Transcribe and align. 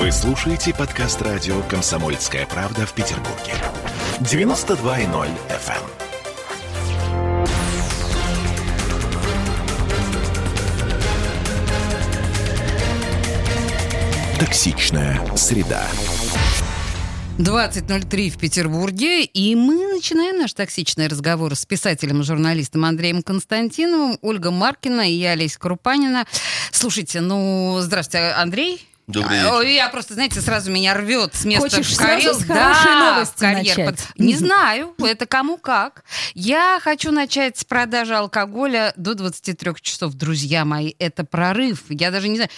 Вы 0.00 0.10
слушаете 0.12 0.72
подкаст 0.72 1.20
радио 1.20 1.60
«Комсомольская 1.64 2.46
правда» 2.46 2.86
в 2.86 2.94
Петербурге. 2.94 3.52
92.0 4.20 5.28
FM. 5.50 5.84
Токсичная 14.38 15.20
среда. 15.36 15.86
20.03 17.36 18.30
в 18.30 18.38
Петербурге, 18.38 19.24
и 19.24 19.54
мы 19.54 19.92
начинаем 19.92 20.38
наш 20.38 20.54
токсичный 20.54 21.08
разговор 21.08 21.54
с 21.54 21.66
писателем 21.66 22.22
журналистом 22.22 22.86
Андреем 22.86 23.22
Константиновым, 23.22 24.18
Ольга 24.22 24.50
Маркина 24.50 25.02
и 25.02 25.12
я, 25.12 25.32
Олеся 25.32 25.58
Крупанина. 25.58 26.24
Слушайте, 26.72 27.20
ну, 27.20 27.76
здравствуйте, 27.80 28.28
Андрей. 28.28 28.86
Добрый 29.10 29.38
вечер. 29.38 29.60
Я 29.62 29.88
просто, 29.88 30.14
знаете, 30.14 30.40
сразу 30.40 30.70
меня 30.70 30.94
рвет 30.94 31.34
с 31.34 31.44
места 31.44 31.62
Хочешь 31.68 31.86
в 31.88 31.94
сразу 31.94 32.12
карьер. 32.12 32.34
с 32.34 32.44
хорошей 32.44 32.84
да, 32.86 33.12
новости 33.14 33.38
карьер. 33.40 33.78
начать? 33.78 33.86
Под- 34.08 34.18
Не 34.18 34.36
знаю, 34.36 34.94
это 34.98 35.26
кому 35.26 35.56
как. 35.58 36.04
Я 36.34 36.78
хочу 36.82 37.10
начать 37.12 37.58
с 37.58 37.64
продажи 37.64 38.14
алкоголя 38.16 38.92
до 38.96 39.14
23 39.14 39.72
часов. 39.80 40.14
Друзья 40.14 40.64
мои, 40.64 40.94
это 40.98 41.24
прорыв. 41.24 41.84
Я 41.88 42.10
даже 42.10 42.28
не 42.28 42.36
знаю. 42.36 42.50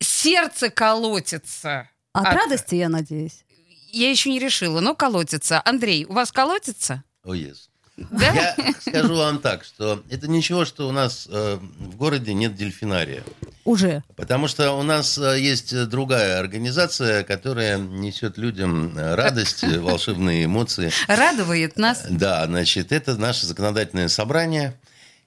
Сердце 0.00 0.70
колотится. 0.70 1.88
От 2.12 2.26
От- 2.26 2.34
радости, 2.34 2.74
я 2.74 2.88
надеюсь. 2.88 3.44
Я 3.90 4.10
еще 4.10 4.30
не 4.30 4.38
решила, 4.38 4.80
но 4.80 4.94
колотится. 4.94 5.62
Андрей, 5.64 6.04
у 6.06 6.12
вас 6.12 6.30
колотится? 6.32 7.02
О, 7.24 7.34
yes. 7.34 7.56
Да? 7.96 8.32
Я 8.32 8.74
скажу 8.80 9.16
вам 9.16 9.38
так, 9.40 9.64
что 9.64 10.02
это 10.08 10.28
ничего, 10.28 10.64
что 10.64 10.86
у 10.88 10.92
нас 10.92 11.26
э, 11.28 11.58
в 11.78 11.96
городе 11.96 12.32
нет 12.32 12.54
дельфинария. 12.54 13.24
Уже. 13.68 14.02
Потому 14.16 14.48
что 14.48 14.72
у 14.72 14.82
нас 14.82 15.18
э, 15.18 15.38
есть 15.38 15.74
э, 15.74 15.84
другая 15.84 16.38
организация, 16.38 17.22
которая 17.22 17.76
несет 17.76 18.38
людям 18.38 18.96
э, 18.96 19.14
радость, 19.14 19.62
волшебные 19.78 20.46
эмоции. 20.46 20.90
Радует 21.06 21.76
нас. 21.76 22.06
Да, 22.08 22.46
значит, 22.46 22.92
это 22.92 23.18
наше 23.18 23.44
законодательное 23.44 24.08
собрание. 24.08 24.74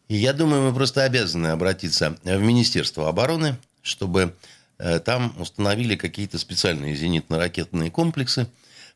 И 0.08 0.16
я 0.16 0.34
думаю, 0.34 0.64
мы 0.64 0.74
просто 0.74 1.04
обязаны 1.04 1.50
обратиться 1.50 2.18
в 2.24 2.40
Министерство 2.40 3.08
обороны, 3.08 3.58
чтобы 3.84 4.36
там 5.06 5.36
установили 5.38 5.96
какие-то 5.96 6.40
специальные 6.40 6.96
зенитно-ракетные 6.96 7.92
комплексы. 7.92 8.48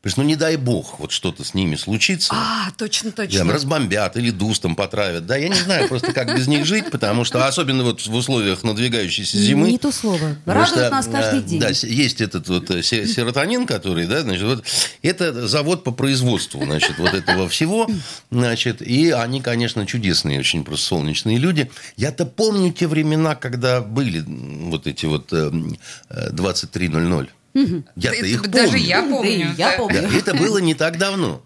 Потому 0.06 0.12
что, 0.12 0.22
ну, 0.22 0.28
не 0.28 0.36
дай 0.36 0.56
бог, 0.56 1.00
вот 1.00 1.10
что-то 1.10 1.42
с 1.42 1.52
ними 1.52 1.74
случится. 1.74 2.32
А, 2.32 2.70
точно, 2.78 3.10
точно. 3.10 3.40
Там, 3.40 3.50
разбомбят 3.50 4.16
или 4.16 4.30
дустом 4.30 4.76
потравят. 4.76 5.26
Да, 5.26 5.36
я 5.36 5.48
не 5.48 5.56
знаю 5.56 5.88
просто, 5.88 6.12
как 6.12 6.32
без 6.32 6.46
них 6.46 6.64
жить, 6.64 6.92
потому 6.92 7.24
что, 7.24 7.44
особенно 7.44 7.82
вот 7.82 8.06
в 8.06 8.14
условиях 8.14 8.62
надвигающейся 8.62 9.36
зимы. 9.36 9.68
Не 9.68 9.78
то 9.78 9.90
слово. 9.90 10.36
Радует 10.44 10.92
нас 10.92 11.08
каждый 11.08 11.42
день. 11.42 11.58
Да, 11.58 11.70
есть 11.70 12.20
этот 12.20 12.46
вот 12.46 12.70
э, 12.70 12.84
серотонин, 12.84 13.66
который, 13.66 14.06
да, 14.06 14.20
значит, 14.20 14.44
вот 14.44 14.64
это 15.02 15.48
завод 15.48 15.82
по 15.82 15.90
производству, 15.90 16.64
значит, 16.64 16.98
вот 16.98 17.12
этого 17.12 17.48
всего. 17.48 17.90
Значит, 18.30 18.82
и 18.82 19.10
они, 19.10 19.40
конечно, 19.40 19.86
чудесные 19.86 20.38
очень 20.38 20.62
просто 20.62 20.86
солнечные 20.86 21.38
люди. 21.38 21.68
Я-то 21.96 22.26
помню 22.26 22.72
те 22.72 22.86
времена, 22.86 23.34
когда 23.34 23.80
были 23.80 24.20
вот 24.20 24.86
эти 24.86 25.06
вот 25.06 25.32
эм, 25.32 25.76
э, 26.10 26.30
23.00. 26.30 27.28
Я-то 27.96 28.26
их 28.26 28.42
помню. 28.42 28.52
Даже 28.52 28.78
я 28.78 29.02
помню. 29.02 29.54
Я 29.56 29.72
помню. 29.72 30.08
Это 30.16 30.34
было 30.34 30.58
не 30.58 30.74
так 30.74 30.98
давно. 30.98 31.42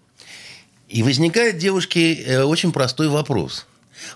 И 0.89 1.03
возникает 1.03 1.57
девушке 1.57 2.15
э, 2.15 2.43
очень 2.43 2.71
простой 2.71 3.07
вопрос. 3.07 3.65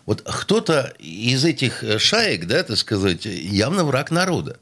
Вот 0.05 0.21
кто-то 0.23 0.93
из 0.99 1.45
этих 1.45 1.83
э, 1.83 1.99
шаек, 1.99 2.45
да, 2.47 2.63
так 2.63 2.77
сказать, 2.77 3.25
явно 3.25 3.85
враг 3.85 4.11
народа. 4.11 4.57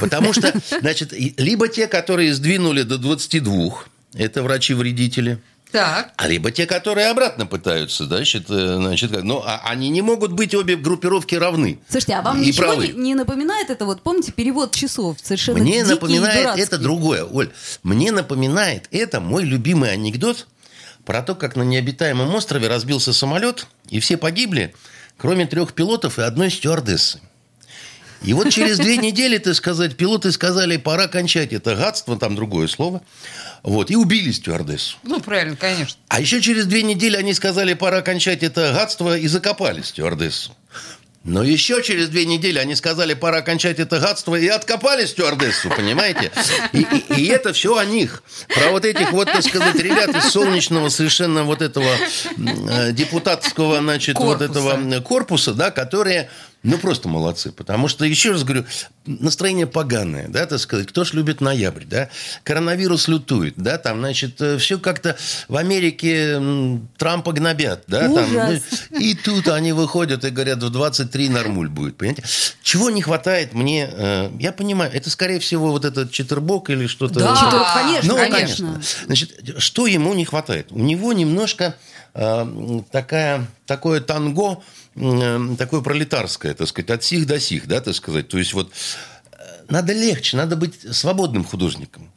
Потому 0.00 0.32
что, 0.32 0.52
значит, 0.80 1.12
либо 1.38 1.68
те, 1.68 1.86
которые 1.86 2.34
сдвинули 2.34 2.82
до 2.82 2.98
22, 2.98 3.84
это 4.14 4.42
врачи-вредители– 4.42 5.38
так. 5.70 6.12
а 6.16 6.26
либо 6.28 6.50
те, 6.50 6.64
которые 6.66 7.08
обратно 7.08 7.44
пытаются, 7.46 8.04
да, 8.06 8.16
значит, 8.16 8.46
э, 8.48 8.76
значит, 8.76 9.10
как- 9.10 9.22
но 9.22 9.42
а- 9.46 9.60
они 9.66 9.90
не 9.90 10.00
могут 10.00 10.32
быть 10.32 10.54
обе 10.54 10.76
группировки 10.76 11.34
равны. 11.34 11.78
Слушайте, 11.88 12.14
а 12.14 12.22
вам 12.22 12.40
И 12.42 12.46
ничего 12.46 12.68
правы. 12.68 12.88
не, 12.88 13.14
напоминает 13.14 13.68
это? 13.68 13.84
Вот 13.84 14.02
помните 14.02 14.32
перевод 14.32 14.74
часов? 14.74 15.18
Совершенно 15.22 15.58
Мне 15.58 15.72
дикий 15.72 15.86
и 15.86 15.90
напоминает 15.94 16.58
это 16.58 16.78
другое, 16.78 17.24
Оль. 17.24 17.50
Мне 17.82 18.12
напоминает 18.12 18.88
это 18.92 19.20
мой 19.20 19.44
любимый 19.44 19.92
анекдот 19.92 20.46
про 21.04 21.22
то, 21.22 21.34
как 21.34 21.54
на 21.56 21.62
необитаемом 21.62 22.34
острове 22.34 22.68
разбился 22.68 23.12
самолет, 23.12 23.66
и 23.90 24.00
все 24.00 24.16
погибли, 24.16 24.74
кроме 25.18 25.46
трех 25.46 25.74
пилотов 25.74 26.18
и 26.18 26.22
одной 26.22 26.50
стюардессы. 26.50 27.20
И 28.22 28.32
вот 28.32 28.50
через 28.50 28.78
две 28.78 28.96
недели, 28.96 29.38
так 29.38 29.54
сказать, 29.54 29.96
пилоты 29.96 30.32
сказали, 30.32 30.76
пора 30.76 31.06
кончать 31.06 31.52
это 31.52 31.76
гадство, 31.76 32.18
там 32.18 32.34
другое 32.34 32.66
слово, 32.66 33.00
вот, 33.62 33.90
и 33.90 33.96
убили 33.96 34.32
стюардессу. 34.32 34.96
Ну, 35.04 35.20
правильно, 35.20 35.56
конечно. 35.56 35.96
А 36.08 36.20
еще 36.20 36.40
через 36.40 36.66
две 36.66 36.82
недели 36.82 37.16
они 37.16 37.32
сказали, 37.32 37.74
пора 37.74 38.02
кончать 38.02 38.42
это 38.42 38.72
гадство, 38.72 39.16
и 39.16 39.28
закопали 39.28 39.82
стюардессу. 39.82 40.54
Но 41.24 41.42
еще 41.42 41.82
через 41.82 42.08
две 42.08 42.24
недели 42.24 42.58
они 42.58 42.74
сказали, 42.74 43.12
пора 43.12 43.42
кончать 43.42 43.78
это 43.80 44.00
гадство, 44.00 44.34
и 44.36 44.46
откопали 44.46 45.04
стюардессу, 45.04 45.68
понимаете? 45.68 46.30
И, 46.72 46.78
и- 46.80 47.14
и 47.20 47.26
это 47.26 47.52
все 47.52 47.76
о 47.76 47.84
них. 47.84 48.22
Про 48.54 48.70
вот 48.70 48.84
этих 48.84 49.12
вот, 49.12 49.26
так 49.26 49.42
сказать, 49.42 49.74
ребят 49.76 50.08
из 50.16 50.30
солнечного 50.32 50.88
совершенно 50.88 51.44
вот 51.44 51.60
этого 51.60 51.90
э, 52.36 52.92
депутатского, 52.92 53.78
значит, 53.80 54.16
вот 54.16 54.38
Корпуса. 54.38 54.50
этого 54.50 54.70
м, 54.74 55.02
корпуса, 55.02 55.52
да, 55.54 55.70
которые, 55.70 56.30
ну, 56.62 56.78
просто 56.78 57.08
молодцы. 57.08 57.52
Потому 57.52 57.88
что, 57.88 58.04
еще 58.04 58.32
раз 58.32 58.42
говорю, 58.42 58.64
настроение 59.06 59.66
поганое, 59.66 60.28
да, 60.28 60.46
так 60.46 60.58
сказать. 60.58 60.88
Кто 60.88 61.04
ж 61.04 61.12
любит 61.12 61.40
ноябрь, 61.40 61.84
да? 61.84 62.08
Коронавирус 62.42 63.08
лютует, 63.08 63.54
да, 63.56 63.78
там, 63.78 63.98
значит, 63.98 64.40
все 64.58 64.78
как-то 64.78 65.16
в 65.48 65.56
Америке 65.56 66.40
Трампа 66.96 67.32
гнобят, 67.32 67.84
да, 67.86 68.12
там. 68.12 68.32
Ну, 68.32 68.98
и 68.98 69.14
тут 69.14 69.48
они 69.48 69.72
выходят 69.72 70.24
и 70.24 70.30
говорят, 70.30 70.62
в 70.62 70.70
23 70.70 71.28
нормуль 71.28 71.68
будет, 71.68 71.96
понимаете? 71.96 72.24
Чего 72.62 72.90
не 72.90 73.02
хватает 73.02 73.54
мне, 73.54 73.88
э, 73.90 74.30
я 74.38 74.52
понимаю, 74.52 74.90
это, 74.92 75.10
скорее 75.10 75.38
всего, 75.38 75.70
вот 75.70 75.84
этот 75.84 76.10
читербок 76.10 76.70
или 76.70 76.86
что-то... 76.86 77.20
Да. 77.20 77.36
Читер, 77.36 77.62
конечно, 77.74 78.14
Ну, 78.14 78.18
конечно. 78.18 78.82
Значит, 79.06 79.54
что 79.58 79.86
ему 79.86 80.12
не 80.14 80.24
хватает? 80.24 80.70
У 80.70 80.78
него 80.78 81.12
немножко 81.12 81.76
э, 82.14 82.80
такая, 82.90 83.46
такое 83.66 84.00
танго, 84.00 84.52
э, 84.52 84.77
такое 85.56 85.80
пролетарское, 85.80 86.54
так 86.54 86.68
сказать, 86.68 86.90
от 86.90 87.04
сих 87.04 87.26
до 87.26 87.38
сих, 87.40 87.66
да, 87.66 87.80
так 87.80 87.94
сказать. 87.94 88.28
То 88.28 88.38
есть 88.38 88.52
вот 88.54 88.70
э, 89.32 89.36
надо 89.68 89.92
легче, 89.92 90.36
надо 90.36 90.56
быть 90.56 90.74
свободным 90.96 91.44
художником. 91.44 92.10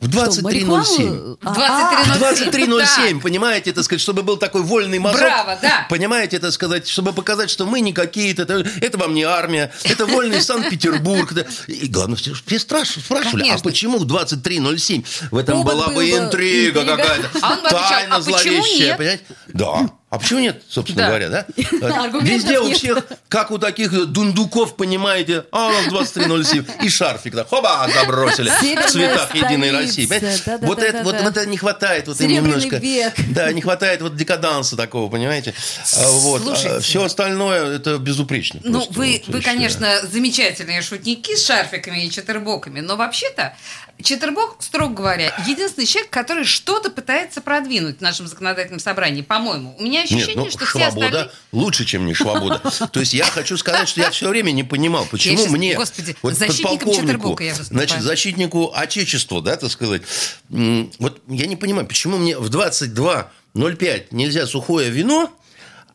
В 0.00 0.10
Что, 0.10 0.30
23.07. 0.30 0.42
марихуану? 0.42 1.38
А, 1.44 2.16
23.07. 2.16 2.70
23.07, 2.70 3.20
понимаете, 3.20 3.72
так 3.72 3.84
сказать, 3.84 4.00
чтобы 4.00 4.22
был 4.22 4.38
такой 4.38 4.62
вольный 4.62 4.98
мазок. 4.98 5.20
Браво, 5.20 5.58
да. 5.60 5.86
Понимаете, 5.90 6.38
так 6.38 6.52
сказать, 6.52 6.88
чтобы 6.88 7.12
показать, 7.12 7.50
что 7.50 7.66
мы 7.66 7.80
не 7.80 7.92
какие-то, 7.92 8.44
это, 8.44 8.66
это 8.80 8.96
вам 8.96 9.12
не 9.12 9.24
армия, 9.24 9.70
это 9.84 10.06
вольный 10.06 10.40
Санкт-Петербург. 10.40 11.34
да. 11.34 11.44
И 11.66 11.86
главное, 11.86 12.16
все, 12.16 12.32
все 12.32 12.58
спрашивали, 12.58 13.02
а 13.18 13.30
Конечно. 13.30 13.58
почему 13.62 13.98
в 13.98 14.06
23.07? 14.06 15.04
В 15.32 15.36
этом 15.36 15.58
Повод 15.64 15.74
была 15.74 15.86
был 15.88 15.96
бы 15.96 16.10
интрига 16.10 16.80
интрига. 16.80 16.96
какая-то, 16.96 17.28
А 17.42 17.52
он 17.52 17.60
бы 17.60 17.66
отвечал, 17.68 17.88
тайна 17.90 18.16
а 18.16 18.18
почему 18.20 18.38
зловещая, 18.62 18.86
нет? 18.88 18.96
понимаете? 18.96 19.24
Да. 19.48 19.90
А 20.10 20.18
почему 20.18 20.40
нет, 20.40 20.60
собственно 20.68 21.02
Да. 21.02 21.08
говоря, 21.08 21.28
да? 21.28 21.46
Везде 22.20 22.58
у 22.58 22.72
всех, 22.72 23.04
как 23.28 23.52
у 23.52 23.58
таких 23.58 24.06
дундуков, 24.08 24.74
понимаете, 24.76 25.44
а 25.52 25.68
у 25.68 25.70
нас 25.70 25.86
23.07, 26.16 26.84
и 26.84 26.88
шарфик, 26.88 27.32
да, 27.36 27.44
хоба, 27.44 27.88
забросили 27.94 28.48
в 28.50 28.90
цветах 28.90 29.32
Единой. 29.36 29.70
России. 29.70 30.06
Да-да-да-да-да. 30.06 30.66
Вот 30.66 30.80
это 30.80 31.04
вот 31.04 31.14
это 31.14 31.46
не 31.46 31.56
хватает, 31.56 32.08
вот 32.08 32.18
немножко. 32.18 32.78
век. 32.78 33.14
Да, 33.28 33.52
не 33.52 33.60
хватает 33.62 34.02
вот 34.02 34.16
декаданса 34.16 34.76
такого, 34.76 35.08
понимаете? 35.08 35.54
А, 35.96 36.10
Вот. 36.10 36.42
Слушайте. 36.42 36.80
все 36.80 37.04
остальное 37.04 37.76
это 37.76 37.98
безупречно. 37.98 38.58
Ну, 38.64 38.86
вы, 38.90 39.22
вот, 39.26 39.36
вы, 39.36 39.40
конечно, 39.42 40.00
замечательные 40.10 40.82
шутники 40.82 41.36
с 41.36 41.46
шарфиками 41.46 42.04
и 42.04 42.10
читербоками, 42.10 42.80
но 42.80 42.96
вообще-то 42.96 43.54
читербок, 44.02 44.56
строго 44.60 44.94
говоря, 44.94 45.32
единственный 45.46 45.86
человек, 45.86 46.10
который 46.10 46.44
что-то 46.44 46.90
пытается 46.90 47.40
продвинуть 47.40 47.98
в 47.98 48.00
нашем 48.00 48.26
законодательном 48.26 48.80
собрании, 48.80 49.22
по-моему. 49.22 49.76
У 49.78 49.82
меня 49.82 49.99
ощущение, 50.02 50.26
Нет, 50.26 50.36
ну, 50.36 50.50
что 50.50 50.58
все 50.58 50.78
швабода 50.78 51.06
остальные... 51.06 51.30
лучше, 51.52 51.84
чем 51.84 52.06
не 52.06 52.14
швабода. 52.14 52.58
То 52.92 53.00
есть 53.00 53.14
я 53.14 53.24
хочу 53.24 53.56
сказать, 53.56 53.88
что 53.88 54.00
я 54.00 54.10
все 54.10 54.28
время 54.28 54.50
не 54.50 54.64
понимал, 54.64 55.06
почему 55.10 55.46
мне, 55.46 55.74
господи, 55.74 56.16
защитником 56.22 56.92
Читербока 56.92 57.44
я 57.44 57.54
значит, 57.54 58.02
защитнику 58.02 58.72
Отечества, 58.74 59.40
да, 59.40 59.56
так 59.56 59.70
сказать, 59.70 60.02
вот 60.48 61.22
я 61.28 61.46
не 61.46 61.56
понимаю, 61.56 61.86
почему 61.86 62.18
мне 62.18 62.38
в 62.38 62.48
22.05 62.48 64.06
нельзя 64.10 64.46
сухое 64.46 64.90
вино, 64.90 65.32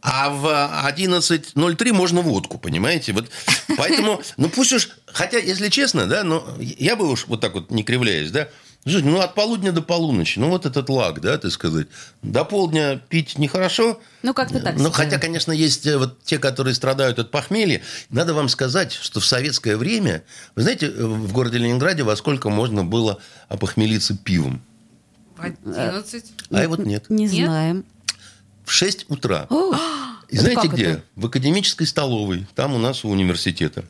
а 0.01 0.29
в 0.29 0.45
11.03 0.87 1.91
можно 1.91 2.21
водку, 2.21 2.59
понимаете? 2.59 3.11
Вот 3.11 3.29
поэтому, 3.75 4.21
ну 4.37 4.49
пусть 4.49 4.71
уж, 4.71 4.89
хотя, 5.07 5.39
если 5.39 5.69
честно, 5.69 6.05
да, 6.05 6.23
но 6.23 6.47
я 6.59 6.95
бы 6.95 7.09
уж 7.09 7.25
вот 7.25 7.41
так 7.41 7.55
вот 7.55 7.71
не 7.71 7.83
кривляясь, 7.83 8.29
да, 8.29 8.49
Жень, 8.85 9.05
ну 9.05 9.19
от 9.19 9.33
полудня 9.33 9.71
до 9.71 9.81
полуночи, 9.81 10.37
ну 10.37 10.49
вот 10.49 10.67
этот 10.67 10.89
лаг, 10.89 11.19
да, 11.19 11.35
ты 11.39 11.49
сказать. 11.49 11.87
До 12.21 12.45
полдня 12.45 12.97
пить 12.97 13.35
нехорошо. 13.39 13.99
Ну, 14.21 14.35
как-то 14.35 14.59
так 14.59 14.75
Ну, 14.77 14.91
хотя, 14.91 15.17
конечно, 15.17 15.51
есть 15.51 15.87
э, 15.87 15.97
вот 15.97 16.21
те, 16.21 16.37
которые 16.37 16.75
страдают 16.75 17.17
от 17.17 17.31
похмелья. 17.31 17.81
Надо 18.11 18.35
вам 18.35 18.47
сказать, 18.47 18.93
что 18.93 19.19
в 19.19 19.25
советское 19.25 19.75
время, 19.75 20.23
вы 20.55 20.61
знаете, 20.61 20.91
в 20.91 21.33
городе 21.33 21.57
Ленинграде 21.57 22.03
во 22.03 22.15
сколько 22.15 22.49
можно 22.49 22.83
было 22.83 23.19
опохмелиться 23.49 24.15
пивом? 24.15 24.61
11. 25.39 26.25
А 26.51 26.63
и 26.63 26.67
вот 26.67 26.79
нет. 26.85 27.09
Не 27.09 27.25
Нет? 27.25 27.47
знаем. 27.47 27.85
В 28.63 28.71
6 28.71 29.07
утра. 29.09 29.47
О, 29.49 29.73
И 30.29 30.37
знаете 30.37 30.67
где? 30.67 30.83
это? 30.85 31.03
В 31.15 31.25
академической 31.25 31.85
столовой. 31.85 32.47
Там 32.53 32.73
у 32.75 32.77
нас 32.77 33.03
у 33.03 33.09
университета. 33.09 33.83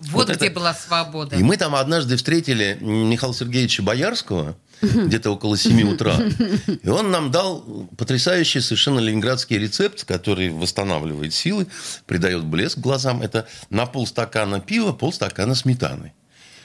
Вот, 0.00 0.28
Вот 0.28 0.36
где 0.36 0.46
это- 0.46 0.54
была 0.54 0.74
свобода. 0.74 1.36
И 1.36 1.42
мы 1.42 1.56
там 1.56 1.74
однажды 1.74 2.16
встретили 2.16 2.78
Михаила 2.80 3.34
Сергеевича 3.34 3.82
Боярского, 3.82 4.56
где-то 4.80 5.30
около 5.30 5.58
7 5.58 5.92
утра. 5.92 6.16
И 6.82 6.88
он 6.88 7.10
нам 7.10 7.30
дал 7.30 7.86
потрясающий 7.98 8.60
совершенно 8.60 8.98
ленинградский 8.98 9.58
рецепт, 9.58 10.04
который 10.04 10.48
восстанавливает 10.48 11.34
силы, 11.34 11.66
придает 12.06 12.44
блеск 12.44 12.78
глазам. 12.78 13.20
Это 13.20 13.46
на 13.68 13.84
полстакана 13.84 14.60
пива, 14.60 14.92
полстакана 14.92 15.54
сметаны. 15.54 16.14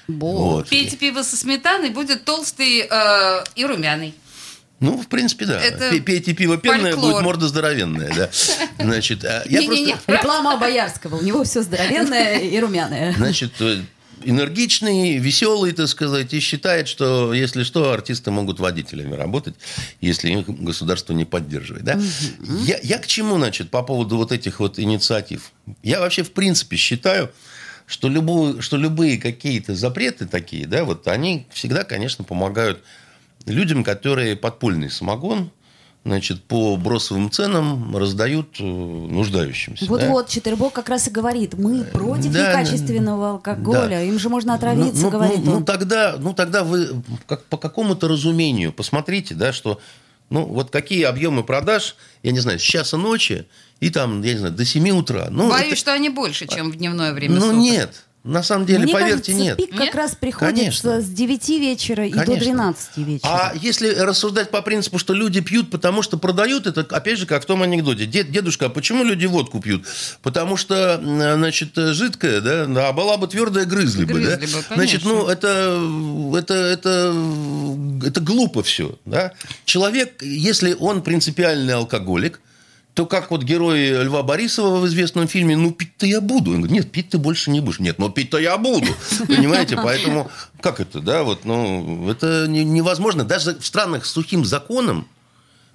Вот. 0.07 0.69
Пейте 0.69 0.95
пиво 0.95 1.23
со 1.23 1.35
сметаной, 1.35 1.89
будет 1.89 2.23
толстый 2.25 2.87
э, 2.89 3.43
и 3.55 3.65
румяный. 3.65 4.13
Ну, 4.79 5.01
в 5.01 5.07
принципе, 5.07 5.45
да. 5.45 5.59
Это 5.61 5.89
Пей- 5.89 6.01
Пейте 6.01 6.33
пиво 6.33 6.57
пенное, 6.57 6.91
фольклор. 6.91 7.13
будет 7.13 7.23
морда 7.23 7.47
здоровенная. 7.47 8.13
Да. 8.13 8.29
Значит, 8.83 9.23
а 9.23 9.43
я 9.49 9.59
Не-не-не. 9.61 9.93
просто... 9.93 10.11
Реклама 10.11 10.57
Боярского. 10.57 11.15
У 11.17 11.23
него 11.23 11.43
все 11.43 11.61
здоровенное 11.61 12.39
и 12.39 12.59
румяное. 12.59 13.13
Значит, 13.13 13.53
э, 13.61 13.81
энергичный, 14.25 15.17
веселый, 15.17 15.71
так 15.71 15.87
сказать, 15.87 16.33
и 16.33 16.39
считает, 16.39 16.87
что, 16.87 17.33
если 17.33 17.63
что, 17.63 17.91
артисты 17.91 18.31
могут 18.31 18.59
водителями 18.59 19.15
работать, 19.15 19.55
если 20.01 20.29
их 20.31 20.47
государство 20.49 21.13
не 21.13 21.25
поддерживает. 21.25 21.83
Да? 21.85 21.99
Я, 22.63 22.77
я 22.83 22.97
к 22.97 23.07
чему, 23.07 23.37
значит, 23.37 23.69
по 23.69 23.81
поводу 23.81 24.17
вот 24.17 24.31
этих 24.31 24.59
вот 24.59 24.77
инициатив? 24.79 25.51
Я 25.83 25.99
вообще, 26.01 26.23
в 26.23 26.31
принципе, 26.31 26.75
считаю, 26.75 27.31
что, 27.87 28.09
любую, 28.09 28.61
что 28.61 28.77
любые 28.77 29.17
какие-то 29.19 29.75
запреты 29.75 30.25
такие, 30.25 30.65
да, 30.65 30.83
вот 30.83 31.07
они 31.07 31.45
всегда, 31.51 31.83
конечно, 31.83 32.23
помогают 32.23 32.83
людям, 33.45 33.83
которые 33.83 34.35
подпольный 34.35 34.89
самогон, 34.89 35.51
значит, 36.03 36.43
по 36.43 36.77
бросовым 36.77 37.31
ценам 37.31 37.95
раздают 37.97 38.57
э, 38.59 38.63
нуждающимся. 38.63 39.85
да. 39.85 39.91
Вот-вот, 39.91 40.29
Четвербок 40.29 40.73
как 40.73 40.89
раз 40.89 41.07
и 41.07 41.11
говорит, 41.11 41.55
мы 41.55 41.83
против 41.83 42.31
Да, 42.31 42.49
некачественного 42.49 43.31
алкоголя, 43.31 43.89
да. 43.89 44.01
им 44.03 44.19
же 44.19 44.29
можно 44.29 44.53
отравиться, 44.53 45.01
ну, 45.01 45.01
ну, 45.01 45.09
говорит 45.09 45.39
ну, 45.43 45.51
он. 45.53 45.59
ну, 45.59 45.65
тогда, 45.65 46.15
ну, 46.19 46.33
тогда 46.33 46.63
вы 46.63 47.01
как, 47.27 47.43
по 47.45 47.57
какому-то 47.57 48.07
разумению 48.07 48.71
посмотрите, 48.71 49.33
да, 49.33 49.51
что 49.51 49.79
ну, 50.29 50.45
вот 50.45 50.69
какие 50.71 51.03
объемы 51.03 51.43
продаж, 51.43 51.95
я 52.23 52.31
не 52.31 52.39
знаю, 52.39 52.59
с 52.59 52.63
часа 52.63 52.97
ночи 52.97 53.45
и 53.79 53.89
там, 53.89 54.21
я 54.21 54.33
не 54.33 54.39
знаю, 54.39 54.53
до 54.53 54.63
7 54.65 54.89
утра. 54.91 55.27
Ну, 55.29 55.49
Боюсь, 55.49 55.67
это- 55.67 55.75
что 55.75 55.93
они 55.93 56.09
больше, 56.09 56.47
чем 56.47 56.71
в 56.71 56.75
дневное 56.77 57.13
время 57.13 57.35
ну 57.35 57.41
суток. 57.41 57.57
нет, 57.57 58.04
на 58.25 58.41
самом 58.41 58.65
деле, 58.65 58.79
Мне 58.85 58.93
поверьте, 58.93 59.31
кажется, 59.31 59.33
нет. 59.33 59.57
пик 59.57 59.69
как 59.69 59.79
Нет? 59.79 59.95
раз 59.95 60.15
приходится 60.15 60.55
Конечно. 60.57 61.01
с 61.01 61.05
9 61.05 61.49
вечера 61.49 62.07
и 62.07 62.11
до 62.11 62.25
Конечно. 62.25 62.45
12 62.53 62.97
вечера. 62.97 63.29
А 63.29 63.53
если 63.55 63.93
рассуждать 63.93 64.49
по 64.49 64.63
принципу, 64.63 64.97
что 64.97 65.13
люди 65.13 65.41
пьют, 65.41 65.69
потому 65.69 66.01
что 66.01 66.17
продают, 66.17 66.65
это 66.65 66.81
опять 66.89 67.19
же 67.19 67.27
как 67.27 67.43
в 67.43 67.45
том 67.45 67.61
анекдоте. 67.61 68.07
Дед, 68.07 68.31
дедушка, 68.31 68.65
а 68.65 68.69
почему 68.69 69.03
люди 69.03 69.27
водку 69.27 69.61
пьют? 69.61 69.85
Потому 70.23 70.57
что, 70.57 70.99
значит, 70.99 71.73
жидкая, 71.75 72.41
да, 72.41 72.87
а 72.87 72.93
была 72.93 73.17
бы 73.17 73.27
твердая, 73.27 73.65
грызли 73.65 74.05
бы, 74.05 74.19
да? 74.19 74.37
Грызли 74.37 74.55
бы, 74.55 74.63
Значит, 74.73 75.03
конечно. 75.03 75.09
ну, 75.09 75.27
это, 75.27 76.35
это, 76.39 76.53
это, 76.55 78.07
это 78.07 78.21
глупо 78.21 78.63
все, 78.63 78.97
да? 79.05 79.33
Человек, 79.65 80.23
если 80.23 80.73
он 80.79 81.03
принципиальный 81.03 81.75
алкоголик, 81.75 82.39
то 82.95 83.05
как 83.05 83.29
вот 83.29 83.43
герой 83.43 83.89
Льва 84.05 84.23
Борисова 84.23 84.79
в 84.79 84.87
известном 84.87 85.27
фильме, 85.27 85.57
ну, 85.57 85.71
пить-то 85.71 86.05
я 86.05 86.21
буду. 86.21 86.51
Он 86.51 86.61
говорит, 86.61 86.71
нет, 86.71 86.91
пить 86.91 87.09
ты 87.09 87.17
больше 87.17 87.51
не 87.51 87.59
будешь. 87.59 87.79
Нет, 87.79 87.99
но 87.99 88.09
пить-то 88.09 88.37
я 88.37 88.57
буду. 88.57 88.87
Понимаете? 89.27 89.75
Поэтому, 89.75 90.31
как 90.61 90.79
это, 90.79 91.01
да, 91.01 91.23
вот, 91.23 91.43
ну, 91.43 92.09
это 92.09 92.47
не- 92.47 92.63
невозможно. 92.63 93.25
Даже 93.25 93.55
в 93.59 93.65
странах 93.65 94.05
с 94.05 94.11
сухим 94.11 94.45
законом, 94.45 95.09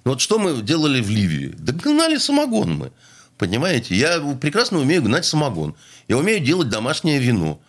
ну, 0.03 0.13
вот 0.13 0.21
что 0.21 0.39
мы 0.39 0.63
делали 0.63 0.99
в 0.99 1.11
Ливии? 1.11 1.53
Да 1.59 1.73
гнали 1.73 2.17
самогон 2.17 2.75
мы. 2.75 2.91
Понимаете? 3.37 3.95
Я 3.95 4.19
прекрасно 4.39 4.79
умею 4.79 5.03
гнать 5.03 5.25
самогон. 5.25 5.75
Я 6.07 6.17
умею 6.17 6.39
делать 6.39 6.69
домашнее 6.69 7.19
вино. 7.19 7.59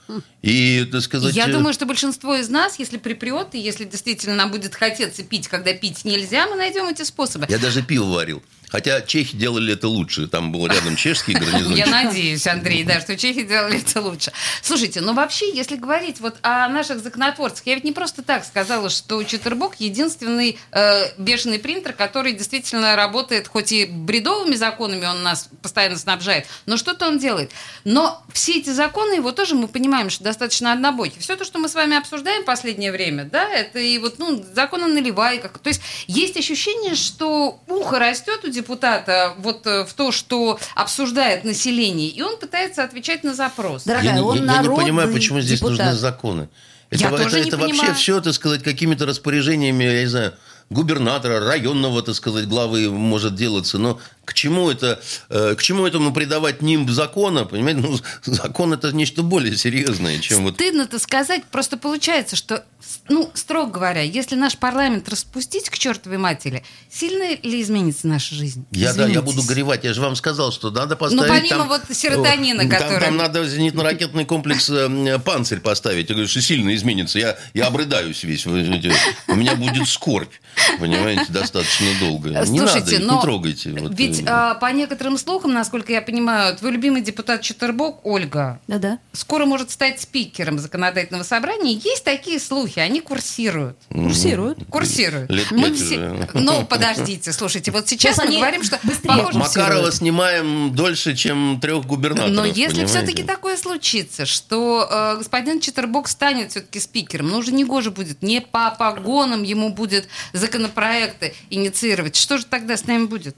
И, 0.41 0.89
так 0.91 1.03
сказать... 1.03 1.35
Я 1.35 1.49
э, 1.49 1.53
думаю, 1.53 1.75
что 1.75 1.85
большинство 1.85 2.35
из 2.37 2.49
нас, 2.49 2.79
если 2.79 2.97
припрет, 2.97 3.55
и 3.55 3.59
если 3.59 3.85
действительно 3.85 4.35
нам 4.35 4.51
будет 4.51 4.75
хотеться 4.75 5.23
пить, 5.23 5.49
когда 5.49 5.73
пить 5.75 6.05
нельзя, 6.05 6.47
мы 6.47 6.57
найдем 6.57 6.87
эти 6.87 7.03
способы. 7.03 7.47
Я 7.49 7.59
даже 7.59 7.83
пиво 7.83 8.05
варил. 8.05 8.43
Хотя 8.73 9.03
чехи 9.03 9.37
делали 9.37 9.75
это 9.75 9.87
лучше. 9.87 10.27
Там 10.27 10.51
был 10.51 10.67
рядом 10.67 10.97
чешский 10.97 11.35
гарнизон. 11.35 11.75
Я 11.75 11.87
надеюсь, 11.87 12.47
Андрей, 12.47 12.85
да, 12.85 13.03
что 13.03 13.19
чехи 13.19 13.43
делали 13.43 13.79
это 13.79 14.01
лучше. 14.01 14.33
Слушайте, 14.63 15.03
ну 15.03 15.13
вообще, 15.13 15.55
если 15.55 15.77
говорить 15.77 16.21
вот 16.21 16.37
о 16.41 16.69
наших 16.69 17.03
законотворцах, 17.03 17.67
я 17.67 17.75
ведь 17.75 17.85
не 17.85 17.93
просто 17.93 18.23
так 18.23 18.47
сказала, 18.47 18.89
что 18.89 19.23
Четвербок 19.25 19.75
единственный 19.79 20.59
э, 20.71 21.03
бешеный 21.19 21.59
принтер, 21.59 21.93
который 21.93 22.33
действительно 22.33 22.97
работает, 22.97 23.47
хоть 23.47 23.73
и 23.73 23.85
бредовыми 23.85 24.55
законами 24.55 25.05
он 25.05 25.23
нас 25.23 25.51
постоянно 25.61 25.99
снабжает, 25.99 26.47
но 26.65 26.79
что-то 26.79 27.09
он 27.09 27.19
делает. 27.19 27.51
Но 27.85 28.25
все 28.33 28.59
эти 28.59 28.71
законы, 28.71 29.17
его 29.17 29.33
тоже 29.33 29.55
мы 29.55 29.69
понимаем, 29.69 30.09
что 30.09 30.25
достаточно 30.25 30.73
однобокие. 30.73 31.21
Все 31.21 31.37
то, 31.37 31.45
что 31.45 31.59
мы 31.59 31.69
с 31.69 31.75
вами 31.75 31.99
обсуждаем 31.99 32.43
в 32.43 32.47
последнее 32.47 32.91
время, 32.91 33.27
да, 33.27 33.51
это 33.51 33.79
и 33.79 33.99
вот, 33.99 34.19
ну, 34.19 34.43
закон 34.55 34.83
о 34.85 34.89
наливайках. 34.89 35.59
То 35.59 35.69
есть 35.69 35.83
есть 36.07 36.39
ощущение, 36.39 36.95
что 36.95 37.61
ухо 37.69 37.99
растет 37.99 38.43
у 38.45 38.49
депутата 38.63 39.35
вот 39.39 39.67
э, 39.67 39.85
в 39.85 39.93
то, 39.95 40.13
что 40.13 40.59
обсуждает 40.75 41.45
население, 41.45 42.09
и 42.09 42.23
он 42.23 42.39
пытается 42.39 42.85
отвечать 42.85 43.25
на 43.25 43.35
запрос. 43.35 43.85
Дорогая, 43.85 44.11
я, 44.11 44.17
не- 44.17 44.21
он 44.23 44.37
я 44.37 44.41
не 44.41 44.47
народный 44.47 44.85
понимаю, 44.85 45.13
почему 45.13 45.41
здесь 45.41 45.59
депутат. 45.61 45.79
нужны 45.79 45.95
законы. 45.95 46.49
Это, 46.91 47.03
Я 47.05 47.09
это- 47.09 47.23
тоже 47.25 47.41
не 47.41 47.49
это 47.49 47.57
вообще 47.57 47.93
все, 47.95 48.21
так 48.21 48.35
сказать, 48.35 48.63
какими-то 48.63 49.07
распоряжениями, 49.07 49.85
я 49.85 50.01
не 50.03 50.07
знаю, 50.07 50.35
губернатора, 50.71 51.41
районного, 51.41 52.03
так 52.03 52.15
сказать, 52.15 52.47
главы 52.47 52.91
может 52.91 53.35
делаться. 53.35 53.79
Но 53.79 53.99
к 54.25 54.35
чему 54.35 54.71
это, 54.71 55.01
э, 55.31 55.55
к 55.57 55.63
чему 55.63 55.87
этому 55.87 56.13
придавать 56.13 56.63
нимб 56.63 56.91
закона? 56.91 57.45
Понимаете, 57.45 57.81
ну, 57.81 57.99
закон 58.25 58.73
это 58.73 58.93
нечто 58.93 59.23
более 59.23 59.57
серьезное, 59.57 60.19
чем 60.21 60.45
вот 60.45 60.55
Стыдно-то 60.55 60.99
сказать, 60.99 61.45
просто 61.45 61.77
получается, 61.77 62.37
что, 62.37 62.65
ну, 63.09 63.31
строго 63.35 63.73
говоря, 63.73 64.03
если 64.03 64.37
наш 64.37 64.57
парламент 64.57 65.09
распустить 65.09 65.71
к 65.71 65.79
чертовой 65.79 66.19
матери, 66.19 66.63
сильно 66.91 67.37
ли 67.43 67.63
изменится 67.63 68.07
наша 68.07 68.35
жизнь? 68.35 68.65
Я, 68.71 68.95
да, 68.95 69.07
я 69.09 69.23
буду 69.23 69.43
горевать. 69.43 69.85
Я 69.85 69.93
же 69.93 70.01
вам 70.01 70.15
сказал, 70.15 70.53
что 70.53 70.71
надо 70.71 70.95
поставить... 70.95 71.23
Ну, 71.23 71.29
помимо 71.29 71.59
там- 71.59 71.69
вот 71.69 71.83
серотонина, 71.91 72.63
О, 72.63 72.69
там- 72.69 72.79
который- 72.79 73.05
Там, 73.07 73.17
надо 73.17 73.45
зенитно-ракетный 73.45 74.25
комплекс 74.25 74.71
э, 74.71 75.19
«Панцирь» 75.19 75.61
поставить. 75.61 76.09
Я 76.09 76.15
говорю, 76.15 76.29
что 76.29 76.41
сильно 76.41 76.75
изменится. 76.75 77.19
Я, 77.19 77.37
я 77.55 77.67
обрыдаюсь 77.67 78.23
весь. 78.23 78.47
У 78.47 78.51
меня 78.51 79.57
будет 79.57 79.89
скорбь, 79.89 80.33
понимаете, 80.79 81.27
достаточно 81.29 81.87
долго. 81.99 82.29
Не 82.29 82.35
надо, 82.35 82.47
Слушайте, 82.47 82.99
но 83.01 83.17
не 83.17 83.21
трогайте. 83.23 83.71
Вот, 83.73 83.95
ведь 84.13 84.25
а, 84.29 84.55
по 84.55 84.67
некоторым 84.67 85.19
слухам, 85.19 85.53
насколько 85.53 85.93
я 85.93 86.03
понимаю, 86.03 86.57
твой 86.57 86.73
любимый 86.73 87.03
депутат 87.03 87.43
Четербок, 87.43 88.05
Ольга, 88.05 88.61
Да-да. 88.67 88.99
скоро 89.13 89.47
может 89.47 89.71
стать 89.71 90.01
спикером 90.01 90.59
законодательного 90.59 91.23
собрания. 91.23 91.73
Есть 91.73 92.05
такие 92.05 92.39
слухи, 92.41 92.79
они 92.79 93.01
курсируют. 93.01 93.77
Курсируют. 93.89 94.59
Курсируют. 94.69 95.31
Лет 95.31 95.51
Мы 95.51 95.73
все... 95.73 95.99
уже. 95.99 96.29
Ну, 96.43 96.65
подождите, 96.65 97.33
слушайте, 97.33 97.71
вот 97.71 97.89
сейчас, 97.89 98.17
Сейчас 98.17 98.29
мы 98.29 98.37
говорим, 98.37 98.63
что 98.63 98.79
похоже, 99.05 99.39
Макарова 99.39 99.93
снимаем 99.93 100.75
дольше, 100.75 101.15
чем 101.15 101.61
трех 101.61 101.87
губернаторов. 101.87 102.33
Но 102.33 102.45
если 102.45 102.85
все-таки 102.87 103.23
такое 103.23 103.57
случится, 103.57 104.27
что 104.27 104.89
э, 104.91 105.19
господин 105.19 105.61
Четербок 105.61 106.09
станет 106.09 106.51
все-таки 106.51 106.81
спикером, 106.81 107.29
ну 107.29 107.39
уже 107.39 107.53
не 107.53 107.65
гоже 107.65 107.91
будет, 107.91 108.23
не 108.23 108.41
по 108.41 108.71
погонам 108.71 109.43
ему 109.43 109.71
будет 109.71 110.09
законопроекты 110.33 111.35
инициировать, 111.51 112.17
что 112.17 112.39
же 112.39 112.47
тогда 112.47 112.77
с 112.77 112.87
нами 112.87 113.07
будет? 113.07 113.37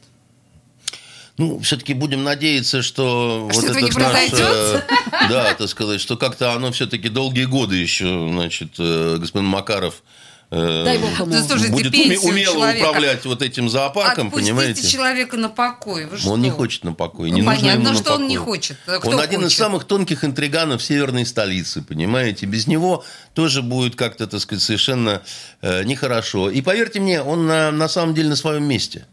Ну, 1.37 1.59
все-таки 1.61 1.95
будем 1.95 2.23
надеяться, 2.23 2.81
что, 2.83 3.49
Что 3.53 3.61
вот 3.63 3.77
не 3.77 3.89
этот 3.89 3.99
наш, 3.99 4.33
э, 4.33 4.83
да, 5.29 5.55
так 5.55 5.69
сказать, 5.69 6.01
что 6.01 6.17
как-то 6.17 6.53
оно 6.53 6.71
все-таки 6.71 7.09
долгие 7.09 7.45
годы 7.47 7.75
еще, 7.77 8.29
значит, 8.31 8.75
э, 8.79 9.17
господин 9.19 9.49
Макаров 9.49 10.05
э, 10.53 10.83
Дай 10.85 10.99
бог 10.99 11.11
ему. 11.19 11.33
Да 11.33 11.43
слушайте, 11.43 11.73
будет 11.73 11.93
уме- 11.93 12.19
умело 12.19 12.55
человека. 12.55 12.87
управлять 12.89 13.25
вот 13.25 13.43
этим 13.43 13.69
зоопарком, 13.69 14.29
Отпустите 14.29 14.53
понимаете? 14.53 14.87
человека 14.89 15.37
на 15.37 15.49
покой. 15.49 16.07
Вы 16.07 16.31
Он 16.31 16.41
не 16.41 16.51
что? 16.51 16.57
хочет 16.57 16.85
на 16.85 16.93
покой. 16.93 17.31
Ну, 17.31 17.35
Не 17.37 17.43
нужно 17.43 17.57
понятно, 17.61 17.81
ему 17.81 17.89
на 17.91 17.99
что 17.99 18.15
он 18.15 18.29
не 18.29 18.37
покой. 18.39 18.53
хочет. 18.53 18.77
Кто 18.87 19.11
он 19.11 19.19
один 19.21 19.41
из 19.41 19.45
хочет? 19.47 19.59
самых 19.59 19.85
тонких 19.87 20.23
интриганов 20.23 20.85
северной 20.85 21.27
столицы, 21.27 21.83
понимаете? 21.83 22.47
Без 22.47 22.69
него 22.69 23.05
тоже 23.35 23.63
будет 23.63 23.97
как-то, 23.97 24.29
так 24.29 24.41
сказать, 24.41 24.63
совершенно 24.63 25.21
э, 25.63 25.83
нехорошо. 25.83 26.49
И 26.49 26.61
поверьте 26.63 27.01
мне, 27.01 27.21
он 27.23 27.47
на, 27.47 27.73
на 27.73 27.89
самом 27.89 28.15
деле 28.15 28.29
на 28.29 28.37
своем 28.37 28.63
месте. 28.63 29.07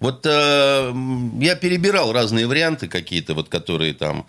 Вот 0.00 0.26
э, 0.26 0.92
я 1.40 1.54
перебирал 1.56 2.12
разные 2.12 2.46
варианты 2.46 2.86
какие-то, 2.86 3.34
вот 3.34 3.48
которые 3.48 3.94
там, 3.94 4.26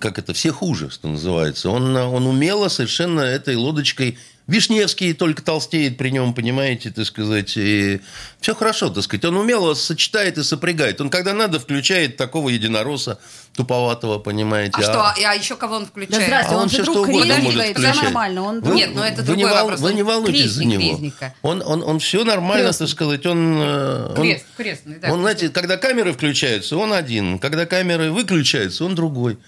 как 0.00 0.18
это, 0.18 0.32
все 0.32 0.52
хуже, 0.52 0.90
что 0.90 1.08
называется. 1.08 1.70
Он, 1.70 1.96
э, 1.96 2.04
он 2.04 2.26
умело 2.26 2.68
совершенно 2.68 3.20
этой 3.20 3.56
лодочкой 3.56 4.18
Вишневский 4.46 5.12
только 5.12 5.42
толстеет 5.42 5.98
при 5.98 6.10
нем, 6.10 6.32
понимаете, 6.32 6.90
так 6.90 7.04
сказать. 7.04 7.56
И 7.56 8.00
все 8.40 8.54
хорошо, 8.54 8.90
так 8.90 9.02
сказать. 9.02 9.24
Он 9.24 9.36
умело 9.36 9.74
сочетает 9.74 10.38
и 10.38 10.44
сопрягает. 10.44 11.00
Он, 11.00 11.10
когда 11.10 11.32
надо, 11.34 11.58
включает 11.58 12.16
такого 12.16 12.48
единороса 12.50 13.18
туповатого, 13.56 14.18
понимаете. 14.20 14.76
А, 14.78 14.82
что, 14.82 15.02
а 15.28 15.34
еще 15.34 15.56
кого 15.56 15.76
он 15.76 15.82
Да 15.84 15.88
включает? 15.88 16.24
здрасте, 16.26 16.52
А 16.52 16.56
он 16.56 16.62
он 16.62 16.68
же 16.68 16.74
все 16.74 16.84
друг 16.84 16.96
что 16.96 17.02
угодно 17.08 17.24
Резника, 17.32 17.42
может 17.44 17.60
это 17.64 17.80
включать. 17.80 18.02
нормально. 18.04 18.42
Он 18.42 18.60
Вы- 18.60 18.74
Нет, 18.76 18.90
ну 18.94 19.02
это 19.02 19.22
вы 19.22 19.36
не, 19.36 19.42
другой 19.42 19.50
вол- 19.50 19.62
вопрос. 19.62 19.80
вы 19.80 19.94
не 19.94 20.02
волнуйтесь 20.04 20.50
за 20.50 20.60
крестник 20.62 20.78
него. 20.80 20.92
Резника. 20.92 21.34
Он, 21.42 21.62
он, 21.66 21.82
он 21.82 21.98
все 21.98 22.22
нормально, 22.22 22.66
Крестный. 22.66 22.86
так 22.86 22.92
сказать. 22.94 23.26
Он, 23.26 23.60
э, 23.60 24.06
он, 24.10 24.14
Крест, 24.16 24.44
крестный, 24.56 24.98
да. 25.00 25.12
он, 25.12 25.20
знаете, 25.22 25.48
когда 25.48 25.76
камеры 25.76 26.12
включаются, 26.12 26.76
он 26.76 26.92
один. 26.92 27.38
Когда 27.40 27.66
камеры 27.66 28.12
выключаются, 28.12 28.84
он 28.84 28.94
другой. 28.94 29.38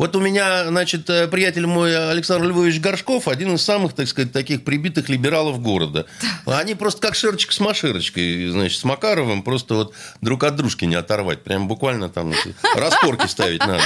Вот 0.00 0.16
у 0.16 0.20
меня, 0.20 0.66
значит, 0.66 1.10
э, 1.10 1.28
приятель 1.28 1.66
мой 1.66 1.94
Александр 1.94 2.46
Львович 2.46 2.80
Горшков, 2.80 3.28
один 3.28 3.56
из 3.56 3.62
самых, 3.62 3.92
так 3.92 4.08
сказать, 4.08 4.32
таких 4.32 4.64
прибитых 4.64 5.10
либералов 5.10 5.60
города. 5.60 6.06
Они 6.46 6.74
просто 6.74 7.02
как 7.02 7.14
шерочка 7.14 7.52
с 7.52 7.60
маширочкой, 7.60 8.48
значит, 8.48 8.80
с 8.80 8.84
Макаровым, 8.84 9.42
просто 9.42 9.74
вот 9.74 9.94
друг 10.22 10.44
от 10.44 10.56
дружки 10.56 10.86
не 10.86 10.94
оторвать. 10.94 11.42
Прям 11.42 11.68
буквально 11.68 12.08
там 12.08 12.32
распорки 12.74 13.26
ставить 13.26 13.60
надо. 13.60 13.82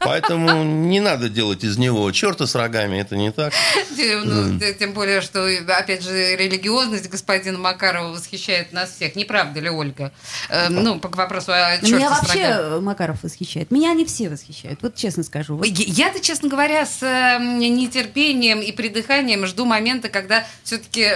Поэтому 0.00 0.64
не 0.64 0.98
надо 1.00 1.28
делать 1.28 1.62
из 1.62 1.78
него 1.78 2.10
черта 2.10 2.46
с 2.46 2.54
рогами, 2.56 2.98
это 2.98 3.16
не 3.16 3.30
так. 3.30 3.52
Ну, 4.24 4.58
Тем 4.78 4.92
более, 4.94 5.20
что, 5.20 5.46
опять 5.68 6.02
же, 6.02 6.36
религиозность 6.36 7.08
господина 7.08 7.58
Макарова 7.58 8.08
восхищает 8.12 8.72
нас 8.72 8.90
всех. 8.96 9.14
Не 9.14 9.24
правда 9.24 9.60
ли, 9.60 9.70
Ольга? 9.70 10.12
Э, 10.48 10.68
Ну, 10.68 10.98
по 10.98 11.08
вопросу 11.08 11.52
о 11.52 11.76
Но 11.80 11.88
Меня 11.88 12.08
чёрте 12.08 12.14
с 12.14 12.22
вообще 12.22 12.46
рогами. 12.48 12.76
э, 12.76 12.80
Макаров 12.80 13.22
восхищает. 13.22 13.70
Меня 13.70 13.92
они 13.92 14.04
все 14.04 14.28
восхищают. 14.28 14.80
Вот 14.82 14.96
честно 14.96 15.22
скажу. 15.22 15.62
Я-то, 15.62 16.20
честно 16.20 16.48
говоря, 16.48 16.84
с 16.84 17.02
э, 17.02 17.38
нетерпением 17.40 18.60
и 18.60 18.72
придыханием 18.72 19.46
жду 19.46 19.64
момента, 19.64 20.08
когда 20.08 20.44
все-таки 20.64 21.08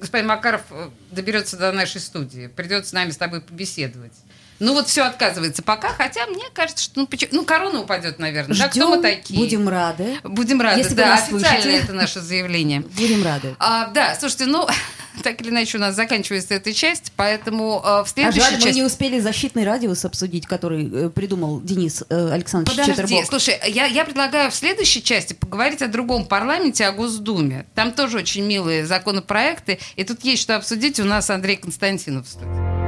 господин 0.00 0.28
Макаров 0.28 0.62
э, 0.70 0.90
доберется 1.10 1.56
до 1.56 1.72
нашей 1.72 2.00
студии, 2.00 2.48
придет 2.48 2.86
с 2.86 2.92
нами 2.92 3.10
с 3.12 3.16
тобой 3.16 3.40
побеседовать. 3.40 4.12
Ну 4.60 4.72
вот 4.74 4.88
все 4.88 5.02
отказывается 5.02 5.62
пока, 5.62 5.88
хотя 5.90 6.26
мне 6.26 6.44
кажется, 6.52 6.82
что 6.84 7.00
ну, 7.00 7.06
почему- 7.06 7.30
ну 7.32 7.44
корона 7.44 7.80
упадет, 7.80 8.18
наверное. 8.18 8.56
Да, 8.56 8.68
кто 8.68 8.88
мы 8.88 8.98
Ждем, 8.98 9.02
такие? 9.02 9.38
будем 9.38 9.68
рады. 9.68 10.18
Будем 10.24 10.60
рады, 10.60 10.80
Если 10.80 10.94
да, 10.94 11.14
официально 11.14 11.40
слышите. 11.62 11.76
это 11.76 11.92
наше 11.92 12.20
заявление. 12.20 12.80
Будем 12.80 13.22
рады. 13.24 13.54
А, 13.60 13.86
да, 13.88 14.16
слушайте, 14.18 14.46
ну, 14.46 14.66
так 15.22 15.40
или 15.40 15.50
иначе 15.50 15.78
у 15.78 15.80
нас 15.80 15.94
заканчивается 15.94 16.54
эта 16.54 16.72
часть, 16.74 17.12
поэтому 17.14 17.80
э, 17.84 17.88
в 17.88 18.02
А 18.02 18.06
следующей 18.06 18.40
жаль, 18.40 18.54
мы 18.56 18.60
части... 18.62 18.76
не 18.76 18.82
успели 18.82 19.20
защитный 19.20 19.64
радиус 19.64 20.04
обсудить, 20.04 20.46
который 20.46 20.90
э, 21.06 21.10
придумал 21.10 21.60
Денис 21.60 22.02
э, 22.08 22.30
Александрович 22.32 22.76
Подожди, 22.78 23.02
Четербок. 23.04 23.26
слушай, 23.28 23.58
я, 23.68 23.86
я 23.86 24.04
предлагаю 24.04 24.50
в 24.50 24.54
следующей 24.56 25.02
части 25.04 25.34
поговорить 25.34 25.82
о 25.82 25.86
другом 25.88 26.24
парламенте, 26.26 26.84
о 26.86 26.92
Госдуме. 26.92 27.66
Там 27.76 27.92
тоже 27.92 28.18
очень 28.18 28.44
милые 28.44 28.84
законопроекты, 28.86 29.78
и 29.94 30.02
тут 30.02 30.24
есть 30.24 30.42
что 30.42 30.56
обсудить. 30.56 30.98
У 30.98 31.04
нас 31.04 31.30
Андрей 31.30 31.56
Константинов 31.56 32.26
в 32.26 32.30
студии. 32.30 32.87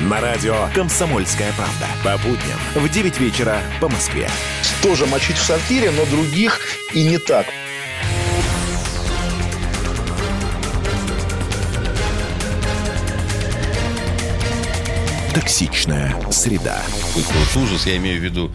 На 0.00 0.20
радио 0.20 0.68
«Комсомольская 0.74 1.50
правда». 1.54 1.86
По 2.04 2.18
будням 2.18 2.58
в 2.74 2.86
9 2.86 3.18
вечера 3.18 3.62
по 3.80 3.88
Москве. 3.88 4.28
Тоже 4.82 5.06
мочить 5.06 5.38
в 5.38 5.42
сортире, 5.42 5.90
но 5.90 6.04
других 6.04 6.60
и 6.92 7.02
не 7.02 7.16
так. 7.16 7.46
Токсичная 15.32 16.14
среда. 16.30 16.82
Ужас, 17.54 17.86
я 17.86 17.96
имею 17.96 18.20
в 18.20 18.22
виду, 18.22 18.52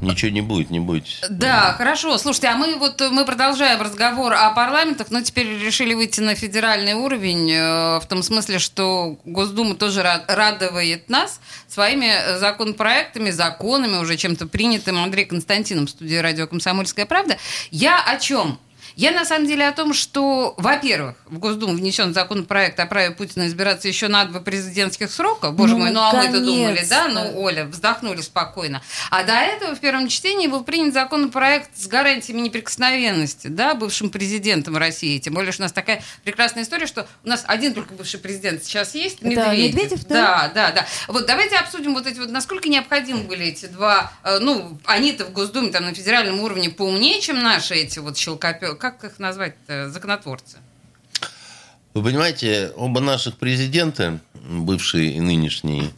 ничего 0.00 0.30
не 0.30 0.40
будет, 0.40 0.70
не 0.70 0.80
бойтесь. 0.80 1.20
Да, 1.28 1.74
хорошо. 1.76 2.18
Слушайте, 2.18 2.48
а 2.48 2.56
мы 2.56 2.76
вот 2.76 3.00
мы 3.10 3.24
продолжаем 3.24 3.80
разговор 3.80 4.32
о 4.34 4.50
парламентах, 4.50 5.08
но 5.10 5.20
теперь 5.20 5.46
решили 5.58 5.94
выйти 5.94 6.20
на 6.20 6.34
федеральный 6.34 6.94
уровень 6.94 7.50
э, 7.50 7.98
в 8.00 8.06
том 8.08 8.22
смысле, 8.22 8.58
что 8.58 9.18
Госдума 9.24 9.74
тоже 9.74 10.00
ра- 10.00 10.24
радует 10.28 11.08
нас 11.08 11.40
своими 11.66 12.06
э, 12.06 12.38
законопроектами, 12.38 13.30
законами, 13.30 13.96
уже 13.98 14.16
чем-то 14.16 14.46
принятым 14.46 14.98
Андреем 14.98 15.28
Константином 15.28 15.86
в 15.86 15.90
студии 15.90 16.16
радио 16.16 16.46
«Комсомольская 16.46 17.06
правда». 17.06 17.36
Я 17.70 18.02
о 18.02 18.18
чем? 18.18 18.58
Я 18.98 19.12
на 19.12 19.24
самом 19.24 19.46
деле 19.46 19.68
о 19.68 19.72
том, 19.72 19.94
что, 19.94 20.54
во-первых, 20.56 21.14
в 21.26 21.38
Госдуму 21.38 21.74
внесен 21.74 22.12
законопроект 22.12 22.80
о 22.80 22.86
праве 22.86 23.12
Путина 23.12 23.46
избираться 23.46 23.86
еще 23.86 24.08
на 24.08 24.24
два 24.24 24.40
президентских 24.40 25.12
срока. 25.12 25.52
Боже 25.52 25.74
Ну, 25.74 25.78
мой, 25.78 25.90
ну 25.92 26.00
а 26.00 26.12
мы-то 26.12 26.40
думали, 26.40 26.84
да? 26.90 27.06
Ну, 27.06 27.40
Оля, 27.40 27.66
вздохнули 27.66 28.22
спокойно. 28.22 28.82
А 29.10 29.22
до 29.22 29.34
этого 29.34 29.76
в 29.76 29.78
первом 29.78 30.08
чтении 30.08 30.48
был 30.48 30.64
принят 30.64 30.94
законопроект 30.94 31.70
с 31.76 31.86
гарантиями 31.86 32.40
неприкосновенности, 32.40 33.46
да, 33.46 33.74
бывшим 33.74 34.10
президентом 34.10 34.76
России. 34.76 35.20
Тем 35.20 35.34
более, 35.34 35.52
что 35.52 35.62
у 35.62 35.66
нас 35.66 35.72
такая 35.72 36.02
прекрасная 36.24 36.64
история, 36.64 36.88
что 36.88 37.06
у 37.22 37.28
нас 37.28 37.44
один 37.46 37.74
только 37.74 37.94
бывший 37.94 38.18
президент 38.18 38.64
сейчас 38.64 38.96
есть, 38.96 39.22
Медведев. 39.22 39.76
Медведев, 39.76 40.06
Да, 40.06 40.50
да? 40.52 40.72
да, 40.72 40.72
да. 40.72 40.86
Вот 41.06 41.24
давайте 41.24 41.54
обсудим 41.54 41.94
вот 41.94 42.08
эти 42.08 42.18
вот, 42.18 42.30
насколько 42.30 42.68
необходимы 42.68 43.22
были 43.22 43.46
эти 43.46 43.66
два, 43.66 44.10
э, 44.24 44.40
ну, 44.40 44.76
они-то 44.86 45.24
в 45.24 45.32
Госдуме, 45.32 45.70
там, 45.70 45.84
на 45.84 45.94
федеральном 45.94 46.40
уровне 46.40 46.68
поумнее, 46.68 47.20
чем 47.20 47.40
наши 47.40 47.76
эти 47.76 48.00
вот 48.00 48.16
щелкопё... 48.16 48.74
Как 48.88 49.04
их 49.04 49.18
назвать-то? 49.18 49.90
Законотворцы. 49.90 50.56
Вы 51.92 52.02
понимаете, 52.02 52.72
оба 52.74 53.00
наших 53.02 53.36
президента, 53.36 54.18
бывшие 54.32 55.12
и 55.12 55.20
нынешние, 55.20 55.90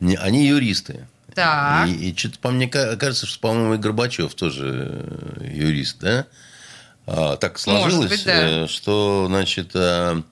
не- 0.00 0.16
они 0.16 0.46
юристы. 0.46 1.06
Так. 1.34 1.86
И, 1.88 2.14
что-то 2.16 2.38
по 2.38 2.50
мне 2.50 2.66
ка- 2.66 2.96
кажется, 2.96 3.26
что, 3.26 3.38
по-моему, 3.40 3.74
и 3.74 3.76
Горбачев 3.76 4.34
тоже 4.34 4.88
э, 5.36 5.50
юрист, 5.52 5.98
да? 6.00 6.26
А, 7.06 7.36
так 7.36 7.58
сложилось, 7.58 8.08
быть, 8.08 8.24
да. 8.24 8.64
э, 8.64 8.66
что, 8.68 9.26
значит, 9.28 9.72
э, 9.74 10.22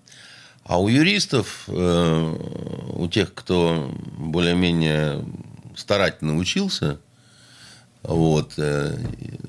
а 0.64 0.80
у 0.80 0.88
юристов, 0.88 1.64
э, 1.68 2.36
у 2.94 3.06
тех, 3.08 3.34
кто 3.34 3.94
более-менее 4.16 5.26
старательно 5.76 6.38
учился, 6.38 6.98
вот, 8.06 8.54
э, 8.56 8.96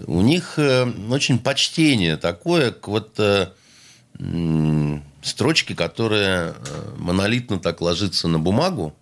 у 0.08 0.22
них 0.22 0.58
э, 0.58 0.92
очень 1.10 1.38
почтение 1.38 2.18
такое 2.18 2.72
к 2.72 2.88
вот 2.88 3.14
э, 3.20 3.52
строчке, 5.22 5.76
которая 5.76 6.56
монолитно 6.98 7.60
так 7.60 7.82
ложится 7.82 8.28
на 8.28 8.40
бумагу. 8.40 8.96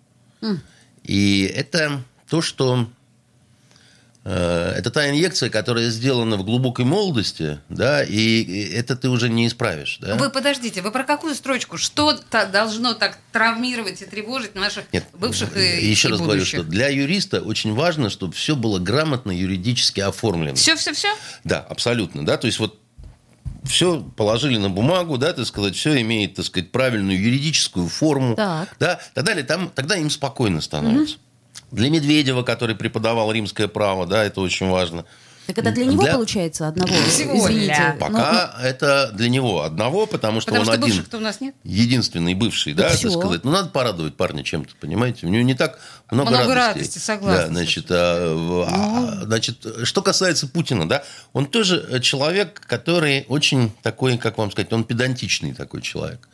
И 1.04 1.50
это 1.54 2.02
то, 2.28 2.42
что 2.42 2.86
это 4.28 4.90
та 4.90 5.08
инъекция, 5.08 5.50
которая 5.50 5.88
сделана 5.90 6.36
в 6.36 6.44
глубокой 6.44 6.84
молодости, 6.84 7.60
да, 7.68 8.02
и 8.02 8.70
это 8.72 8.96
ты 8.96 9.08
уже 9.08 9.28
не 9.28 9.46
исправишь, 9.46 9.98
да. 10.00 10.16
Вы 10.16 10.30
подождите, 10.30 10.82
вы 10.82 10.90
про 10.90 11.04
какую 11.04 11.34
строчку? 11.34 11.76
Что 11.76 12.12
то 12.12 12.46
должно 12.46 12.94
так 12.94 13.18
травмировать 13.30 14.02
и 14.02 14.04
тревожить 14.04 14.54
наших 14.56 14.92
Нет, 14.92 15.04
бывших 15.12 15.56
и, 15.56 15.86
еще 15.88 16.08
и 16.08 16.10
раз 16.12 16.20
говорю, 16.20 16.44
что 16.44 16.58
будущих? 16.58 16.70
для 16.72 16.88
юриста 16.88 17.40
очень 17.40 17.72
важно, 17.74 18.10
чтобы 18.10 18.32
все 18.32 18.56
было 18.56 18.80
грамотно 18.80 19.30
юридически 19.30 20.00
оформлено. 20.00 20.56
Все, 20.56 20.74
все, 20.74 20.92
все? 20.92 21.08
Да, 21.44 21.60
абсолютно, 21.60 22.26
да, 22.26 22.36
то 22.36 22.46
есть 22.46 22.58
вот 22.58 22.80
все 23.62 24.00
положили 24.16 24.56
на 24.58 24.70
бумагу, 24.70 25.18
да, 25.18 25.32
так 25.32 25.46
сказать, 25.46 25.76
все 25.76 26.00
имеет, 26.00 26.34
так 26.34 26.44
сказать, 26.46 26.72
правильную 26.72 27.20
юридическую 27.20 27.88
форму, 27.88 28.34
Так. 28.36 28.74
да, 28.78 29.00
тогда, 29.14 29.34
ли 29.34 29.42
там, 29.42 29.70
тогда 29.70 29.96
им 29.96 30.10
спокойно 30.10 30.60
становится. 30.60 31.16
Для 31.72 31.90
Медведева, 31.90 32.42
который 32.42 32.76
преподавал 32.76 33.30
римское 33.32 33.68
право, 33.68 34.06
да, 34.06 34.24
это 34.24 34.40
очень 34.40 34.68
важно. 34.68 35.04
Так 35.46 35.58
это 35.58 35.70
для 35.70 35.84
него 35.84 36.02
Для- 36.02 36.14
получается 36.14 36.66
одного? 36.66 36.92
Всего 37.08 37.36
Извините. 37.46 37.66
для- 37.66 37.92
Ну, 37.94 38.00
Пока 38.00 38.56
это 38.60 39.12
для 39.12 39.28
него 39.28 39.62
одного, 39.62 40.06
потому 40.08 40.40
что 40.40 40.50
Потому 40.50 40.62
он 40.62 40.64
что 40.66 40.72
один. 40.74 40.86
бывших-то 40.88 41.18
у 41.18 41.20
нас 41.20 41.40
нет. 41.40 41.54
единственный 41.62 42.34
бывший, 42.34 42.74
да, 42.74 42.90
так 42.90 42.98
сказать. 42.98 43.44
Ну, 43.44 43.52
надо 43.52 43.68
порадовать 43.68 44.16
парня 44.16 44.42
чем-то, 44.42 44.74
понимаете? 44.80 45.24
У 45.24 45.28
него 45.28 45.44
не 45.44 45.54
так 45.54 45.78
много, 46.10 46.30
Много 46.30 46.52
радостей. 46.52 46.80
радости, 46.82 46.98
согласна, 46.98 47.42
Да, 47.44 47.46
значит, 47.52 47.86
а, 47.90 48.66
а, 48.68 49.24
значит, 49.24 49.64
что 49.84 50.02
касается 50.02 50.48
Путина, 50.48 50.88
да, 50.88 51.04
он 51.32 51.46
тоже 51.46 52.00
человек, 52.02 52.60
который 52.66 53.24
очень 53.28 53.70
такой, 53.84 54.18
как 54.18 54.38
вам 54.38 54.50
сказать, 54.50 54.72
он 54.72 54.82
педантичный 54.82 55.52
такой 55.54 55.80
человек. 55.80 56.28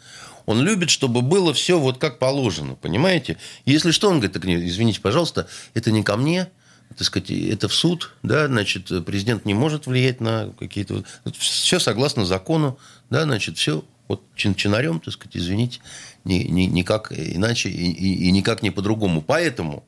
Он 0.46 0.62
любит, 0.62 0.90
чтобы 0.90 1.22
было 1.22 1.54
все 1.54 1.78
вот 1.78 1.98
как 1.98 2.18
положено, 2.18 2.74
понимаете? 2.74 3.36
Если 3.64 3.90
что, 3.90 4.08
он 4.08 4.20
говорит, 4.20 4.36
извините, 4.36 5.00
пожалуйста, 5.00 5.48
это 5.74 5.90
не 5.90 6.02
ко 6.02 6.16
мне, 6.16 6.48
так 6.96 7.06
сказать, 7.06 7.30
это 7.30 7.68
в 7.68 7.74
суд, 7.74 8.12
да, 8.22 8.46
значит, 8.46 8.88
президент 9.04 9.44
не 9.44 9.54
может 9.54 9.86
влиять 9.86 10.20
на 10.20 10.52
какие-то... 10.58 11.04
Все 11.38 11.78
согласно 11.78 12.24
закону, 12.24 12.78
да, 13.10 13.22
значит, 13.22 13.56
все 13.56 13.84
вот 14.08 14.22
чин 14.36 14.54
чинарем, 14.54 15.00
так 15.00 15.14
сказать, 15.14 15.36
извините, 15.36 15.80
ни, 16.24 16.34
ни, 16.34 16.62
никак 16.62 17.12
иначе 17.12 17.70
и, 17.70 17.90
и, 17.90 18.26
и 18.26 18.30
никак 18.30 18.62
не 18.62 18.70
по-другому. 18.70 19.22
Поэтому, 19.22 19.84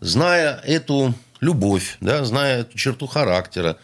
зная 0.00 0.56
эту 0.64 1.14
любовь, 1.40 1.98
да, 2.00 2.24
зная 2.24 2.60
эту 2.60 2.78
черту 2.78 3.06
характера, 3.06 3.76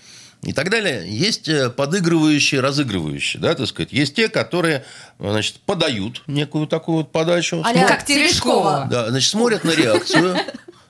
и 0.42 0.52
так 0.52 0.70
далее. 0.70 1.04
Есть 1.06 1.48
э, 1.48 1.70
подыгрывающие, 1.70 2.60
разыгрывающие, 2.60 3.40
да, 3.40 3.54
так 3.54 3.66
сказать. 3.66 3.92
Есть 3.92 4.14
те, 4.14 4.28
которые, 4.28 4.84
значит, 5.18 5.56
подают 5.66 6.22
некую 6.26 6.66
такую 6.66 6.98
вот 6.98 7.12
подачу. 7.12 7.62
А-ля 7.64 7.86
Как 7.86 8.04
Терешкова. 8.04 8.86
Да, 8.90 9.10
значит, 9.10 9.30
смотрят 9.30 9.64
на 9.64 9.72
реакцию, 9.72 10.36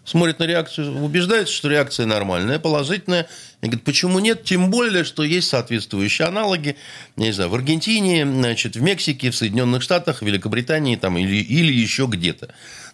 смотрят 0.04 0.38
на 0.38 0.44
реакцию, 0.44 1.02
убеждаются, 1.02 1.54
что 1.54 1.68
реакция 1.68 2.06
нормальная, 2.06 2.58
положительная. 2.58 3.28
И 3.62 3.66
говорят, 3.66 3.84
почему 3.84 4.18
нет? 4.18 4.44
Тем 4.44 4.70
более, 4.70 5.04
что 5.04 5.22
есть 5.22 5.48
соответствующие 5.48 6.28
аналоги, 6.28 6.76
не 7.16 7.32
знаю, 7.32 7.50
в 7.50 7.54
Аргентине, 7.54 8.26
значит, 8.26 8.76
в 8.76 8.82
Мексике, 8.82 9.30
в 9.30 9.36
Соединенных 9.36 9.82
Штатах, 9.82 10.20
в 10.20 10.26
Великобритании 10.26 10.96
там, 10.96 11.16
или, 11.16 11.36
или 11.36 11.72
еще 11.72 12.06
где-то. 12.06 12.48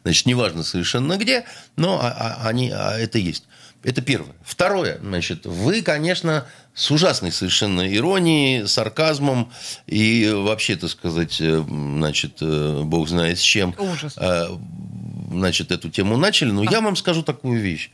Значит, 0.04 0.26
неважно 0.26 0.62
совершенно 0.62 1.16
где, 1.16 1.44
но 1.76 1.98
а- 2.00 2.10
а- 2.42 2.48
они, 2.48 2.70
а 2.70 2.98
это 2.98 3.18
есть. 3.18 3.44
Это 3.84 4.00
первое. 4.00 4.34
Второе, 4.44 4.98
значит, 5.02 5.44
вы, 5.44 5.82
конечно, 5.82 6.46
с 6.74 6.90
ужасной 6.90 7.32
совершенно 7.32 7.92
иронией, 7.92 8.66
сарказмом 8.68 9.50
и 9.86 10.30
вообще, 10.32 10.76
так 10.76 10.90
сказать, 10.90 11.40
э, 11.40 11.64
значит, 11.66 12.38
э, 12.40 12.82
бог 12.84 13.08
знает 13.08 13.38
с 13.38 13.42
чем, 13.42 13.74
Ужас. 13.78 14.14
э, 14.16 14.46
значит, 15.30 15.72
эту 15.72 15.90
тему 15.90 16.16
начали. 16.16 16.50
Но 16.50 16.62
я 16.62 16.80
вам 16.80 16.94
скажу 16.94 17.22
такую 17.22 17.60
вещь. 17.60 17.90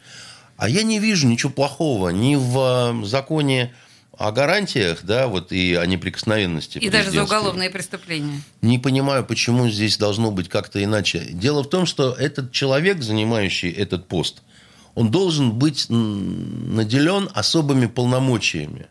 А 0.58 0.68
я 0.68 0.82
не 0.82 0.98
вижу 0.98 1.26
ничего 1.26 1.50
плохого 1.50 2.10
ни 2.10 2.34
в 2.34 3.06
законе 3.06 3.72
о 4.18 4.32
гарантиях, 4.32 5.04
да, 5.04 5.28
вот 5.28 5.52
и 5.52 5.74
о 5.74 5.86
неприкосновенности. 5.86 6.78
И 6.78 6.90
даже 6.90 7.12
за 7.12 7.22
уголовные 7.22 7.70
преступления. 7.70 8.42
Не 8.60 8.78
понимаю, 8.78 9.24
почему 9.24 9.68
здесь 9.68 9.96
должно 9.96 10.32
быть 10.32 10.48
как-то 10.48 10.82
иначе. 10.82 11.24
Дело 11.30 11.62
в 11.62 11.70
том, 11.70 11.86
что 11.86 12.12
этот 12.12 12.50
человек, 12.50 13.00
занимающий 13.00 13.70
этот 13.70 14.08
пост, 14.08 14.42
он 14.98 15.12
должен 15.12 15.52
быть 15.52 15.86
наделен 15.90 17.28
особыми 17.32 17.86
полномочиями. 17.86 18.88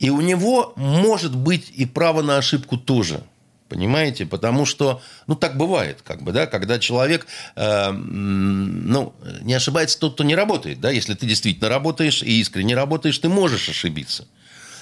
И 0.00 0.10
у 0.10 0.20
него 0.20 0.72
может 0.74 1.36
быть 1.36 1.70
и 1.70 1.86
право 1.86 2.22
на 2.22 2.38
ошибку 2.38 2.76
тоже. 2.76 3.22
Понимаете? 3.68 4.26
Потому 4.26 4.66
что, 4.66 5.00
ну, 5.28 5.36
так 5.36 5.56
бывает, 5.56 6.02
как 6.02 6.22
бы, 6.22 6.32
да, 6.32 6.48
когда 6.48 6.80
человек, 6.80 7.28
э, 7.54 7.92
ну, 7.92 9.14
не 9.42 9.54
ошибается 9.54 9.96
тот, 10.00 10.14
кто 10.14 10.24
не 10.24 10.34
работает, 10.34 10.80
да, 10.80 10.90
если 10.90 11.14
ты 11.14 11.24
действительно 11.24 11.68
работаешь 11.68 12.24
и 12.24 12.40
искренне 12.40 12.74
работаешь, 12.74 13.16
ты 13.16 13.28
можешь 13.28 13.68
ошибиться. 13.68 14.26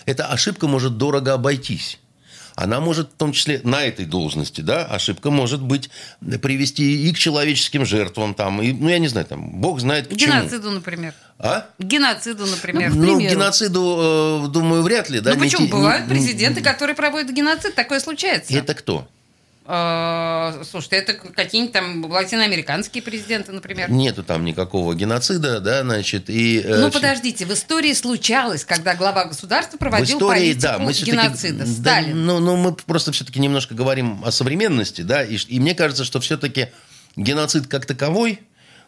Эта 0.07 0.25
ошибка 0.25 0.67
может 0.69 0.97
дорого 0.97 1.35
обойтись. 1.35 1.99
Она 2.61 2.81
может, 2.81 3.11
в 3.13 3.17
том 3.17 3.31
числе 3.31 3.61
на 3.63 3.85
этой 3.85 4.05
должности, 4.05 4.63
да, 4.63 4.85
ошибка 4.85 5.31
может 5.31 5.63
быть 5.63 5.91
привести 6.43 7.09
и 7.09 7.13
к 7.13 7.17
человеческим 7.17 7.87
жертвам, 7.87 8.35
там, 8.35 8.61
и, 8.61 8.73
ну, 8.73 8.89
я 8.89 8.99
не 8.99 9.07
знаю, 9.07 9.27
там, 9.27 9.61
бог 9.61 9.79
знает 9.79 10.09
к 10.09 10.17
чему. 10.17 10.33
геноциду, 10.33 10.73
например. 10.73 11.15
А? 11.39 11.67
Геноциду, 11.79 12.47
например. 12.47 12.93
Ну, 12.93 12.97
к 12.97 13.17
примеру. 13.17 13.33
геноциду, 13.33 14.45
э, 14.47 14.49
думаю, 14.49 14.83
вряд 14.83 15.09
ли, 15.09 15.21
да. 15.21 15.31
ну 15.31 15.37
не 15.37 15.43
почему? 15.43 15.67
те- 15.67 15.73
Бывают 15.73 16.09
не- 16.09 16.15
президенты, 16.17 16.61
которые 16.61 16.97
проводят 16.97 17.31
геноцид, 17.31 17.77
такое 17.77 18.01
случается. 18.01 18.53
Это 18.53 18.75
кто? 18.75 19.09
А, 19.71 20.63
Слушайте, 20.65 20.97
это 20.97 21.13
какие-нибудь 21.13 21.75
там 21.75 22.03
латиноамериканские 22.11 23.03
президенты, 23.03 23.53
например. 23.53 23.91
Нету 23.91 24.25
там 24.25 24.47
никакого 24.47 24.95
геноцида, 24.95 25.61
да, 25.61 25.83
значит, 25.83 26.31
и... 26.31 26.61
э, 26.65 26.79
Ну, 26.79 26.91
подождите, 26.91 27.45
в 27.45 27.53
истории 27.53 27.93
случалось, 27.93 28.65
когда 28.65 28.95
глава 28.95 29.27
государства 29.27 29.77
В 29.77 29.79
проводил 29.79 30.17
истории, 30.17 30.55
политику 30.55 30.63
да, 30.63 30.79
мы 30.79 30.93
геноцида. 30.95 31.67
да, 31.67 32.01
Сталин. 32.01 32.25
ну, 32.25 32.39
ну, 32.39 32.57
мы 32.57 32.73
просто 32.73 33.13
все-таки 33.13 33.41
немножко 33.41 33.75
говорим 33.75 34.25
о 34.25 34.31
современности, 34.31 35.03
да, 35.03 35.23
и, 35.23 35.37
и 35.37 35.61
мне 35.61 35.75
кажется, 35.75 36.05
что 36.05 36.19
все-таки 36.21 36.69
геноцид 37.17 37.67
как 37.67 37.85
таковой, 37.85 38.41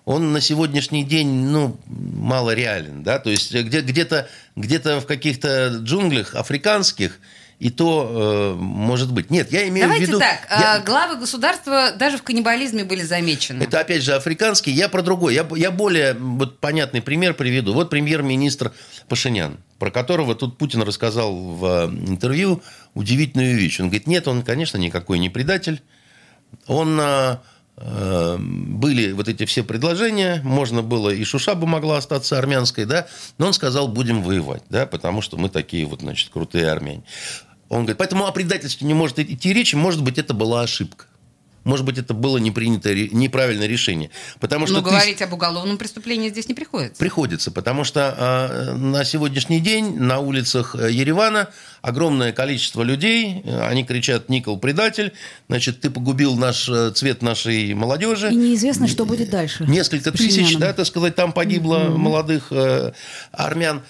он 0.06 0.32
на 0.32 0.40
сегодняшний 0.40 1.04
день, 1.04 1.28
ну, 1.28 1.78
мало 1.88 2.54
реален, 2.54 3.02
да, 3.02 3.18
то 3.18 3.28
есть 3.28 3.54
где, 3.54 3.82
где-то, 3.82 4.30
где-то 4.56 5.02
в 5.02 5.06
каких-то 5.06 5.78
джунглях 5.82 6.34
африканских 6.34 7.20
и 7.60 7.68
то 7.68 8.54
э, 8.56 8.58
может 8.58 9.12
быть. 9.12 9.30
Нет, 9.30 9.52
я 9.52 9.68
имею 9.68 9.86
Давайте 9.86 10.06
в 10.06 10.08
виду... 10.08 10.18
так, 10.18 10.46
я- 10.50 10.76
а, 10.76 10.80
главы 10.80 11.16
государства 11.16 11.92
даже 11.92 12.16
в 12.16 12.22
каннибализме 12.22 12.84
были 12.84 13.02
замечены. 13.02 13.62
Это, 13.62 13.80
опять 13.80 14.02
же, 14.02 14.14
африканский. 14.14 14.72
Я 14.72 14.88
про 14.88 15.02
другой. 15.02 15.34
Я, 15.34 15.46
я 15.56 15.70
более 15.70 16.14
вот, 16.14 16.58
понятный 16.58 17.02
пример 17.02 17.34
приведу. 17.34 17.74
Вот 17.74 17.90
премьер-министр 17.90 18.72
Пашинян, 19.08 19.58
про 19.78 19.90
которого 19.90 20.34
тут 20.34 20.56
Путин 20.56 20.80
рассказал 20.82 21.36
в 21.36 21.64
э, 21.64 21.86
интервью 22.08 22.62
удивительную 22.94 23.54
вещь. 23.54 23.78
Он 23.78 23.88
говорит, 23.88 24.06
нет, 24.06 24.26
он, 24.26 24.42
конечно, 24.42 24.78
никакой 24.78 25.18
не 25.18 25.28
предатель. 25.28 25.82
Он... 26.66 26.98
э, 26.98 27.36
э, 27.76 28.36
были 28.38 29.12
вот 29.12 29.28
эти 29.28 29.44
все 29.44 29.62
предложения, 29.64 30.40
можно 30.44 30.82
было, 30.82 31.10
и 31.10 31.22
Шушаба 31.24 31.66
могла 31.66 31.98
остаться 31.98 32.38
армянской, 32.38 32.86
да, 32.86 33.06
но 33.38 33.48
он 33.48 33.52
сказал, 33.52 33.88
будем 33.88 34.22
воевать, 34.22 34.62
да, 34.70 34.86
потому 34.86 35.22
что 35.22 35.36
мы 35.36 35.48
такие 35.48 35.84
вот, 35.86 36.00
значит, 36.00 36.30
крутые 36.30 36.70
армяне. 36.70 37.02
Он 37.70 37.82
говорит, 37.82 37.98
поэтому 37.98 38.26
о 38.26 38.32
предательстве 38.32 38.86
не 38.86 38.94
может 38.94 39.18
идти 39.20 39.52
речи, 39.54 39.76
может 39.76 40.02
быть, 40.02 40.18
это 40.18 40.34
была 40.34 40.62
ошибка. 40.62 41.06
Может 41.62 41.84
быть, 41.84 41.98
это 41.98 42.14
было 42.14 42.38
не 42.38 42.50
принято, 42.50 42.92
неправильное 42.94 43.66
решение. 43.66 44.10
Потому 44.40 44.66
что 44.66 44.76
Но 44.76 44.80
ты- 44.82 44.88
говорить 44.88 45.20
об 45.22 45.34
уголовном 45.34 45.76
преступлении 45.76 46.30
здесь 46.30 46.48
не 46.48 46.54
приходится. 46.54 46.98
Приходится, 46.98 47.50
потому 47.50 47.84
что 47.84 48.14
э, 48.18 48.72
на 48.74 49.04
сегодняшний 49.04 49.60
день 49.60 49.96
на 49.98 50.20
улицах 50.20 50.74
э, 50.74 50.90
Еревана 50.90 51.50
огромное 51.82 52.32
количество 52.32 52.82
людей, 52.82 53.42
э, 53.44 53.60
они 53.68 53.84
кричат 53.84 54.30
«Никол 54.30 54.58
предатель», 54.58 55.12
значит, 55.48 55.80
ты 55.82 55.90
погубил 55.90 56.34
наш 56.34 56.66
э, 56.68 56.92
цвет 56.92 57.20
нашей 57.20 57.74
молодежи. 57.74 58.30
И 58.32 58.36
неизвестно, 58.36 58.88
что 58.88 59.04
будет 59.04 59.28
дальше. 59.28 59.64
Несколько 59.68 60.12
тысяч, 60.12 60.56
да, 60.56 60.72
так 60.72 60.86
сказать, 60.86 61.14
там 61.14 61.32
погибло 61.32 61.90
молодых 61.90 62.46
э, 62.52 62.92
армян, 63.32 63.82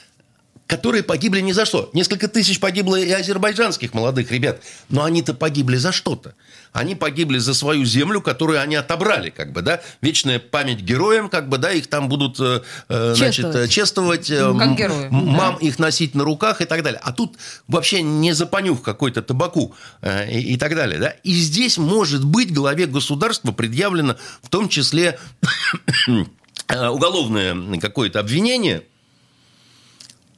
которые 0.70 1.02
погибли 1.02 1.40
ни 1.40 1.50
за 1.50 1.64
что. 1.64 1.90
Несколько 1.94 2.28
тысяч 2.28 2.60
погибло 2.60 2.94
и 2.94 3.10
азербайджанских 3.10 3.92
молодых 3.92 4.30
ребят, 4.30 4.62
но 4.88 5.02
они-то 5.02 5.34
погибли 5.34 5.76
за 5.76 5.90
что-то. 5.90 6.34
Они 6.72 6.94
погибли 6.94 7.38
за 7.38 7.54
свою 7.54 7.84
землю, 7.84 8.20
которую 8.20 8.60
они 8.60 8.76
отобрали, 8.76 9.30
как 9.30 9.52
бы, 9.52 9.62
да. 9.62 9.80
Вечная 10.00 10.38
память 10.38 10.78
героям, 10.82 11.28
как 11.28 11.48
бы, 11.48 11.58
да, 11.58 11.72
их 11.72 11.88
там 11.88 12.08
будут, 12.08 12.38
э, 12.38 12.60
э, 12.88 13.14
значит, 13.16 13.68
чествовать, 13.68 14.30
э, 14.30 14.36
Как 14.36 14.68
м- 14.68 14.76
героев, 14.76 15.12
м- 15.12 15.24
да. 15.26 15.32
мам 15.32 15.56
их 15.56 15.80
носить 15.80 16.14
на 16.14 16.22
руках 16.22 16.60
и 16.60 16.66
так 16.66 16.84
далее. 16.84 17.00
А 17.02 17.10
тут 17.10 17.36
вообще 17.66 18.00
не 18.00 18.32
за 18.32 18.46
понюх 18.46 18.80
какой-то 18.82 19.22
табаку 19.22 19.74
э, 20.02 20.30
и, 20.30 20.54
и 20.54 20.56
так 20.56 20.76
далее, 20.76 21.00
да. 21.00 21.08
И 21.24 21.32
здесь 21.32 21.78
может 21.78 22.24
быть 22.24 22.54
главе 22.54 22.86
государства 22.86 23.50
предъявлено 23.50 24.14
в 24.40 24.48
том 24.48 24.68
числе 24.68 25.18
э, 26.68 26.86
уголовное 26.86 27.80
какое-то 27.80 28.20
обвинение. 28.20 28.84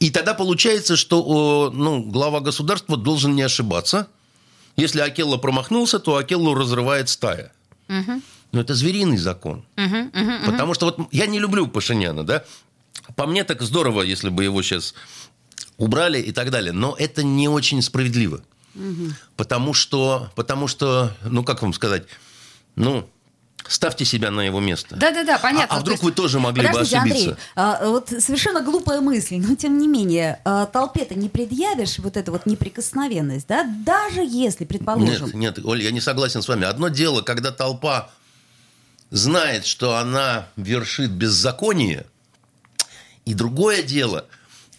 И 0.03 0.11
тогда 0.11 0.35
получается, 0.35 0.97
что 0.97 1.71
ну, 1.73 2.03
глава 2.03 2.41
государства 2.41 2.97
должен 2.97 3.37
не 3.37 3.43
ошибаться. 3.43 4.09
Если 4.75 5.01
Акелло 5.01 5.37
промахнулся, 5.37 6.01
то 6.01 6.17
Акеллу 6.17 6.55
разрывает 6.55 7.09
стая. 7.09 7.53
Но 8.51 8.61
это 8.61 8.75
звериный 8.75 9.17
закон. 9.17 9.65
Потому 10.45 10.75
что 10.75 10.87
вот 10.87 10.99
я 11.13 11.27
не 11.27 11.39
люблю 11.39 11.69
Пашиняна, 11.69 12.25
да. 12.25 12.43
По 13.15 13.27
мне 13.27 13.45
так 13.45 13.63
здорово, 13.63 14.03
если 14.03 14.29
бы 14.29 14.43
его 14.43 14.61
сейчас 14.63 14.95
убрали 15.77 16.21
и 16.21 16.33
так 16.33 16.51
далее. 16.51 16.73
Но 16.73 16.97
это 16.99 17.23
не 17.23 17.49
очень 17.49 17.81
справедливо. 17.81 18.43
Потому 19.37 19.73
что, 19.73 20.33
потому 20.35 20.67
что, 20.67 21.13
ну 21.25 21.45
как 21.45 21.63
вам 21.63 21.73
сказать, 21.73 22.09
ну, 22.75 23.09
ставьте 23.69 24.05
себя 24.05 24.31
на 24.31 24.41
его 24.43 24.61
место. 24.61 24.97
Да-да-да, 24.97 25.39
понятно. 25.39 25.67
А, 25.75 25.75
а 25.75 25.77
То 25.77 25.81
вдруг 25.83 25.95
есть- 25.95 26.03
вы 26.05 26.13
тоже 26.13 26.41
могли 26.41 26.67
Подождите, 26.67 26.97
бы 26.97 27.03
ошибиться? 27.03 27.29
Андрей, 27.31 27.37
а, 27.55 27.89
вот 27.89 28.09
совершенно 28.09 28.61
глупая 28.63 29.01
мысль, 29.01 29.37
но 29.39 29.55
тем 29.57 29.79
не 29.79 29.89
менее, 29.89 30.41
а, 30.45 30.67
толпе-то 30.67 31.15
не 31.15 31.29
предъявишь 31.29 31.99
вот 31.99 32.17
эту 32.17 32.33
вот 32.33 32.47
неприкосновенность, 32.47 33.47
да? 33.47 33.65
Даже 33.85 34.21
если, 34.23 34.65
предположим, 34.65 35.27
Нет, 35.27 35.35
нет, 35.35 35.59
Оль, 35.65 35.83
я 35.83 35.91
не 35.91 36.01
согласен 36.01 36.43
с 36.43 36.49
вами. 36.49 36.65
Одно 36.65 36.89
дело, 36.89 37.23
когда 37.23 37.51
толпа 37.53 38.11
знает, 39.11 39.67
что 39.67 39.97
она 39.97 40.47
вершит 40.57 41.11
беззаконие, 41.11 42.07
и 43.25 43.35
другое 43.35 43.83
дело, 43.83 44.27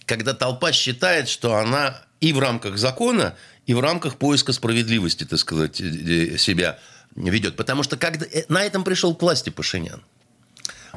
когда 0.05 0.33
толпа 0.33 0.71
считает, 0.71 1.29
что 1.29 1.55
она 1.55 2.01
и 2.19 2.33
в 2.33 2.39
рамках 2.39 2.77
закона, 2.77 3.35
и 3.65 3.73
в 3.73 3.79
рамках 3.79 4.17
поиска 4.17 4.51
справедливости, 4.51 5.23
так 5.23 5.39
сказать, 5.39 5.79
э, 5.79 5.85
э, 5.85 6.37
себя 6.37 6.79
ведет. 7.15 7.55
Потому 7.55 7.83
что 7.83 7.97
когда, 7.97 8.25
э, 8.25 8.43
на 8.49 8.63
этом 8.63 8.83
пришел 8.83 9.13
к 9.15 9.21
власти 9.21 9.49
Пашинян. 9.49 10.01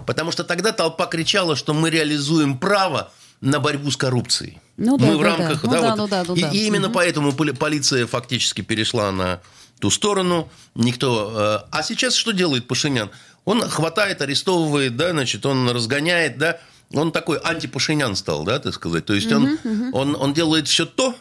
Потому 0.06 0.30
что 0.30 0.44
тогда 0.44 0.72
толпа 0.72 1.06
кричала, 1.06 1.56
что 1.56 1.72
мы 1.74 1.90
реализуем 1.90 2.58
право 2.58 3.10
на 3.40 3.60
борьбу 3.60 3.90
с 3.90 3.96
коррупцией. 3.96 4.58
Ну 4.76 4.98
да, 4.98 5.06
мы 5.06 5.16
в 5.16 5.22
да, 5.22 5.36
рамках, 5.36 5.62
да. 5.62 5.68
Ну 5.68 5.72
да, 5.72 5.80
да, 5.80 5.88
вот- 5.90 5.96
ну 5.98 6.08
да, 6.08 6.24
ну 6.28 6.34
и, 6.34 6.40
да. 6.42 6.48
и 6.50 6.58
именно 6.66 6.88
Мгм. 6.88 6.94
поэтому 6.94 7.32
поли- 7.32 7.52
полиция 7.54 8.06
фактически 8.06 8.60
перешла 8.60 9.10
на 9.12 9.40
ту 9.80 9.90
сторону. 9.90 10.50
Никто. 10.74 11.32
э, 11.64 11.68
А 11.70 11.82
сейчас 11.82 12.14
что 12.14 12.32
делает 12.32 12.66
Пашинян? 12.68 13.10
Он 13.44 13.62
хватает, 13.68 14.20
арестовывает, 14.22 14.96
да, 14.96 15.10
значит, 15.10 15.46
он 15.46 15.70
разгоняет, 15.70 16.36
да. 16.38 16.58
он 16.92 17.10
такой 17.12 17.38
антипашинян 17.38 18.16
стал, 18.16 18.44
да, 18.44 18.58
так 18.58 18.74
сказать. 18.74 19.04
То 19.06 19.14
есть 19.14 19.30
он, 19.32 19.58
он, 19.92 20.14
он 20.16 20.34
делает 20.34 20.68
все 20.68 20.84
то, 20.86 21.14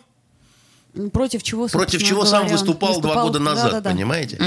Против 1.11 1.43
чего, 1.43 1.67
против 1.67 2.03
чего 2.03 2.25
сам 2.25 2.41
говоря, 2.41 2.55
он 2.55 2.59
выступал, 2.59 3.01
два 3.01 3.21
года 3.23 3.39
назад, 3.39 3.71
Да-да-да. 3.71 3.89
понимаете? 3.91 4.39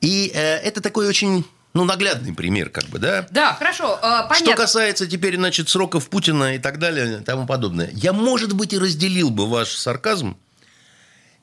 И 0.00 0.30
э, 0.34 0.56
это 0.58 0.80
такой 0.80 1.06
очень, 1.08 1.44
ну, 1.72 1.84
наглядный 1.84 2.34
пример, 2.34 2.68
как 2.70 2.84
бы, 2.86 2.98
да? 2.98 3.26
Да, 3.30 3.54
хорошо, 3.54 3.98
э, 4.02 4.06
Что 4.06 4.26
понятно. 4.28 4.56
касается 4.56 5.06
теперь, 5.06 5.36
значит, 5.36 5.68
сроков 5.68 6.08
Путина 6.08 6.54
и 6.54 6.58
так 6.58 6.78
далее 6.78 7.20
и 7.20 7.24
тому 7.24 7.46
подобное, 7.46 7.90
я, 7.94 8.12
может 8.12 8.52
быть, 8.52 8.72
и 8.74 8.78
разделил 8.78 9.30
бы 9.30 9.48
ваш 9.48 9.70
сарказм, 9.70 10.36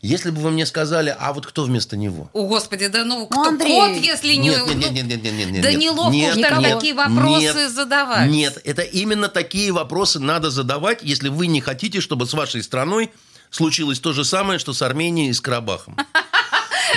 если 0.01 0.29
бы 0.29 0.39
вы 0.39 0.51
мне 0.51 0.67
сказали, 0.67 1.15
а 1.17 1.33
вот 1.33 1.47
кто 1.47 1.63
вместо 1.63 1.97
него? 1.97 2.29
О, 2.33 2.45
Господи, 2.47 2.87
да 2.87 3.03
ну, 3.03 3.25
кто 3.25 3.41
Андрей. 3.41 3.73
кот, 3.79 3.97
если 4.03 4.33
не... 4.35 4.49
Нет, 4.49 4.67
нет, 4.67 4.75
ну, 4.75 4.75
нет, 4.75 4.91
нет, 4.91 5.23
нет, 5.23 5.23
нет, 5.23 5.51
нет, 5.51 5.63
Да 5.63 5.71
нет. 5.71 5.79
неловко 5.81 6.11
Нет, 6.11 6.35
нет, 6.35 6.49
такие 6.49 6.93
вопросы 6.93 7.41
нет, 7.41 7.71
задавать. 7.71 8.29
Нет, 8.29 8.61
это 8.63 8.83
именно 8.83 9.29
такие 9.29 9.71
вопросы 9.71 10.19
надо 10.19 10.51
задавать, 10.51 10.99
если 11.01 11.29
вы 11.29 11.47
не 11.47 11.59
хотите, 11.59 12.01
чтобы 12.01 12.27
с 12.27 12.33
вашей 12.33 12.61
страной 12.61 13.11
случилось 13.55 13.99
то 13.99 14.13
же 14.13 14.23
самое, 14.23 14.59
что 14.59 14.73
с 14.73 14.81
Арменией 14.81 15.29
и 15.29 15.33
с 15.33 15.41
Карабахом. 15.41 15.97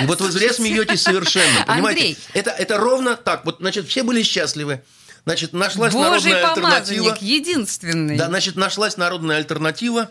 Вот 0.03 0.21
вы 0.21 0.31
зря 0.31 0.53
смеетесь 0.53 1.01
совершенно, 1.01 1.65
понимаете? 1.65 2.01
Андрей. 2.01 2.17
Это, 2.33 2.51
это 2.51 2.77
ровно 2.77 3.15
так. 3.15 3.43
Вот, 3.45 3.57
значит, 3.59 3.87
все 3.87 4.03
были 4.03 4.21
счастливы. 4.23 4.83
Значит, 5.25 5.53
нашлась 5.53 5.93
Божий 5.93 6.31
народная 6.33 6.77
альтернатива. 6.77 7.17
единственный. 7.19 8.17
Да, 8.17 8.27
значит, 8.27 8.55
нашлась 8.55 8.97
народная 8.97 9.37
альтернатива. 9.37 10.09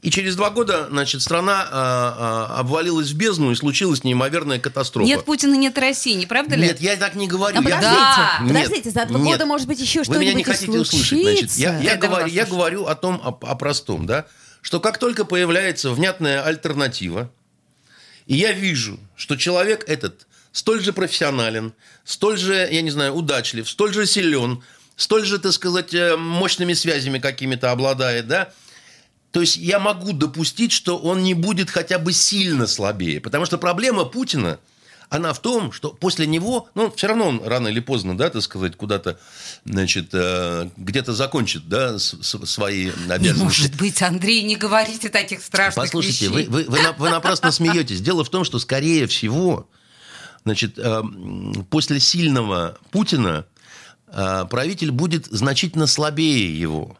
И 0.00 0.10
через 0.10 0.36
два 0.36 0.50
года, 0.50 0.86
значит, 0.90 1.22
страна 1.22 1.66
а, 1.70 2.48
а, 2.52 2.60
обвалилась 2.60 3.10
в 3.10 3.16
бездну, 3.16 3.50
и 3.50 3.56
случилась 3.56 4.04
неимоверная 4.04 4.60
катастрофа. 4.60 5.06
Нет 5.06 5.24
Путина, 5.24 5.54
нет 5.54 5.76
России, 5.76 6.14
не 6.14 6.26
правда 6.26 6.54
ли? 6.54 6.62
Нет, 6.68 6.80
я 6.80 6.96
так 6.96 7.16
не 7.16 7.26
говорю. 7.26 7.58
А 7.58 7.62
Я- 7.62 7.64
подождите, 7.64 7.94
Да. 7.96 8.38
Нет, 8.42 8.48
подождите, 8.54 8.90
за 8.90 9.06
два 9.06 9.18
нет. 9.18 9.32
года, 9.32 9.46
может 9.46 9.66
быть, 9.66 9.80
еще 9.80 10.00
Вы 10.00 10.04
что-нибудь 10.04 10.22
меня 10.24 10.34
не 10.34 10.44
хотите 10.44 10.78
услышать, 10.78 11.20
значит. 11.20 11.52
Я, 11.56 11.78
я 11.80 11.96
говорю, 11.96 12.26
я 12.26 12.46
говорю 12.46 12.86
о 12.86 12.94
том, 12.94 13.20
о, 13.24 13.28
о 13.30 13.54
простом, 13.56 14.06
да, 14.06 14.26
что 14.68 14.80
как 14.80 14.98
только 14.98 15.24
появляется 15.24 15.92
внятная 15.92 16.44
альтернатива, 16.44 17.32
и 18.26 18.36
я 18.36 18.52
вижу, 18.52 19.00
что 19.16 19.36
человек 19.36 19.82
этот 19.88 20.26
столь 20.52 20.82
же 20.82 20.92
профессионален, 20.92 21.72
столь 22.04 22.36
же, 22.36 22.68
я 22.70 22.82
не 22.82 22.90
знаю, 22.90 23.14
удачлив, 23.14 23.66
столь 23.66 23.94
же 23.94 24.04
силен, 24.04 24.62
столь 24.94 25.24
же, 25.24 25.38
так 25.38 25.52
сказать, 25.52 25.94
э, 25.94 26.18
мощными 26.18 26.74
связями 26.74 27.18
какими-то 27.18 27.70
обладает, 27.70 28.28
да, 28.28 28.52
то 29.30 29.40
есть 29.40 29.56
я 29.56 29.78
могу 29.78 30.12
допустить, 30.12 30.72
что 30.72 30.98
он 30.98 31.22
не 31.22 31.32
будет 31.32 31.70
хотя 31.70 31.98
бы 31.98 32.12
сильно 32.12 32.66
слабее. 32.66 33.22
Потому 33.22 33.46
что 33.46 33.56
проблема 33.56 34.04
Путина, 34.04 34.60
она 35.10 35.32
в 35.32 35.40
том, 35.40 35.72
что 35.72 35.90
после 35.90 36.26
него, 36.26 36.68
ну, 36.74 36.92
все 36.94 37.06
равно 37.08 37.28
он 37.28 37.42
рано 37.44 37.68
или 37.68 37.80
поздно, 37.80 38.16
да, 38.16 38.28
так 38.30 38.42
сказать, 38.42 38.76
куда-то, 38.76 39.18
значит, 39.64 40.10
э, 40.12 40.68
где-то 40.76 41.14
закончит, 41.14 41.68
да, 41.68 41.98
свои 41.98 42.86
Не 43.06 43.12
обязанности. 43.12 43.42
может 43.42 43.76
быть, 43.76 44.02
Андрей, 44.02 44.42
не 44.42 44.56
говорите 44.56 45.08
таких 45.08 45.42
страшных 45.42 45.86
Послушайте, 45.86 46.26
вещей. 46.28 46.46
вы, 46.48 46.64
вы, 46.64 46.64
вы, 46.70 46.82
на- 46.82 46.92
вы 46.92 47.08
напрасно 47.10 47.50
смеетесь. 47.52 48.00
Дело 48.00 48.22
в 48.24 48.28
том, 48.28 48.44
что, 48.44 48.58
скорее 48.58 49.06
всего, 49.06 49.68
значит, 50.44 50.78
э, 50.78 51.02
после 51.70 52.00
сильного 52.00 52.76
Путина 52.90 53.46
э, 54.08 54.44
правитель 54.50 54.90
будет 54.90 55.26
значительно 55.26 55.86
слабее 55.86 56.58
его. 56.58 56.96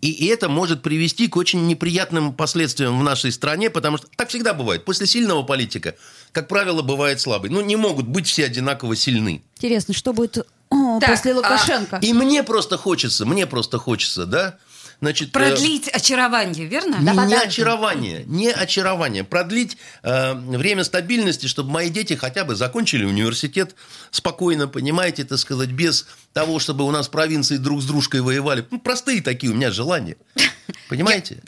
И, 0.00 0.10
и 0.10 0.26
это 0.26 0.48
может 0.48 0.82
привести 0.82 1.28
к 1.28 1.36
очень 1.36 1.66
неприятным 1.66 2.32
последствиям 2.32 2.98
в 2.98 3.02
нашей 3.02 3.32
стране, 3.32 3.70
потому 3.70 3.98
что 3.98 4.06
так 4.16 4.28
всегда 4.28 4.54
бывает. 4.54 4.84
После 4.84 5.06
сильного 5.06 5.42
политика, 5.42 5.94
как 6.32 6.48
правило, 6.48 6.82
бывает 6.82 7.20
слабый. 7.20 7.50
Ну, 7.50 7.60
не 7.60 7.76
могут 7.76 8.06
быть 8.06 8.26
все 8.26 8.44
одинаково 8.46 8.96
сильны. 8.96 9.42
Интересно, 9.56 9.94
что 9.94 10.12
будет 10.12 10.46
о, 10.70 10.98
Так, 11.00 11.10
после 11.10 11.32
а- 11.32 11.36
Лукашенко? 11.36 11.98
И 12.02 12.12
мне 12.12 12.42
просто 12.42 12.76
хочется, 12.76 13.26
мне 13.26 13.46
просто 13.46 13.78
хочется, 13.78 14.26
да, 14.26 14.58
значит... 15.04 15.28
э, 15.28 15.32
Продлить 15.32 15.88
очарование, 15.88 16.66
верно? 16.66 16.96
Не, 16.96 17.26
не 17.26 17.34
очарование, 17.34 18.24
не 18.26 18.50
очарование. 18.50 19.24
Продлить 19.24 19.76
э, 20.02 20.34
время 20.34 20.84
стабильности, 20.84 21.46
чтобы 21.46 21.70
мои 21.70 21.90
дети 21.90 22.14
хотя 22.14 22.44
бы 22.44 22.54
закончили 22.54 23.04
университет 23.04 23.74
спокойно, 24.10 24.66
понимаете, 24.66 25.24
так 25.24 25.38
сказать, 25.38 25.70
без 25.70 26.06
того, 26.32 26.58
чтобы 26.58 26.84
у 26.84 26.90
нас 26.90 27.08
провинции 27.08 27.56
друг 27.58 27.82
с 27.82 27.86
дружкой 27.86 28.20
воевали. 28.20 28.66
Ну, 28.70 28.80
простые 28.80 29.22
такие 29.22 29.52
у 29.52 29.54
меня 29.54 29.70
желания. 29.70 30.16
Понимаете? 30.88 31.38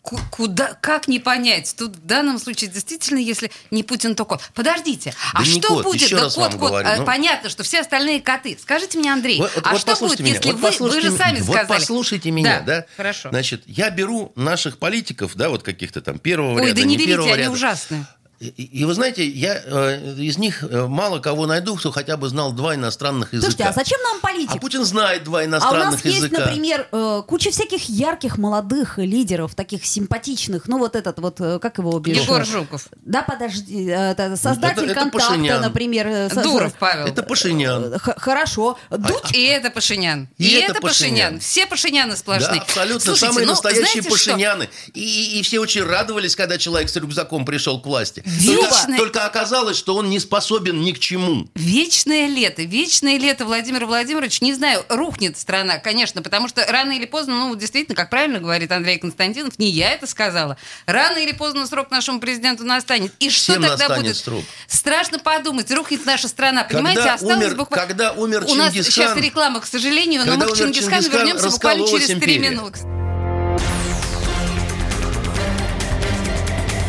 Ку- 0.00 0.18
Куда, 0.30 0.72
как 0.80 1.06
не 1.06 1.18
понять? 1.18 1.74
Тут 1.76 1.96
в 1.96 2.06
данном 2.06 2.38
случае 2.38 2.70
действительно, 2.70 3.18
если 3.18 3.50
не 3.70 3.82
Путин, 3.82 4.14
то 4.14 4.24
кот. 4.24 4.40
Подождите, 4.54 5.12
а 5.34 5.40
Да 5.42 5.44
не 5.46 5.60
что 5.60 5.68
кот, 5.68 5.84
будет? 5.84 6.00
еще 6.00 6.16
да 6.16 6.22
раз 6.22 6.34
кот, 6.34 6.44
вам 6.52 6.60
кот, 6.60 6.70
говорю, 6.70 6.88
а, 6.88 6.96
ну. 6.96 7.04
понятно, 7.04 7.50
что 7.50 7.62
все 7.62 7.80
остальные 7.80 8.22
коты. 8.22 8.56
Скажите 8.60 8.98
мне, 8.98 9.12
Андрей, 9.12 9.38
Вот- 9.38 9.52
а 9.62 9.72
вот 9.72 9.80
что 9.82 9.94
будет, 9.96 10.20
меня, 10.20 10.34
если 10.36 10.52
вот 10.52 10.80
вы, 10.80 10.88
вы 10.88 11.00
же 11.02 11.10
сами 11.14 11.40
вот 11.40 11.56
сказали? 11.56 11.78
послушайте 11.80 12.30
меня, 12.30 12.60
да? 12.60 12.86
Хорошо. 12.96 13.28
Значит, 13.28 13.64
я 13.66 13.90
беру 13.90 14.32
наших 14.34 14.78
политиков, 14.78 15.34
да, 15.34 15.50
вот 15.50 15.62
каких-то 15.62 16.00
там 16.00 16.18
первого 16.18 16.54
Ой, 16.58 16.68
ряда, 16.68 16.80
да 16.80 16.86
не 16.86 16.96
берите, 16.96 17.12
первого 17.12 17.32
они 17.34 17.42
ряда. 17.42 17.52
ужасные. 17.52 18.06
И, 18.38 18.48
и 18.48 18.84
вы 18.84 18.92
знаете, 18.92 19.26
я 19.26 19.62
э, 19.64 20.14
из 20.18 20.36
них 20.36 20.62
э, 20.62 20.86
мало 20.86 21.20
кого 21.20 21.46
найду, 21.46 21.74
кто 21.76 21.90
хотя 21.90 22.18
бы 22.18 22.28
знал 22.28 22.52
два 22.52 22.74
иностранных 22.74 23.32
языка. 23.32 23.50
Слушайте, 23.50 23.64
а 23.64 23.72
зачем 23.72 23.98
нам 24.02 24.18
А 24.18 24.26
политик? 24.26 24.60
Путин 24.60 24.84
знает 24.84 25.24
два 25.24 25.40
А 25.40 25.42
у 25.42 25.46
иностранных 25.46 25.90
нас 25.92 26.04
есть, 26.04 26.16
языка. 26.18 26.40
например, 26.44 26.86
э, 26.92 27.22
куча 27.26 27.50
всяких 27.50 27.88
ярких 27.88 28.36
молодых 28.36 28.98
лидеров, 28.98 29.54
таких 29.54 29.86
симпатичных. 29.86 30.68
Ну, 30.68 30.78
вот 30.78 30.96
этот 30.96 31.18
вот, 31.18 31.40
э, 31.40 31.58
как 31.58 31.78
его 31.78 31.98
бишь? 31.98 32.18
Егор 32.18 32.44
Жуков. 32.44 32.88
Да, 33.06 33.22
подожди, 33.22 33.88
э, 33.88 34.10
это 34.12 34.36
создатель 34.36 34.82
Это- 34.84 34.92
это 34.92 35.00
контакта, 35.00 35.28
Пашинян. 35.28 35.60
например. 35.62 36.06
э, 36.06 36.28
со- 36.28 36.42
Дуров 36.42 36.74
Павел. 36.78 37.06
Это 37.06 37.22
Пашинян. 37.22 37.98
Х- 37.98 38.16
Хорошо. 38.18 38.78
Дудь 38.90 39.32
И 39.32 39.44
это 39.46 39.70
Пашинян. 39.70 40.28
И 40.36 40.44
И, 40.46 40.52
это 40.60 40.72
это 40.72 40.80
Пашинян. 40.82 41.14
Пашинян. 41.36 41.40
Все 41.40 41.66
Пашиняны 41.66 42.16
сплошные. 42.16 42.56
Да, 42.56 42.62
абсолютно. 42.62 43.00
Слушайте, 43.00 43.26
Самые 43.28 43.46
ну, 43.46 43.52
настоящие 43.52 44.02
пашиняны. 44.02 44.68
И, 44.92 45.00
и- 45.00 45.38
и 45.38 45.42
все 45.42 45.58
очень 45.58 45.84
радовались, 45.84 46.36
когда 46.36 46.58
человек 46.58 46.90
с 46.90 46.96
рюкзаком 46.96 47.46
пришел 47.46 47.80
к 47.80 47.86
власти. 47.86 48.22
Вечное- 48.26 48.66
Только, 48.66 48.96
только 48.98 49.24
оказалось, 49.26 49.76
что 49.78 49.94
он 49.94 50.10
не 50.10 50.18
способен 50.18 50.80
ни 50.80 50.90
к 50.90 50.98
чему. 50.98 51.46
Вечное 51.54 52.26
лето. 52.26 52.62
Вечное 52.62 53.18
лето, 53.18 53.44
Владимир 53.44 53.86
Владимирович, 53.86 54.40
не 54.40 54.52
знаю, 54.52 54.84
рухнет 54.88 55.38
страна, 55.38 55.78
конечно, 55.78 56.22
потому 56.22 56.48
что 56.48 56.66
рано 56.66 56.90
или 56.92 57.06
поздно, 57.06 57.34
ну, 57.46 57.54
действительно, 57.54 57.94
как 57.94 58.10
правильно 58.10 58.40
говорит 58.40 58.72
Андрей 58.72 58.98
Константинов, 58.98 59.58
не 59.60 59.70
я 59.70 59.92
это 59.92 60.06
сказала, 60.08 60.56
рано 60.86 61.18
или 61.18 61.30
поздно 61.32 61.66
срок 61.68 61.90
нашему 61.92 62.18
президенту 62.18 62.64
настанет. 62.64 63.12
И 63.20 63.30
что 63.30 63.52
Всем 63.52 63.62
тогда 63.62 63.96
будет? 63.96 64.16
срок. 64.16 64.44
Страшно 64.66 65.20
подумать, 65.20 65.70
рухнет 65.70 66.04
наша 66.04 66.26
страна. 66.26 66.64
Понимаете, 66.64 67.00
Когда 67.02 67.14
осталось 67.14 67.36
умер- 67.36 67.54
буквально... 67.56 67.86
когда 67.86 68.12
умер 68.12 68.44
У 68.48 68.54
нас 68.56 68.74
Чингисхан- 68.74 68.82
сейчас 68.82 69.16
реклама, 69.16 69.60
к 69.60 69.66
сожалению, 69.66 70.24
но 70.26 70.34
мы 70.36 70.46
к 70.46 70.56
Чингисхану 70.56 70.72
Чингисхан, 71.02 71.10
вернемся 71.26 71.50
буквально 71.50 71.86
через 71.86 72.06
три 72.06 72.14
империя. 72.14 72.38
минуты. 72.50 72.80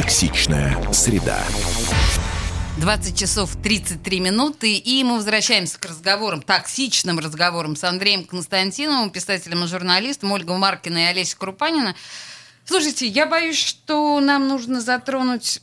Токсичная 0.00 0.80
среда. 0.92 1.42
20 2.76 3.18
часов 3.18 3.56
33 3.60 4.20
минуты, 4.20 4.76
и 4.76 5.02
мы 5.02 5.16
возвращаемся 5.16 5.76
к 5.80 5.84
разговорам, 5.84 6.40
токсичным 6.40 7.18
разговорам 7.18 7.74
с 7.74 7.82
Андреем 7.82 8.24
Константиновым, 8.24 9.10
писателем 9.10 9.64
и 9.64 9.66
журналистом, 9.66 10.30
Ольгой 10.30 10.56
Маркиной 10.56 11.02
и 11.02 11.06
Олесей 11.06 11.36
Крупанина. 11.36 11.96
Слушайте, 12.64 13.08
я 13.08 13.26
боюсь, 13.26 13.58
что 13.58 14.20
нам 14.20 14.46
нужно 14.46 14.80
затронуть 14.80 15.62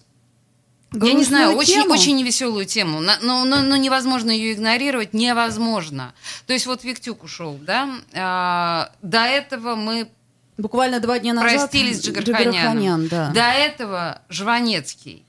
я 0.92 1.00
не 1.00 1.00
Грустную 1.00 1.26
знаю, 1.26 1.58
очень, 1.58 1.82
тему? 1.84 1.94
очень 1.94 2.16
невеселую 2.18 2.66
тему. 2.66 3.00
Но, 3.00 3.46
но, 3.46 3.62
но 3.62 3.76
невозможно 3.78 4.32
ее 4.32 4.52
игнорировать, 4.52 5.14
невозможно. 5.14 6.14
То 6.46 6.52
есть 6.52 6.66
вот 6.66 6.84
Виктюк 6.84 7.24
ушел, 7.24 7.58
да? 7.62 7.90
А, 8.14 8.92
до 9.02 9.20
этого 9.20 9.76
мы 9.76 10.10
Буквально 10.58 11.00
два 11.00 11.20
дня 11.20 11.34
назад. 11.34 11.52
простились 11.70 12.02
с 12.02 12.06
Джигарханяном. 12.06 12.52
Джигарханян, 12.54 13.08
да. 13.08 13.30
До 13.32 13.42
этого 13.52 14.22
Жванецкий. 14.30 15.26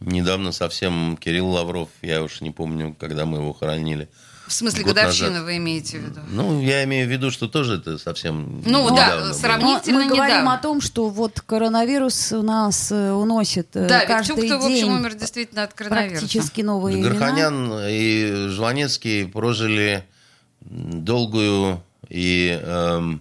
Недавно 0.00 0.52
совсем 0.52 1.16
Кирилл 1.16 1.48
Лавров, 1.48 1.88
я 2.02 2.22
уж 2.22 2.40
не 2.40 2.50
помню, 2.52 2.94
когда 2.98 3.24
мы 3.26 3.38
его 3.38 3.52
хоронили. 3.52 4.08
В 4.46 4.52
смысле, 4.52 4.82
Год 4.84 4.94
годовщину 4.94 5.30
назад. 5.30 5.44
вы 5.44 5.56
имеете 5.58 5.98
в 5.98 6.02
виду? 6.04 6.20
Ну, 6.30 6.62
я 6.62 6.82
имею 6.84 7.06
в 7.06 7.10
виду, 7.10 7.30
что 7.30 7.48
тоже 7.48 7.74
это 7.74 7.98
совсем 7.98 8.62
Ну, 8.64 8.88
да, 8.96 9.06
недавно 9.08 9.34
Сравнительно 9.34 9.98
мы 9.98 10.06
говорим 10.06 10.24
недавно. 10.36 10.54
о 10.54 10.58
том, 10.58 10.80
что 10.80 11.08
вот 11.10 11.40
коронавирус 11.42 12.32
у 12.32 12.40
нас 12.42 12.90
э, 12.90 13.12
уносит 13.12 13.76
э, 13.76 13.86
Да, 13.86 14.06
каждый 14.06 14.36
Виктюк-то, 14.36 14.58
в 14.58 14.64
общем, 14.64 14.74
день 14.74 14.90
умер 14.90 15.14
действительно 15.16 15.64
от 15.64 15.74
коронавируса. 15.74 16.20
практически 16.20 16.62
новые 16.62 16.96
имена. 16.96 17.10
Гарханян 17.10 17.72
и 17.90 18.46
Жванецкий 18.48 19.26
прожили 19.28 20.04
долгую 20.62 21.82
и 22.08 22.58
эм, 22.62 23.20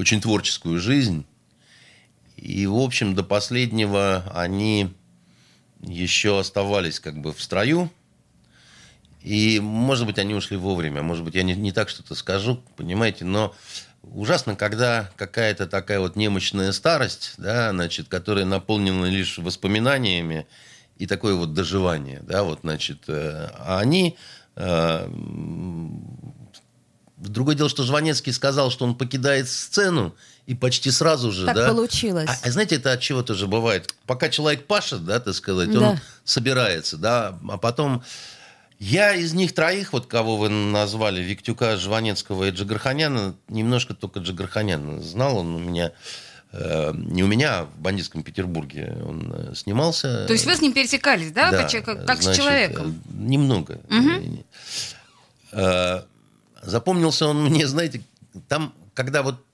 очень 0.00 0.20
творческую 0.20 0.80
жизнь. 0.80 1.26
И, 2.36 2.66
в 2.66 2.76
общем, 2.78 3.14
до 3.14 3.22
последнего 3.22 4.24
они 4.34 4.94
еще 5.82 6.40
оставались 6.40 7.00
как 7.00 7.20
бы 7.20 7.32
в 7.34 7.42
строю. 7.42 7.90
И, 9.20 9.60
может 9.60 10.06
быть, 10.06 10.18
они 10.18 10.34
ушли 10.34 10.56
вовремя. 10.56 11.02
Может 11.02 11.22
быть, 11.22 11.34
я 11.34 11.42
не, 11.42 11.54
не 11.54 11.72
так 11.72 11.90
что-то 11.90 12.14
скажу, 12.14 12.62
понимаете, 12.76 13.26
но 13.26 13.54
ужасно, 14.02 14.56
когда 14.56 15.10
какая-то 15.16 15.66
такая 15.66 16.00
вот 16.00 16.16
немощная 16.16 16.72
старость, 16.72 17.34
да, 17.36 17.70
значит, 17.70 18.08
которая 18.08 18.46
наполнена 18.46 19.04
лишь 19.04 19.36
воспоминаниями 19.36 20.46
и 20.96 21.06
такое 21.06 21.34
вот 21.34 21.52
доживание, 21.52 22.20
да, 22.22 22.42
вот, 22.42 22.60
значит, 22.62 23.04
э, 23.08 23.50
а 23.54 23.78
они... 23.78 24.16
Э, 24.56 25.06
другое 27.20 27.54
дело, 27.54 27.68
что 27.68 27.82
Жванецкий 27.84 28.32
сказал, 28.32 28.70
что 28.70 28.84
он 28.84 28.94
покидает 28.94 29.48
сцену, 29.48 30.14
и 30.46 30.54
почти 30.54 30.90
сразу 30.90 31.30
же, 31.30 31.46
Так 31.46 31.54
да. 31.54 31.68
получилось. 31.68 32.28
А, 32.28 32.36
а 32.42 32.50
знаете, 32.50 32.76
это 32.76 32.92
от 32.92 33.00
чего 33.00 33.22
тоже 33.22 33.46
бывает? 33.46 33.94
Пока 34.06 34.28
человек 34.28 34.66
пашет, 34.66 35.04
да, 35.04 35.20
так 35.20 35.34
сказать, 35.34 35.70
Да. 35.70 35.90
он 35.90 36.00
собирается, 36.24 36.96
да, 36.96 37.38
а 37.48 37.56
потом 37.58 38.02
я 38.80 39.14
из 39.14 39.32
них 39.34 39.54
троих, 39.54 39.92
вот 39.92 40.06
кого 40.06 40.36
вы 40.38 40.48
назвали, 40.48 41.20
Виктюка, 41.20 41.76
Жванецкого 41.76 42.48
и 42.48 42.50
Джигарханяна, 42.50 43.34
немножко 43.48 43.94
только 43.94 44.20
Джигарханяна 44.20 45.00
знал, 45.02 45.36
он 45.38 45.54
у 45.54 45.58
меня, 45.58 45.92
э, 46.52 46.92
не 46.96 47.22
у 47.22 47.26
меня, 47.28 47.58
а 47.60 47.64
в 47.66 47.78
бандитском 47.78 48.22
Петербурге 48.24 48.96
он 49.06 49.32
э, 49.32 49.54
снимался. 49.54 50.24
То 50.26 50.32
есть 50.32 50.46
вы 50.46 50.56
с 50.56 50.62
ним 50.62 50.72
пересекались, 50.72 51.30
да, 51.30 51.50
Да, 51.52 51.68
как, 51.68 51.84
как- 51.84 52.06
как 52.06 52.20
с 52.22 52.24
значит, 52.24 52.42
человеком? 52.42 53.00
э, 53.08 53.12
Немного. 53.22 53.78
Э, 55.52 56.02
Запомнился 56.62 57.26
он 57.26 57.44
мне, 57.44 57.66
знаете, 57.66 58.02
там, 58.48 58.74
когда 58.94 59.22
вот 59.22 59.44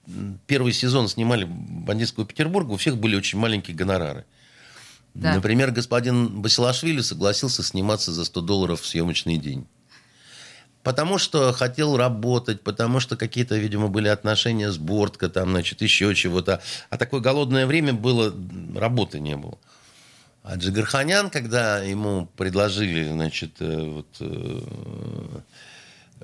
первый 0.47 0.73
сезон 0.73 1.09
снимали 1.09 1.45
«Бандитского 1.45 2.27
Петербурга», 2.27 2.73
у 2.73 2.77
всех 2.77 2.97
были 2.97 3.17
очень 3.17 3.39
маленькие 3.39 3.77
гонорары. 3.77 4.25
Да. 5.15 5.35
Например, 5.35 5.71
господин 5.71 6.43
Басилашвили 6.43 7.01
согласился 7.01 7.63
сниматься 7.63 8.13
за 8.13 8.25
100 8.25 8.41
долларов 8.43 8.83
в 8.83 8.87
съемочный 8.87 9.39
день. 9.39 9.67
Потому 10.83 11.19
что 11.19 11.53
хотел 11.53 11.97
работать, 11.97 12.63
потому 12.63 13.01
что 13.01 13.17
какие-то, 13.17 13.57
видимо, 13.57 13.89
были 13.89 14.09
отношения 14.09 14.71
с 14.71 14.79
Бортко, 14.79 15.29
там, 15.29 15.51
значит, 15.51 15.83
еще 15.83 16.15
чего-то. 16.15 16.63
А 16.91 16.97
такое 16.97 17.21
голодное 17.21 17.67
время 17.67 17.93
было, 17.93 18.33
работы 18.75 19.19
не 19.19 19.37
было. 19.37 19.59
А 20.45 20.55
Джигарханян, 20.55 21.31
когда 21.31 21.83
ему 21.83 22.29
предложили, 22.37 23.09
значит, 23.09 23.57
э, 23.59 23.83
вот, 23.83 24.07
э, 24.21 24.61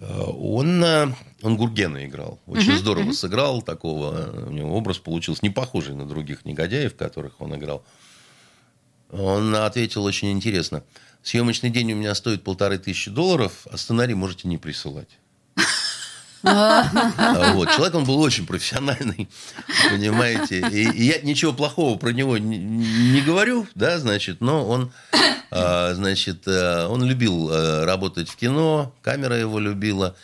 он, 0.01 0.83
э, 0.83 1.15
он 1.43 1.57
Гургена 1.57 2.07
играл. 2.07 2.41
Очень 2.47 2.77
здорово 2.77 3.13
сыграл 3.13 3.63
такого. 3.63 4.15
э, 4.17 4.47
У 4.49 4.51
него 4.51 4.77
образ 4.77 4.99
получился 4.99 5.41
не 5.43 5.51
похожий 5.51 5.95
на 5.95 6.07
других 6.07 6.45
негодяев, 6.45 6.97
которых 6.97 7.41
он 7.41 7.55
играл. 7.57 7.85
Он 9.11 9.55
ответил 9.55 10.05
очень 10.05 10.31
интересно. 10.33 10.83
Съемочный 11.23 11.71
день 11.71 11.93
у 11.93 11.97
меня 11.97 12.15
стоит 12.15 12.43
полторы 12.43 12.79
тысячи 12.79 13.11
долларов, 13.11 13.67
а 13.71 13.77
сценарий 13.77 14.15
можете 14.15 14.49
не 14.49 14.57
присылать. 14.59 15.19
А 16.45 17.53
Вот. 17.55 17.71
Человек, 17.73 17.95
он 17.95 18.05
был 18.05 18.21
очень 18.21 18.47
профессиональный, 18.47 19.29
понимаете. 19.91 20.61
И, 20.71 20.91
и 20.91 21.05
я 21.05 21.21
ничего 21.23 21.53
плохого 21.53 21.99
про 21.99 22.11
него 22.11 22.39
не, 22.39 22.59
не 22.59 23.21
говорю, 23.21 23.67
да, 23.75 23.99
значит, 23.99 24.41
но 24.41 24.67
он, 24.67 24.93
а, 25.51 25.95
значит, 25.95 26.47
э, 26.47 26.87
он 26.87 27.05
любил 27.05 27.51
э, 27.51 27.85
работать 27.85 28.29
в 28.29 28.37
кино, 28.37 28.95
камера 29.03 29.37
его 29.37 29.59
любила. 29.59 30.17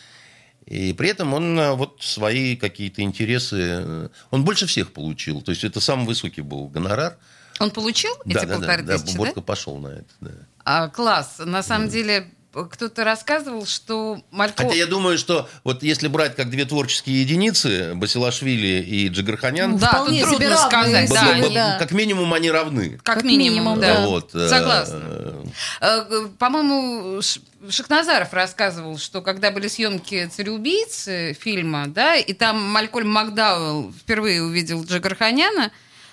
И 0.65 0.93
при 0.93 1.09
этом 1.09 1.33
он 1.33 1.57
э, 1.57 1.73
вот 1.73 1.97
свои 2.01 2.55
какие-то 2.55 3.01
интересы... 3.01 4.09
Он 4.29 4.43
больше 4.43 4.67
всех 4.67 4.91
получил. 4.91 5.41
То 5.41 5.51
есть 5.51 5.63
это 5.63 5.79
самый 5.79 6.05
высокий 6.05 6.41
был 6.41 6.67
гонорар. 6.67 7.17
Он 7.59 7.71
получил 7.71 8.13
эти 8.25 8.33
да, 8.33 8.45
да, 8.45 8.55
полторы 8.55 8.83
да, 8.83 8.93
тысячи, 8.97 9.07
да, 9.07 9.11
да? 9.13 9.17
Борька 9.19 9.41
пошел 9.41 9.77
на 9.77 9.87
это. 9.87 10.13
Да. 10.21 10.31
А, 10.63 10.87
класс. 10.87 11.39
На 11.39 11.63
самом 11.63 11.89
деле, 11.89 12.31
кто-то 12.51 13.03
рассказывал, 13.03 13.65
что 13.65 14.21
Малько... 14.31 14.63
Хотя 14.63 14.75
я 14.75 14.87
думаю, 14.87 15.17
что 15.17 15.47
вот 15.63 15.83
если 15.83 16.07
брать 16.07 16.35
как 16.35 16.49
две 16.49 16.65
творческие 16.65 17.21
единицы, 17.21 17.93
Басилашвили 17.95 18.83
и 18.83 19.07
Джигарханян, 19.09 19.77
Да, 19.77 19.87
Вполне 19.89 20.21
тут 20.21 20.37
трудно 20.37 20.49
равные 20.49 20.67
сказать. 21.07 21.09
Да, 21.09 21.31
они- 21.31 21.53
да. 21.55 21.77
как 21.79 21.91
минимум 21.91 22.33
они 22.33 22.49
равны. 22.51 22.99
как, 23.03 23.15
Как 23.17 23.23
минимум, 23.23 23.77
минимум, 23.77 23.79
да. 23.79 24.05
Вот, 24.07 24.33
э, 24.33 24.49
Согласна. 24.49 24.99
э, 25.03 25.43
Э, 25.81 26.27
По-моему, 26.37 27.21
Шахназаров 27.69 28.33
рассказывал, 28.33 28.97
что 28.97 29.21
когда 29.21 29.51
были 29.51 29.67
съемки 29.67 30.27
«Цареубийцы» 30.27 31.33
фильма, 31.39 31.87
да, 31.87 32.15
и 32.15 32.33
там 32.33 32.61
Малькольм 32.71 33.09
Макдауэлл 33.09 33.93
впервые 33.93 34.41
увидел 34.43 34.83
Джигарханяна, 34.83 35.71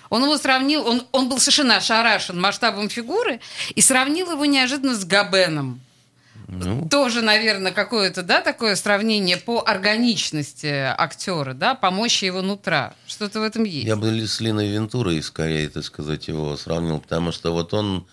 он 0.09 0.23
его 0.23 0.37
сравнил, 0.37 0.87
он, 0.87 1.05
он 1.11 1.29
был 1.29 1.39
совершенно 1.39 1.77
ошарашен 1.77 2.39
масштабом 2.39 2.89
фигуры 2.89 3.39
и 3.75 3.81
сравнил 3.81 4.31
его 4.31 4.45
неожиданно 4.45 4.95
с 4.95 5.03
Габеном. 5.03 5.81
Ну, 6.63 6.87
Тоже, 6.89 7.21
наверное, 7.21 7.71
какое-то, 7.71 8.23
да, 8.23 8.41
такое 8.41 8.75
сравнение 8.75 9.37
по 9.37 9.63
органичности 9.65 10.93
актера, 10.97 11.53
да, 11.53 11.75
по 11.75 11.91
мощи 11.91 12.25
его 12.25 12.41
нутра. 12.41 12.93
Что-то 13.07 13.39
в 13.39 13.43
этом 13.43 13.63
есть. 13.63 13.87
я 13.87 13.95
бы 13.95 14.07
с 14.09 14.39
Линой 14.39 14.67
Вентурой 14.69 15.21
скорее, 15.21 15.69
так 15.69 15.83
сказать, 15.83 16.27
его 16.27 16.55
сравнил, 16.57 16.99
потому 16.99 17.31
что 17.31 17.51
вот 17.51 17.73
он, 17.73 18.05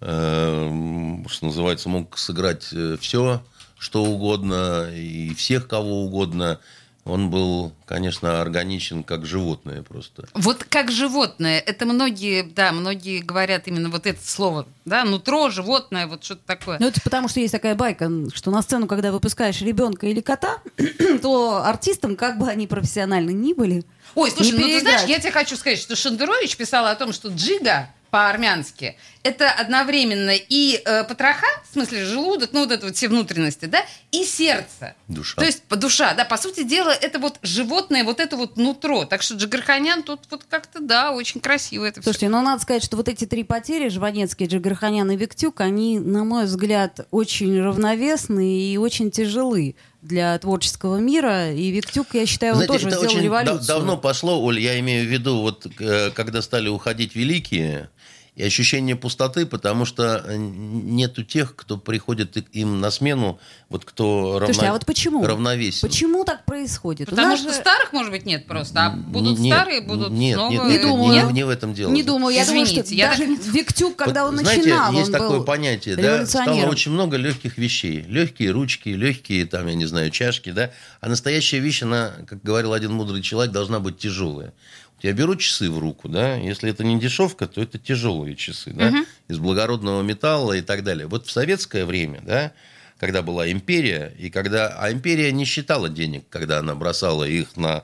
э, 0.00 1.22
что 1.28 1.46
называется, 1.46 1.88
мог 1.88 2.18
сыграть 2.18 2.64
все, 3.00 3.42
что 3.78 4.04
угодно, 4.04 4.88
и 4.94 5.34
всех, 5.34 5.66
кого 5.66 6.04
угодно. 6.04 6.60
Он 7.04 7.30
был, 7.30 7.72
конечно, 7.84 8.40
органичен, 8.40 9.02
как 9.02 9.26
животное 9.26 9.82
просто. 9.82 10.28
Вот 10.34 10.62
как 10.62 10.92
животное, 10.92 11.58
это 11.58 11.84
многие, 11.84 12.42
да, 12.42 12.70
многие 12.70 13.18
говорят 13.18 13.66
именно 13.66 13.88
вот 13.88 14.06
это 14.06 14.20
слово, 14.24 14.68
да, 14.84 15.04
нутро, 15.04 15.50
животное, 15.50 16.06
вот 16.06 16.22
что-то 16.22 16.42
такое. 16.46 16.78
Ну, 16.78 16.86
это 16.86 17.00
потому, 17.00 17.26
что 17.26 17.40
есть 17.40 17.52
такая 17.52 17.74
байка, 17.74 18.08
что 18.32 18.52
на 18.52 18.62
сцену, 18.62 18.86
когда 18.86 19.10
выпускаешь 19.10 19.60
ребенка 19.62 20.06
или 20.06 20.20
кота, 20.20 20.58
то 21.22 21.64
артистам, 21.64 22.14
как 22.14 22.38
бы 22.38 22.48
они 22.48 22.68
профессионально 22.68 23.30
ни 23.30 23.52
были, 23.52 23.84
Ой, 24.14 24.30
слушай, 24.30 24.52
не 24.52 24.58
ну 24.58 24.66
ты 24.66 24.80
знаешь, 24.80 25.08
я 25.08 25.18
тебе 25.18 25.32
хочу 25.32 25.56
сказать, 25.56 25.78
что 25.78 25.96
Шендерович 25.96 26.56
писал 26.56 26.86
о 26.86 26.94
том, 26.94 27.12
что 27.12 27.30
джига 27.30 27.88
по-армянски 28.12 28.96
это 29.24 29.50
одновременно 29.52 30.32
и 30.36 30.82
э, 30.84 31.04
потроха, 31.04 31.46
в 31.68 31.72
смысле 31.72 32.04
желудок, 32.04 32.50
ну 32.52 32.60
вот 32.60 32.72
это 32.72 32.86
вот 32.86 32.96
все 32.96 33.08
внутренности, 33.08 33.66
да, 33.66 33.78
и 34.10 34.24
сердце. 34.24 34.94
Душа. 35.08 35.36
То 35.40 35.44
есть 35.46 35.62
по- 35.62 35.76
душа, 35.76 36.12
да, 36.14 36.24
по 36.24 36.36
сути 36.36 36.62
дела, 36.64 36.90
это 36.90 37.18
вот 37.20 37.38
животное, 37.42 38.02
вот 38.04 38.18
это 38.20 38.36
вот 38.36 38.56
нутро. 38.56 39.04
Так 39.06 39.22
что 39.22 39.34
Джигарханян 39.36 40.02
тут 40.02 40.20
вот 40.30 40.44
как-то, 40.48 40.80
да, 40.80 41.12
очень 41.12 41.40
красиво 41.40 41.84
это 41.84 42.00
все. 42.00 42.10
Слушайте, 42.10 42.28
ну 42.30 42.42
надо 42.42 42.60
сказать, 42.60 42.82
что 42.84 42.96
вот 42.96 43.08
эти 43.08 43.24
три 43.24 43.44
потери, 43.44 43.88
Жванецкий, 43.88 44.46
Джигарханян 44.46 45.08
и 45.12 45.16
Виктюк, 45.16 45.60
они, 45.60 45.98
на 46.00 46.24
мой 46.24 46.44
взгляд, 46.46 47.06
очень 47.12 47.62
равновесны 47.62 48.60
и 48.72 48.76
очень 48.76 49.10
тяжелы 49.12 49.76
для 50.02 50.36
творческого 50.40 50.96
мира. 50.96 51.52
И 51.52 51.70
Виктюк, 51.70 52.08
я 52.14 52.26
считаю, 52.26 52.54
он 52.54 52.64
Знаете, 52.64 52.72
тоже 52.72 52.88
это 52.88 52.96
сделал 52.96 53.06
очень 53.12 53.18
да- 53.18 53.24
революцию. 53.24 53.66
давно 53.68 53.96
пошло, 53.96 54.42
Оль, 54.44 54.58
я 54.58 54.78
имею 54.80 55.06
в 55.06 55.08
виду, 55.08 55.40
вот 55.42 55.64
э, 55.78 56.10
когда 56.10 56.42
стали 56.42 56.68
уходить 56.68 57.14
великие, 57.14 57.88
и 58.34 58.42
ощущение 58.42 58.96
пустоты, 58.96 59.44
потому 59.44 59.84
что 59.84 60.24
э, 60.26 60.36
нету 60.38 61.22
тех, 61.22 61.54
кто 61.54 61.76
приходит 61.76 62.38
им 62.56 62.80
на 62.80 62.90
смену, 62.90 63.38
вот 63.68 63.84
кто 63.84 64.38
равно... 64.38 64.46
Слушайте, 64.46 64.70
а 64.70 64.72
вот 64.72 64.86
почему? 64.86 65.26
равновесен. 65.26 65.86
Почему 65.86 66.24
так 66.24 66.46
происходит? 66.46 67.10
Потому 67.10 67.28
нас 67.28 67.40
что 67.40 67.50
же- 67.52 67.56
старых, 67.56 67.92
может 67.92 68.10
быть, 68.10 68.24
нет 68.24 68.46
просто, 68.46 68.86
а 68.86 68.90
будут 68.90 69.38
Нет, 69.38 69.54
старые, 69.54 69.82
будут 69.82 70.12
нет, 70.12 70.38
новые. 70.38 70.58
Нет, 70.60 70.66
Не 70.66 70.72
нет, 70.72 70.82
думаю. 70.82 71.26
Не, 71.26 71.32
не 71.34 71.44
в 71.44 71.50
этом 71.50 71.74
дело. 71.74 71.90
Не 71.92 72.02
думаю, 72.02 72.34
я 72.34 72.46
думаю, 72.46 72.64
Извините, 72.64 72.84
что 72.86 72.94
я 72.94 73.10
даже 73.10 73.36
так- 73.36 73.46
Виктюк, 73.54 73.96
когда 73.96 74.24
Вот 74.24 74.30
он 74.32 74.38
знаете, 74.38 74.62
начинал, 74.62 74.92
есть 74.92 75.06
он 75.08 75.12
такое 75.12 75.28
был 75.38 75.44
понятие, 75.44 75.96
да, 75.96 76.24
стало 76.26 76.64
очень 76.66 76.92
много 76.92 77.18
легких 77.18 77.58
вещей. 77.58 78.02
Легкие 78.08 78.50
ручки, 78.52 78.88
легкие, 78.88 79.44
там, 79.44 79.66
я 79.66 79.74
не 79.74 79.84
знаю, 79.84 80.10
чашки, 80.10 80.52
да. 80.52 80.70
А 81.02 81.08
настоящая 81.10 81.58
вещь, 81.58 81.82
она, 81.82 82.12
как 82.26 82.42
говорил 82.42 82.72
один 82.72 82.92
мудрый 82.92 83.20
человек, 83.20 83.52
должна 83.52 83.78
быть 83.78 83.98
тяжелая. 83.98 84.54
Я 85.02 85.12
беру 85.12 85.34
часы 85.34 85.68
в 85.68 85.78
руку, 85.78 86.08
да, 86.08 86.36
если 86.36 86.70
это 86.70 86.84
не 86.84 86.98
дешевка, 86.98 87.48
то 87.48 87.60
это 87.60 87.76
тяжелые 87.78 88.36
часы, 88.36 88.72
да, 88.72 88.92
из 89.28 89.38
благородного 89.38 90.02
металла 90.02 90.52
и 90.52 90.62
так 90.62 90.84
далее. 90.84 91.08
Вот 91.08 91.26
в 91.26 91.30
советское 91.30 91.84
время, 91.84 92.20
да, 92.24 92.52
когда 92.98 93.22
была 93.22 93.50
империя, 93.50 94.14
и 94.16 94.30
когда... 94.30 94.68
А 94.78 94.92
империя 94.92 95.32
не 95.32 95.44
считала 95.44 95.88
денег, 95.88 96.24
когда 96.30 96.60
она 96.60 96.76
бросала 96.76 97.24
их 97.24 97.56
на 97.56 97.82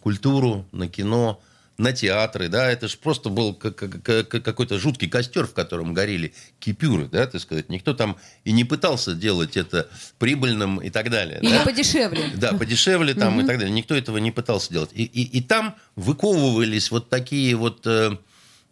культуру, 0.00 0.64
на 0.70 0.88
кино, 0.88 1.42
на 1.80 1.92
театры, 1.92 2.48
да, 2.48 2.70
это 2.70 2.88
же 2.88 2.96
просто 2.98 3.30
был 3.30 3.54
как- 3.54 3.76
как- 3.76 4.02
как- 4.28 4.44
какой-то 4.44 4.78
жуткий 4.78 5.08
костер, 5.08 5.46
в 5.46 5.54
котором 5.54 5.94
горели 5.94 6.34
кипюры, 6.58 7.06
да, 7.08 7.26
так 7.26 7.40
сказать. 7.40 7.68
Никто 7.70 7.94
там 7.94 8.16
и 8.44 8.52
не 8.52 8.64
пытался 8.64 9.14
делать 9.14 9.56
это 9.56 9.88
прибыльным 10.18 10.78
и 10.80 10.90
так 10.90 11.10
далее. 11.10 11.38
Или 11.42 11.52
да? 11.52 11.64
подешевле. 11.64 12.30
Да, 12.36 12.52
подешевле 12.52 13.14
там 13.14 13.40
и 13.40 13.46
так 13.46 13.58
далее. 13.58 13.72
Никто 13.72 13.94
этого 13.94 14.18
не 14.18 14.30
пытался 14.30 14.72
делать. 14.72 14.90
И, 14.92 15.04
и, 15.04 15.22
и 15.38 15.40
там 15.40 15.74
выковывались 15.96 16.90
вот 16.90 17.08
такие 17.08 17.56
вот... 17.56 17.86
э, 17.86 18.16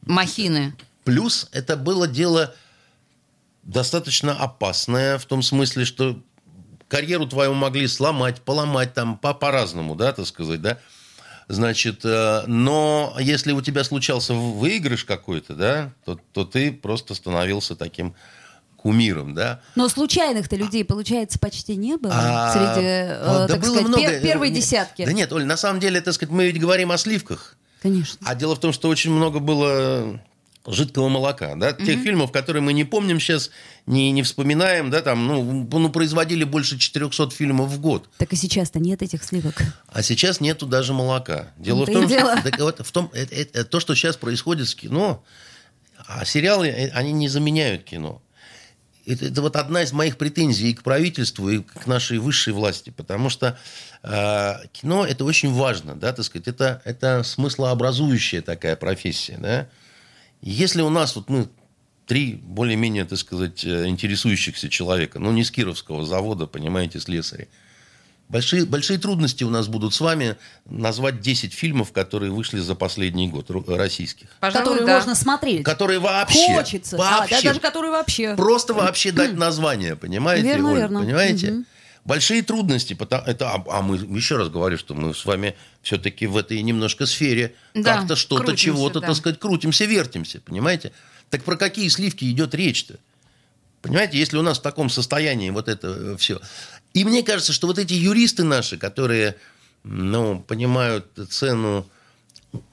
Махины. 0.02 0.74
Плюс 1.04 1.48
это 1.52 1.76
было 1.76 2.06
дело 2.06 2.54
достаточно 3.62 4.34
опасное, 4.34 5.18
в 5.18 5.24
том 5.26 5.42
смысле, 5.42 5.84
что 5.84 6.22
карьеру 6.88 7.26
твою 7.26 7.54
могли 7.54 7.86
сломать, 7.86 8.40
поломать 8.42 8.94
там 8.94 9.18
по- 9.18 9.34
по-разному, 9.34 9.94
да, 9.94 10.12
так 10.12 10.26
сказать, 10.26 10.60
да. 10.62 10.78
Значит, 11.48 12.00
э, 12.04 12.42
но 12.46 13.16
если 13.18 13.52
у 13.52 13.62
тебя 13.62 13.82
случался 13.82 14.34
выигрыш 14.34 15.04
какой-то, 15.04 15.54
да, 15.54 15.92
то, 16.04 16.20
то 16.32 16.44
ты 16.44 16.70
просто 16.72 17.14
становился 17.14 17.74
таким 17.74 18.14
кумиром, 18.76 19.34
да. 19.34 19.60
Но 19.74 19.88
случайных-то 19.88 20.56
людей, 20.56 20.84
получается, 20.84 21.38
почти 21.38 21.74
не 21.76 21.96
было 21.96 22.12
А, 22.14 22.52
среди, 22.52 22.86
э, 22.86 23.08
да 23.24 23.48
так 23.48 23.60
было 23.60 23.68
сказать, 23.70 23.88
много. 23.88 24.02
пер- 24.04 24.20
первой 24.22 24.48
Э, 24.50 24.52
десятки. 24.52 25.04
Да 25.06 25.12
нет, 25.12 25.32
Оль, 25.32 25.46
на 25.46 25.56
самом 25.56 25.80
деле, 25.80 26.00
так 26.02 26.14
сказать, 26.14 26.32
мы 26.32 26.46
ведь 26.46 26.60
говорим 26.60 26.92
о 26.92 26.98
сливках. 26.98 27.56
Конечно. 27.82 28.18
А 28.24 28.34
дело 28.34 28.54
в 28.54 28.60
том, 28.60 28.72
что 28.72 28.88
очень 28.88 29.10
много 29.10 29.38
было 29.40 30.20
жидкого 30.72 31.08
молока, 31.08 31.54
да, 31.56 31.72
тех 31.72 32.00
фильмов, 32.00 32.30
которые 32.32 32.62
мы 32.62 32.72
не 32.72 32.84
помним 32.84 33.20
сейчас, 33.20 33.50
не, 33.86 34.10
не 34.10 34.22
вспоминаем, 34.22 34.90
да, 34.90 35.00
там, 35.02 35.26
ну, 35.26 35.66
ну, 35.70 35.88
производили 35.90 36.44
больше 36.44 36.78
400 36.78 37.30
фильмов 37.30 37.70
в 37.70 37.80
год, 37.80 38.08
Так 38.18 38.32
и 38.32 38.36
сейчас-то 38.36 38.78
нет 38.78 39.02
этих 39.02 39.22
сливок. 39.24 39.62
а 39.88 40.02
сейчас 40.02 40.40
нету 40.40 40.66
даже 40.66 40.92
молока. 40.92 41.48
Дело 41.58 41.84
в 41.84 41.86
том-то 41.86 41.92
и 41.92 41.94
том, 42.02 42.08
дело. 42.08 42.36
что, 42.38 42.50
так 42.50 42.60
вот, 42.60 42.86
в 42.86 42.92
том, 42.92 43.10
это- 43.14 43.34
это- 43.34 43.64
то, 43.64 43.80
что 43.80 43.94
сейчас 43.94 44.16
происходит 44.16 44.68
с 44.68 44.74
кино, 44.74 45.24
а 46.06 46.24
сериалы, 46.24 46.68
э, 46.68 46.88
они 46.90 47.12
не 47.12 47.28
заменяют 47.28 47.84
кино. 47.84 48.22
Это, 49.06 49.24
это 49.24 49.40
вот 49.40 49.56
одна 49.56 49.82
из 49.82 49.92
моих 49.92 50.18
претензий 50.18 50.70
и 50.70 50.74
к 50.74 50.82
правительству, 50.82 51.48
и 51.48 51.60
к 51.60 51.86
нашей 51.86 52.18
высшей 52.18 52.52
власти, 52.52 52.90
потому 52.90 53.30
что 53.30 53.58
э, 54.02 54.52
кино 54.72 55.06
это 55.06 55.24
очень 55.24 55.50
важно, 55.52 55.94
да, 55.94 56.12
так 56.12 56.24
сказать, 56.26 56.46
это, 56.46 56.82
это 56.84 57.22
смыслообразующая 57.22 58.42
такая 58.42 58.76
профессия, 58.76 59.38
да. 59.38 59.66
Если 60.40 60.82
у 60.82 60.90
нас 60.90 61.16
вот 61.16 61.28
мы 61.28 61.48
три 62.06 62.34
более-менее, 62.34 63.04
так 63.04 63.18
сказать, 63.18 63.64
э, 63.64 63.86
интересующихся 63.86 64.68
человека, 64.68 65.18
ну, 65.18 65.30
не 65.32 65.44
с 65.44 65.50
Кировского 65.50 66.04
завода, 66.06 66.46
понимаете, 66.46 67.00
слесари, 67.00 67.48
Большие, 68.28 68.66
большие 68.66 68.98
трудности 68.98 69.42
у 69.42 69.48
нас 69.48 69.68
будут 69.68 69.94
с 69.94 70.00
вами 70.02 70.36
назвать 70.66 71.20
10 71.22 71.54
фильмов, 71.54 71.92
которые 71.92 72.30
вышли 72.30 72.58
за 72.58 72.74
последний 72.74 73.26
год, 73.26 73.48
ру- 73.48 73.74
российских. 73.74 74.28
Пожалуй, 74.38 74.64
которые 74.64 74.86
да. 74.86 74.96
можно 74.96 75.14
смотреть. 75.14 75.64
Которые 75.64 75.98
вообще... 75.98 76.54
Хочется. 76.54 76.96
А, 76.96 77.20
Вообще. 77.20 77.36
да, 77.36 77.42
даже 77.42 77.60
которые 77.60 77.90
вообще. 77.90 78.34
Просто 78.36 78.74
вообще 78.74 79.12
дать 79.12 79.32
название, 79.36 79.96
понимаете, 79.96 80.46
Верно, 80.46 80.72
Оль? 80.72 80.76
верно. 80.78 81.00
Понимаете? 81.00 81.52
Мгм. 81.52 81.66
Большие 82.08 82.40
трудности, 82.40 82.94
потому, 82.94 83.22
это, 83.26 83.50
а, 83.50 83.62
а 83.68 83.82
мы 83.82 83.96
еще 83.96 84.38
раз 84.38 84.48
говорю, 84.48 84.78
что 84.78 84.94
мы 84.94 85.14
с 85.14 85.26
вами 85.26 85.54
все-таки 85.82 86.26
в 86.26 86.38
этой 86.38 86.62
немножко 86.62 87.04
сфере 87.04 87.54
Да, 87.74 87.98
как-то 87.98 88.16
что-то, 88.16 88.56
чего-то, 88.56 89.00
да. 89.00 89.08
так 89.08 89.16
сказать, 89.16 89.38
крутимся, 89.38 89.84
вертимся, 89.84 90.40
понимаете? 90.40 90.92
Так 91.28 91.44
про 91.44 91.58
какие 91.58 91.86
сливки 91.88 92.24
идет 92.24 92.54
речь-то? 92.54 92.98
Понимаете, 93.82 94.16
если 94.16 94.38
у 94.38 94.42
нас 94.42 94.58
в 94.58 94.62
таком 94.62 94.88
состоянии 94.88 95.50
вот 95.50 95.68
это 95.68 96.16
все. 96.16 96.40
И 96.94 97.04
мне 97.04 97.22
кажется, 97.22 97.52
что 97.52 97.66
вот 97.66 97.78
эти 97.78 97.92
юристы 97.92 98.42
наши, 98.42 98.78
которые, 98.78 99.36
ну, 99.84 100.40
понимают 100.40 101.08
цену, 101.28 101.86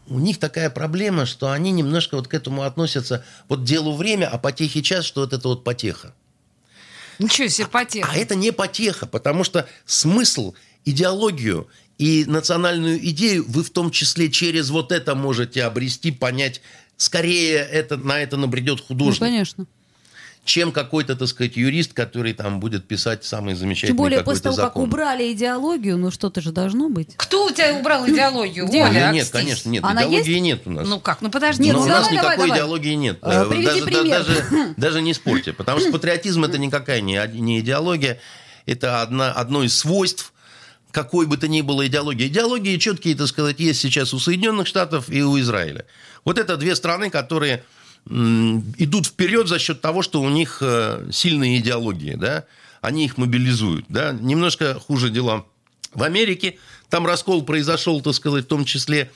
у 0.07 0.19
них 0.19 0.39
такая 0.39 0.69
проблема, 0.69 1.25
что 1.25 1.51
они 1.51 1.71
немножко 1.71 2.15
вот 2.15 2.29
к 2.29 2.33
этому 2.33 2.63
относятся, 2.63 3.25
вот 3.49 3.65
делу 3.65 3.97
время, 3.97 4.29
а 4.29 4.37
потехе 4.37 4.81
час, 4.81 5.03
что 5.03 5.19
вот 5.19 5.33
это 5.33 5.45
вот 5.49 5.65
потеха. 5.65 6.13
Ничего 7.19 7.47
себе, 7.47 7.67
потеха. 7.67 8.09
А 8.11 8.15
это 8.15 8.35
не 8.35 8.51
потеха, 8.51 9.05
потому 9.05 9.43
что 9.43 9.67
смысл, 9.85 10.53
идеологию 10.85 11.67
и 11.97 12.25
национальную 12.25 12.97
идею 13.09 13.45
вы 13.47 13.63
в 13.63 13.69
том 13.69 13.91
числе 13.91 14.29
через 14.29 14.69
вот 14.69 14.91
это 14.91 15.15
можете 15.15 15.63
обрести, 15.63 16.11
понять. 16.11 16.61
Скорее 16.97 17.57
это, 17.57 17.97
на 17.97 18.19
это 18.19 18.37
набредет 18.37 18.79
Ну, 18.79 18.85
художник, 18.85 19.19
конечно. 19.19 19.65
Чем 20.45 20.71
какой-то, 20.71 21.15
так 21.15 21.27
сказать, 21.27 21.57
юрист, 21.57 21.93
который 21.93 22.33
там 22.33 22.59
будет 22.59 22.87
писать 22.87 23.25
самый 23.25 23.55
замечательный 23.55 23.89
Тем 23.89 23.97
более 23.97 24.23
после 24.23 24.43
того, 24.43 24.55
как 24.55 24.65
закон. 24.65 24.83
убрали 24.83 25.33
идеологию, 25.33 25.97
ну 25.97 26.11
что-то 26.11 26.39
же 26.39 26.51
должно 26.51 26.87
быть. 26.87 27.15
Кто 27.17 27.47
у 27.47 27.51
тебя 27.51 27.75
убрал 27.75 28.07
идеологию? 28.07 28.67
Где? 28.67 28.83
Оля, 28.83 28.91
Нет, 28.91 29.13
нет, 29.13 29.29
конечно, 29.31 29.69
нет, 29.69 29.83
Она 29.83 30.03
идеологии 30.03 30.37
нет 30.37 30.61
у 30.65 30.69
нас. 30.69 30.87
Ну 30.87 30.99
как, 30.99 31.21
ну 31.21 31.31
подожди. 31.31 31.63
Нет, 31.63 31.73
Но 31.73 31.79
ну 31.79 31.85
у 31.85 31.87
ну 31.87 31.93
нас 31.95 32.03
давай, 32.03 32.17
никакой 32.17 32.37
давай. 32.37 32.59
идеологии 32.59 32.93
нет. 32.93 33.17
А, 33.23 33.45
приведи 33.45 33.65
даже, 33.65 33.85
пример. 33.85 34.23
даже, 34.23 34.73
даже 34.77 35.01
не 35.01 35.13
спорьте. 35.15 35.51
Потому 35.51 35.79
что 35.79 35.91
патриотизм 35.91 36.43
это 36.43 36.59
никакая 36.59 37.01
не, 37.01 37.19
не 37.33 37.59
идеология. 37.61 38.19
Это 38.67 39.01
одна, 39.01 39.31
одно 39.31 39.63
из 39.63 39.75
свойств 39.75 40.31
какой 40.91 41.25
бы 41.25 41.35
то 41.35 41.49
ни 41.49 41.59
было 41.59 41.85
идеологии. 41.87 42.27
Идеологии 42.27 42.77
четкие, 42.77 43.15
так 43.15 43.27
сказать, 43.27 43.59
есть 43.59 43.81
сейчас 43.81 44.13
у 44.13 44.19
Соединенных 44.19 44.65
Штатов 44.65 45.09
и 45.09 45.21
у 45.23 45.37
Израиля. 45.39 45.85
Вот 46.23 46.37
это 46.37 46.55
две 46.55 46.73
страны, 46.73 47.09
которые 47.09 47.65
идут 48.07 49.07
вперед 49.07 49.47
за 49.47 49.59
счет 49.59 49.81
того, 49.81 50.01
что 50.01 50.21
у 50.21 50.29
них 50.29 50.59
э, 50.61 51.09
сильные 51.11 51.57
идеологии, 51.57 52.15
да, 52.15 52.45
они 52.81 53.05
их 53.05 53.17
мобилизуют, 53.17 53.85
да. 53.89 54.13
Немножко 54.13 54.79
хуже 54.79 55.09
дела 55.09 55.45
в 55.93 56.03
Америке. 56.03 56.57
Там 56.89 57.07
раскол 57.07 57.43
произошел, 57.43 58.01
так 58.01 58.13
сказать, 58.13 58.45
в 58.45 58.47
том 58.47 58.63
числе 58.65 59.11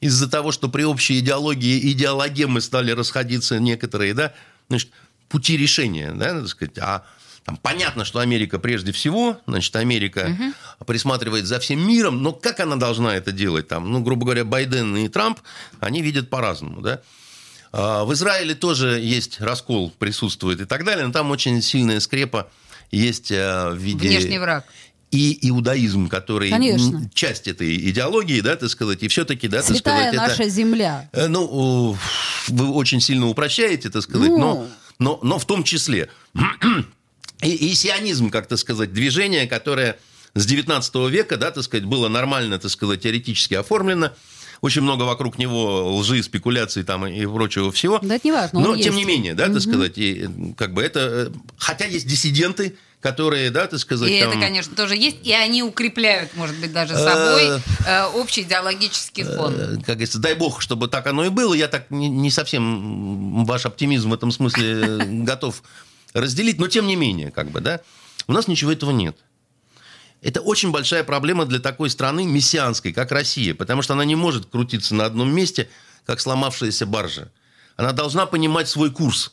из-за 0.00 0.28
того, 0.28 0.50
что 0.50 0.68
при 0.68 0.82
общей 0.82 1.20
идеологии 1.20 1.92
идеологемы 1.92 2.60
стали 2.60 2.90
расходиться 2.90 3.60
некоторые, 3.60 4.14
да, 4.14 4.34
значит, 4.68 4.90
пути 5.28 5.56
решения, 5.56 6.12
да, 6.12 6.40
так 6.40 6.48
сказать, 6.48 6.78
а 6.78 7.04
там 7.44 7.56
понятно, 7.56 8.04
что 8.04 8.18
Америка 8.18 8.58
прежде 8.58 8.90
всего, 8.90 9.40
значит, 9.46 9.74
Америка 9.76 10.36
присматривает 10.86 11.46
за 11.46 11.60
всем 11.60 11.86
миром, 11.86 12.22
но 12.22 12.32
как 12.32 12.58
она 12.60 12.76
должна 12.76 13.16
это 13.16 13.30
делать? 13.32 13.68
Там, 13.68 13.90
ну, 13.90 14.00
грубо 14.00 14.24
говоря, 14.24 14.44
Байден 14.44 14.96
и 14.96 15.08
Трамп, 15.08 15.40
они 15.80 16.02
видят 16.02 16.30
по-разному, 16.30 16.80
да. 16.80 17.00
А, 17.72 18.04
В 18.04 18.12
Израиле 18.12 18.54
тоже 18.54 19.00
есть 19.00 19.40
раскол, 19.40 19.90
присутствует 19.98 20.60
и 20.60 20.64
так 20.66 20.84
далее, 20.84 21.06
но 21.06 21.12
там 21.12 21.30
очень 21.30 21.60
сильная 21.62 22.00
скрепа 22.00 22.50
есть 22.90 23.30
э, 23.30 23.70
в 23.70 23.76
виде... 23.76 24.08
Внешний 24.08 24.38
враг. 24.38 24.66
И 25.10 25.48
иудаизм, 25.48 26.08
который 26.08 26.50
Конечно. 26.50 27.10
часть 27.12 27.46
этой 27.48 27.76
идеологии, 27.90 28.40
да, 28.40 28.56
так 28.56 28.70
сказать, 28.70 29.02
и 29.02 29.08
все-таки, 29.08 29.46
да, 29.48 29.58
так 29.58 29.76
Святая 29.76 30.10
сказать, 30.10 30.28
наша 30.28 30.42
это... 30.44 30.50
земля. 30.50 31.08
Э, 31.12 31.26
Ну, 31.28 31.96
вы 32.48 32.70
очень 32.70 33.00
сильно 33.00 33.26
упрощаете, 33.28 33.90
так 33.90 34.02
сказать, 34.02 34.28
Ну. 34.28 34.38
но, 34.38 34.66
но, 34.98 35.18
но 35.22 35.38
в 35.38 35.46
том 35.46 35.64
числе. 35.64 36.08
И, 37.42 37.50
и 37.50 37.74
сионизм, 37.74 38.30
как 38.30 38.46
то 38.46 38.56
сказать, 38.56 38.92
движение, 38.92 39.46
которое 39.46 39.98
с 40.34 40.46
19 40.46 40.94
века, 41.10 41.36
да, 41.36 41.50
так 41.50 41.64
сказать, 41.64 41.84
было 41.84 42.08
нормально, 42.08 42.58
так 42.58 42.70
сказать, 42.70 43.02
теоретически 43.02 43.54
оформлено. 43.54 44.12
Очень 44.62 44.82
много 44.82 45.02
вокруг 45.02 45.38
него 45.38 45.96
лжи, 45.98 46.22
спекуляций 46.22 46.84
там 46.84 47.04
и 47.04 47.26
прочего 47.26 47.72
всего. 47.72 47.98
Да 48.00 48.14
это 48.14 48.26
не 48.26 48.30
важно, 48.32 48.60
Но, 48.60 48.74
есть. 48.74 48.84
тем 48.88 48.94
не 48.94 49.04
менее, 49.04 49.34
да, 49.34 49.48
так 49.48 49.60
сказать, 49.60 49.98
и, 49.98 50.22
э, 50.24 50.28
как 50.56 50.72
бы 50.72 50.82
это... 50.82 51.00
э, 51.00 51.30
Хотя 51.58 51.84
есть 51.86 52.06
диссиденты, 52.06 52.76
которые, 53.00 53.50
да, 53.50 53.66
так 53.66 53.80
сказать, 53.80 54.08
И 54.08 54.14
это, 54.14 54.30
там- 54.30 54.40
конечно, 54.40 54.76
тоже 54.76 54.94
есть. 54.94 55.16
И 55.24 55.32
они 55.32 55.64
укрепляют, 55.64 56.36
может 56.36 56.56
быть, 56.60 56.72
даже 56.72 56.94
собой 56.94 57.60
э, 57.84 58.04
общий 58.14 58.42
идеологический 58.42 59.24
фон. 59.24 59.56
Как 59.84 59.96
говорится, 59.96 60.20
дай 60.20 60.36
бог, 60.36 60.62
чтобы 60.62 60.86
так 60.86 61.08
оно 61.08 61.24
и 61.24 61.28
было. 61.28 61.54
Я 61.54 61.66
так 61.66 61.90
не, 61.90 62.08
не 62.08 62.30
совсем 62.30 63.44
ваш 63.44 63.66
оптимизм 63.66 64.10
в 64.10 64.14
этом 64.14 64.30
смысле 64.30 64.98
готов 65.24 65.64
разделить, 66.14 66.60
но 66.60 66.68
тем 66.68 66.86
не 66.86 66.94
менее, 66.94 67.32
как 67.32 67.50
бы, 67.50 67.60
да, 67.60 67.80
у 68.28 68.32
нас 68.32 68.46
ничего 68.46 68.70
этого 68.70 68.92
нет. 68.92 69.16
Это 70.22 70.40
очень 70.40 70.70
большая 70.70 71.02
проблема 71.02 71.44
для 71.46 71.58
такой 71.58 71.90
страны 71.90 72.24
мессианской, 72.24 72.92
как 72.92 73.10
Россия, 73.10 73.54
потому 73.54 73.82
что 73.82 73.94
она 73.94 74.04
не 74.04 74.14
может 74.14 74.46
крутиться 74.46 74.94
на 74.94 75.04
одном 75.04 75.34
месте, 75.34 75.68
как 76.06 76.20
сломавшаяся 76.20 76.86
баржа. 76.86 77.30
Она 77.76 77.92
должна 77.92 78.26
понимать 78.26 78.68
свой 78.68 78.90
курс. 78.92 79.32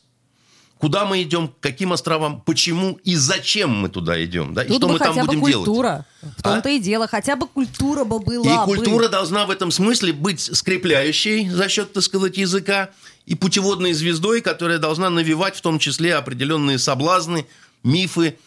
Куда 0.80 1.06
мы 1.06 1.22
идем, 1.22 1.50
к 1.50 1.60
каким 1.60 1.92
островам, 1.92 2.42
почему 2.42 3.00
и 3.04 3.16
зачем 3.16 3.70
мы 3.70 3.90
туда 3.90 4.24
идем, 4.24 4.54
да, 4.54 4.64
и 4.64 4.70
Тут 4.70 4.78
что 4.78 4.88
бы 4.88 4.94
мы 4.94 5.00
там 5.00 5.16
бы 5.16 5.26
будем 5.26 5.46
делать. 5.46 5.66
культура. 5.66 6.06
В 6.38 6.42
том-то 6.42 6.70
А? 6.70 6.72
и 6.72 6.80
дело. 6.80 7.06
Хотя 7.06 7.36
бы 7.36 7.48
культура 7.48 8.06
бы 8.06 8.20
была. 8.20 8.46
И 8.46 8.58
бы. 8.66 8.76
культура 8.76 9.10
должна 9.10 9.46
в 9.46 9.52
этом 9.52 9.72
смысле 9.72 10.14
быть 10.14 10.40
скрепляющей 10.40 11.50
за 11.50 11.68
счет, 11.68 11.92
так 11.92 12.02
сказать, 12.02 12.38
языка 12.38 12.92
и 13.26 13.36
путеводной 13.36 13.92
звездой, 13.92 14.40
которая 14.42 14.80
должна 14.80 15.10
навевать 15.10 15.58
в 15.58 15.62
том 15.62 15.80
числе 15.80 16.16
определенные 16.16 16.80
соблазны, 16.80 17.46
мифы, 17.84 18.38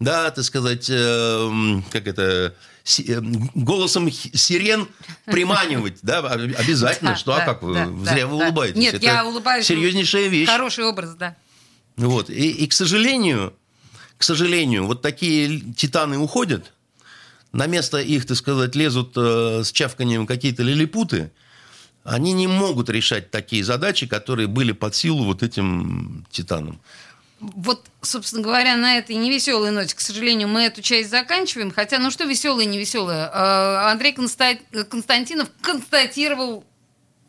да, 0.00 0.30
так 0.30 0.44
сказать, 0.44 0.86
э, 0.90 1.80
как 1.90 2.06
это, 2.06 2.54
э, 2.98 3.20
голосом 3.54 4.10
сирен 4.10 4.88
приманивать, 5.26 5.98
да, 6.02 6.18
об- 6.18 6.40
обязательно, 6.58 7.10
Да, 7.12 7.16
что, 7.16 7.34
а 7.34 7.40
как 7.40 7.62
вы, 7.62 7.74
да, 7.74 7.88
зря 8.10 8.26
вы 8.26 8.36
улыбаетесь. 8.36 8.76
Нет, 8.78 8.94
Это 8.94 9.04
я 9.04 9.24
улыбаюсь. 9.26 9.66
Серьезнейшая 9.66 10.28
вещь. 10.28 10.48
Хороший 10.48 10.84
образ, 10.84 11.14
да. 11.14 11.36
Вот. 11.96 12.28
И, 12.30 12.50
и, 12.50 12.66
к 12.66 12.72
сожалению, 12.72 13.54
к 14.18 14.22
сожалению, 14.24 14.86
вот 14.86 15.02
такие 15.02 15.60
титаны 15.76 16.18
уходят, 16.18 16.72
на 17.52 17.66
место 17.66 17.98
их, 17.98 18.26
так 18.26 18.36
сказать, 18.36 18.74
лезут 18.74 19.12
э, 19.16 19.62
с 19.64 19.70
чавканием 19.70 20.26
какие-то 20.26 20.62
лилипуты, 20.64 21.30
они 22.02 22.32
не 22.32 22.48
могут 22.48 22.90
решать 22.90 23.30
такие 23.30 23.64
задачи, 23.64 24.06
которые 24.06 24.48
были 24.48 24.72
под 24.72 24.94
силу 24.94 25.24
вот 25.24 25.42
этим 25.42 26.26
титанам. 26.30 26.80
Вот, 27.56 27.86
собственно 28.02 28.42
говоря, 28.42 28.76
на 28.76 28.96
этой 28.98 29.16
невеселой 29.16 29.70
ноте, 29.70 29.94
к 29.94 30.00
сожалению, 30.00 30.48
мы 30.48 30.62
эту 30.62 30.82
часть 30.82 31.10
заканчиваем. 31.10 31.70
Хотя, 31.70 31.98
ну 31.98 32.10
что 32.10 32.24
веселое 32.24 32.64
и 32.64 32.68
невеселое? 32.68 33.30
Э, 33.32 33.90
Андрей 33.90 34.12
Конста- 34.14 34.58
Константинов 34.84 35.48
констатировал 35.60 36.64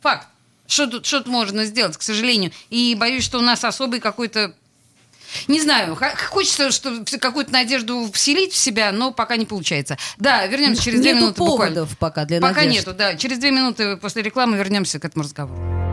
факт. 0.01 0.27
Что 0.67 0.87
тут, 0.87 1.05
что 1.05 1.19
тут 1.19 1.27
можно 1.27 1.65
сделать, 1.65 1.95
к 1.97 2.01
сожалению. 2.01 2.51
И 2.69 2.95
боюсь, 2.99 3.23
что 3.23 3.37
у 3.37 3.41
нас 3.41 3.63
особый 3.63 3.99
какой-то 3.99 4.53
Не 5.47 5.59
знаю, 5.59 5.97
хочется 6.29 6.71
что 6.71 7.03
какую-то 7.19 7.51
надежду 7.51 8.09
вселить 8.13 8.53
в 8.53 8.57
себя, 8.57 8.91
но 8.91 9.11
пока 9.11 9.35
не 9.37 9.45
получается. 9.45 9.97
Да, 10.17 10.45
вернемся 10.47 10.81
через 10.83 11.01
две 11.01 11.11
Нету 11.11 11.23
минуты 11.25 11.39
буквально. 11.39 11.75
поводов 11.75 11.97
пока 11.97 12.25
для 12.25 12.39
Пока 12.39 12.61
надежд. 12.61 12.75
нету, 12.77 12.93
да. 12.93 13.15
Через 13.15 13.39
две 13.39 13.51
минуты 13.51 13.97
после 13.97 14.21
рекламы 14.23 14.57
вернемся 14.57 14.97
к 14.99 15.05
этому 15.05 15.23
разговору. 15.23 15.84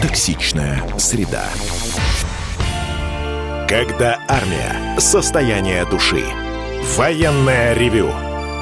Токсичная 0.00 0.80
среда. 0.96 1.44
Когда 3.68 4.20
армия. 4.28 4.96
Состояние 5.00 5.84
души. 5.86 6.22
Военное 6.96 7.74
ревю. 7.74 8.12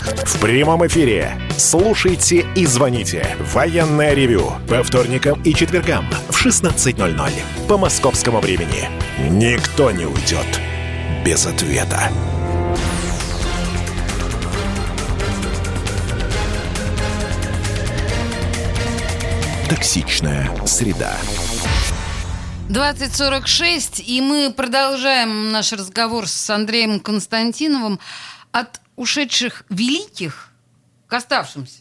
В 0.00 0.40
прямом 0.40 0.86
эфире. 0.86 1.38
Слушайте 1.58 2.46
и 2.56 2.64
звоните. 2.64 3.36
Военное 3.52 4.14
ревю. 4.14 4.52
По 4.68 4.82
вторникам 4.82 5.42
и 5.42 5.54
четвергам 5.54 6.06
в 6.30 6.46
16.00 6.46 7.30
по 7.68 7.76
московскому 7.76 8.40
времени. 8.40 8.88
Никто 9.28 9.90
не 9.90 10.06
уйдет 10.06 10.60
без 11.24 11.46
ответа. 11.46 12.10
Токсичная 19.68 20.50
среда. 20.66 21.16
2046, 22.70 24.00
и 24.06 24.20
мы 24.20 24.52
продолжаем 24.56 25.50
наш 25.50 25.72
разговор 25.72 26.26
с 26.26 26.50
Андреем 26.50 27.00
Константиновым 27.00 27.98
от 28.52 28.79
ушедших 29.00 29.64
великих 29.70 30.50
к 31.06 31.14
оставшимся. 31.14 31.78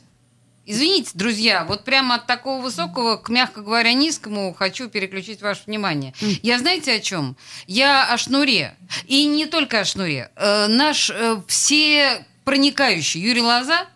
Извините, 0.65 1.11
друзья, 1.15 1.65
вот 1.65 1.84
прямо 1.84 2.15
от 2.15 2.28
такого 2.28 2.61
высокого 2.61 3.17
к, 3.17 3.28
мягко 3.28 3.61
говоря, 3.61 3.91
низкому 3.91 4.53
хочу 4.53 4.88
переключить 4.88 5.41
ваше 5.41 5.63
внимание. 5.67 6.13
Я 6.43 6.59
знаете 6.59 6.93
о 6.93 6.99
чем? 7.01 7.36
Я 7.67 8.13
о 8.13 8.17
шнуре. 8.17 8.78
И 9.05 9.26
не 9.26 9.47
только 9.47 9.82
о 9.82 9.86
шнуре. 9.86 10.32
Э, 10.38 10.67
наш 10.67 11.09
э, 11.09 11.41
все 11.47 12.26
проникающий 12.45 13.20
Юрий 13.20 13.41
Лоза, 13.41 13.88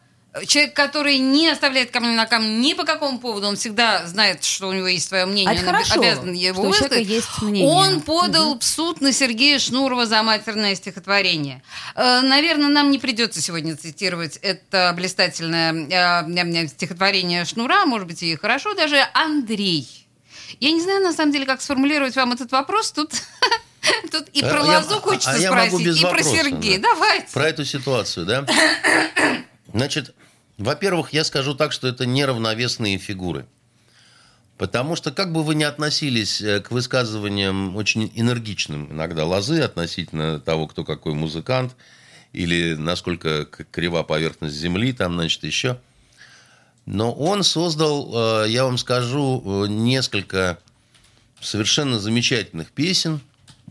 человек, 0.47 0.73
который 0.75 1.19
не 1.19 1.47
оставляет 1.49 1.91
камня 1.91 2.13
на 2.15 2.25
камне 2.25 2.57
ни 2.57 2.73
по 2.73 2.85
какому 2.85 3.19
поводу, 3.19 3.47
он 3.47 3.55
всегда 3.55 4.05
знает, 4.07 4.43
что 4.43 4.67
у 4.67 4.73
него 4.73 4.87
есть 4.87 5.07
свое 5.07 5.25
мнение, 5.25 5.51
А 5.51 5.53
это 5.53 5.61
он 5.63 5.71
хорошо, 5.73 5.99
обязан 6.01 6.33
его 6.33 6.61
что 6.63 6.69
у 6.69 6.73
человека 6.73 6.95
высказать. 6.95 7.07
есть 7.07 7.41
мнение. 7.41 7.69
Он 7.69 8.01
подал 8.01 8.57
в 8.57 8.63
суд 8.63 8.99
на 9.01 9.13
Сергея 9.13 9.59
Шнурова 9.59 10.05
за 10.07 10.23
матерное 10.23 10.73
стихотворение. 10.75 11.61
Э, 11.95 12.21
Наверное, 12.21 12.69
нам 12.69 12.89
не 12.89 12.97
придется 12.97 13.41
сегодня 13.41 13.75
цитировать 13.77 14.37
это 14.37 14.91
блистательное 14.95 16.23
э, 16.23 16.67
стихотворение 16.67 17.45
Шнура, 17.45 17.85
может 17.85 18.07
быть, 18.07 18.23
и 18.23 18.35
хорошо 18.35 18.73
даже. 18.73 19.05
Андрей. 19.13 20.07
Я 20.59 20.71
не 20.71 20.81
знаю, 20.81 21.01
на 21.03 21.13
самом 21.13 21.31
деле, 21.31 21.45
как 21.45 21.61
сформулировать 21.61 22.15
вам 22.15 22.31
этот 22.31 22.51
вопрос. 22.51 22.91
Тут, 22.91 23.11
тут 24.11 24.29
и 24.33 24.41
А 24.41 24.49
про 24.49 24.63
Лозу 24.63 24.95
а- 24.97 25.01
хочется 25.01 25.31
а 25.31 25.37
я 25.37 25.51
могу 25.51 25.77
спросить, 25.79 26.01
и 26.01 26.05
про 26.07 26.23
Сергея. 26.23 26.79
да. 26.79 26.89
Давайте. 26.93 27.27
Про 27.33 27.47
эту 27.49 27.65
ситуацию, 27.65 28.25
да? 28.25 28.45
Значит, 29.73 30.13
во-первых, 30.57 31.13
я 31.13 31.23
скажу 31.23 31.55
так, 31.55 31.71
что 31.71 31.87
это 31.87 32.05
неравновесные 32.05 32.97
фигуры. 32.97 33.45
Потому 34.57 34.95
что, 34.95 35.11
как 35.11 35.33
бы 35.33 35.43
вы 35.43 35.55
ни 35.55 35.63
относились 35.63 36.41
э, 36.41 36.61
к 36.61 36.71
высказываниям 36.71 37.75
очень 37.75 38.11
энергичным 38.13 38.91
иногда 38.91 39.25
лозы 39.25 39.61
относительно 39.61 40.39
того, 40.39 40.67
кто 40.67 40.83
какой 40.83 41.13
музыкант, 41.15 41.75
или 42.33 42.75
насколько 42.75 43.45
крива 43.45 44.03
поверхность 44.03 44.55
земли, 44.55 44.93
там, 44.93 45.13
значит, 45.13 45.43
еще. 45.43 45.79
Но 46.85 47.11
он 47.13 47.43
создал, 47.43 48.43
э, 48.43 48.49
я 48.49 48.65
вам 48.65 48.77
скажу, 48.77 49.41
э, 49.43 49.67
несколько 49.69 50.59
совершенно 51.41 51.99
замечательных 51.99 52.71
песен, 52.71 53.21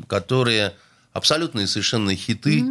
которые 0.08 0.74
абсолютные 1.12 1.68
совершенно 1.68 2.14
хиты 2.16 2.64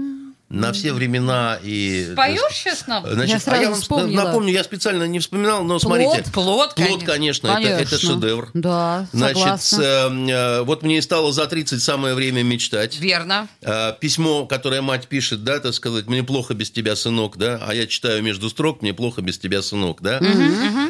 на 0.52 0.74
все 0.74 0.92
времена. 0.94 1.58
И, 1.64 2.14
Поешь 2.16 2.42
сейчас 2.54 2.86
нам? 2.88 3.06
Значит, 3.06 3.30
Я 3.30 3.36
а 3.38 3.40
сразу 3.40 3.62
я 3.62 3.70
вам 3.72 3.80
вспомнила. 3.80 4.24
напомню, 4.26 4.52
я 4.54 4.64
специально 4.64 5.04
не 5.06 5.20
вспоминал, 5.20 5.64
но 5.64 5.80
смотрите. 5.80 6.24
Плод, 6.34 6.76
Плод, 6.76 7.04
конечно, 7.04 7.48
это, 7.48 7.68
это 7.68 7.90
Конечно. 7.90 7.98
шедевр. 8.16 8.50
Да, 8.54 9.08
Значит, 9.14 9.38
согласна. 9.62 9.82
э, 9.84 10.30
э, 10.32 10.62
вот 10.64 10.84
мне 10.84 10.98
и 10.98 11.02
стало 11.02 11.32
за 11.32 11.48
30 11.48 11.82
самое 11.82 12.14
время 12.16 12.44
мечтать. 12.44 13.00
Верно. 13.00 13.48
Э, 13.62 13.94
Письмо, 14.00 14.46
которое 14.46 14.82
мать 14.82 15.08
пишет, 15.08 15.44
да, 15.44 15.60
так 15.60 15.74
сказать, 15.74 16.08
мне 16.08 16.24
плохо 16.24 16.54
без 16.54 16.70
тебя, 16.70 16.96
сынок, 16.96 17.38
да, 17.38 17.60
а 17.66 17.74
я 17.74 17.88
читаю 17.88 18.22
между 18.22 18.50
строк, 18.50 18.82
мне 18.82 18.94
плохо 18.94 19.22
без 19.22 19.40
тебя, 19.40 19.62
сынок, 19.62 20.02
да. 20.02 20.20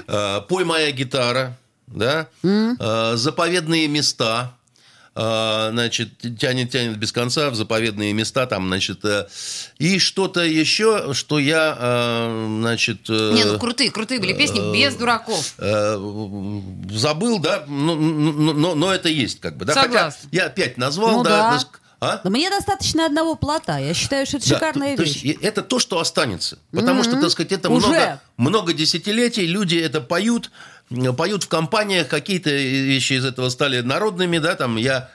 Э, 0.07 0.41
Пой 0.47 0.65
моя 0.65 0.91
гитара, 0.91 1.57
да. 1.87 2.27
Э, 2.43 3.13
Заповедные 3.15 3.87
места. 3.87 4.55
Э, 5.13 5.69
Значит, 5.71 6.09
тянет, 6.39 6.71
тянет 6.71 6.97
без 6.97 7.11
конца 7.11 7.49
в 7.49 7.55
заповедные 7.55 8.13
места, 8.13 8.45
там, 8.45 8.67
значит, 8.67 9.03
э, 9.03 9.27
и 9.77 9.99
что-то 9.99 10.41
еще, 10.41 11.13
что 11.13 11.37
я, 11.37 11.77
э, 11.77 12.57
значит... 12.61 13.09
Не, 13.09 13.43
ну 13.43 13.59
крутые, 13.59 13.91
крутые 13.91 14.21
были 14.21 14.31
песни 14.33 14.73
без 14.73 14.95
дураков. 14.95 15.53
забыл, 16.91 17.39
да, 17.39 17.63
но, 17.67 17.95
но, 17.95 18.53
но- 18.53 18.75
но 18.75 18.93
это 18.93 19.09
есть, 19.09 19.39
как 19.39 19.57
бы, 19.57 19.65
да. 19.65 19.73
Согласна. 19.73 20.19
Хотя 20.23 20.43
я 20.43 20.45
опять 20.47 20.77
назвал, 20.77 21.17
Ну 21.17 21.23
да. 21.23 21.59
да. 21.59 21.59
а? 21.99 22.21
Да 22.23 22.29
мне 22.29 22.49
достаточно 22.49 23.05
одного 23.05 23.35
плота. 23.35 23.77
Я 23.79 23.93
считаю, 23.93 24.25
что 24.25 24.37
это 24.37 24.49
Да, 24.49 24.55
шикарная 24.55 24.91
то- 24.91 24.97
то 24.97 25.03
вещь. 25.03 25.21
есть 25.23 25.25
и 25.41 25.45
это 25.45 25.61
то, 25.61 25.79
что 25.79 25.99
останется. 25.99 26.57
Потому 26.71 27.03
что, 27.03 27.19
так 27.19 27.29
сказать, 27.31 27.51
это 27.51 27.69
Уже. 27.69 27.87
много, 27.87 28.21
много 28.37 28.73
десятилетий, 28.73 29.45
люди 29.45 29.75
это 29.75 30.01
поют, 30.01 30.51
поют 31.17 31.43
в 31.43 31.47
компаниях, 31.47 32.07
какие-то 32.07 32.49
вещи 32.49 33.13
из 33.13 33.25
этого 33.25 33.49
стали 33.49 33.81
народными, 33.81 34.37
да, 34.39 34.55
там 34.55 34.77
я... 34.77 35.09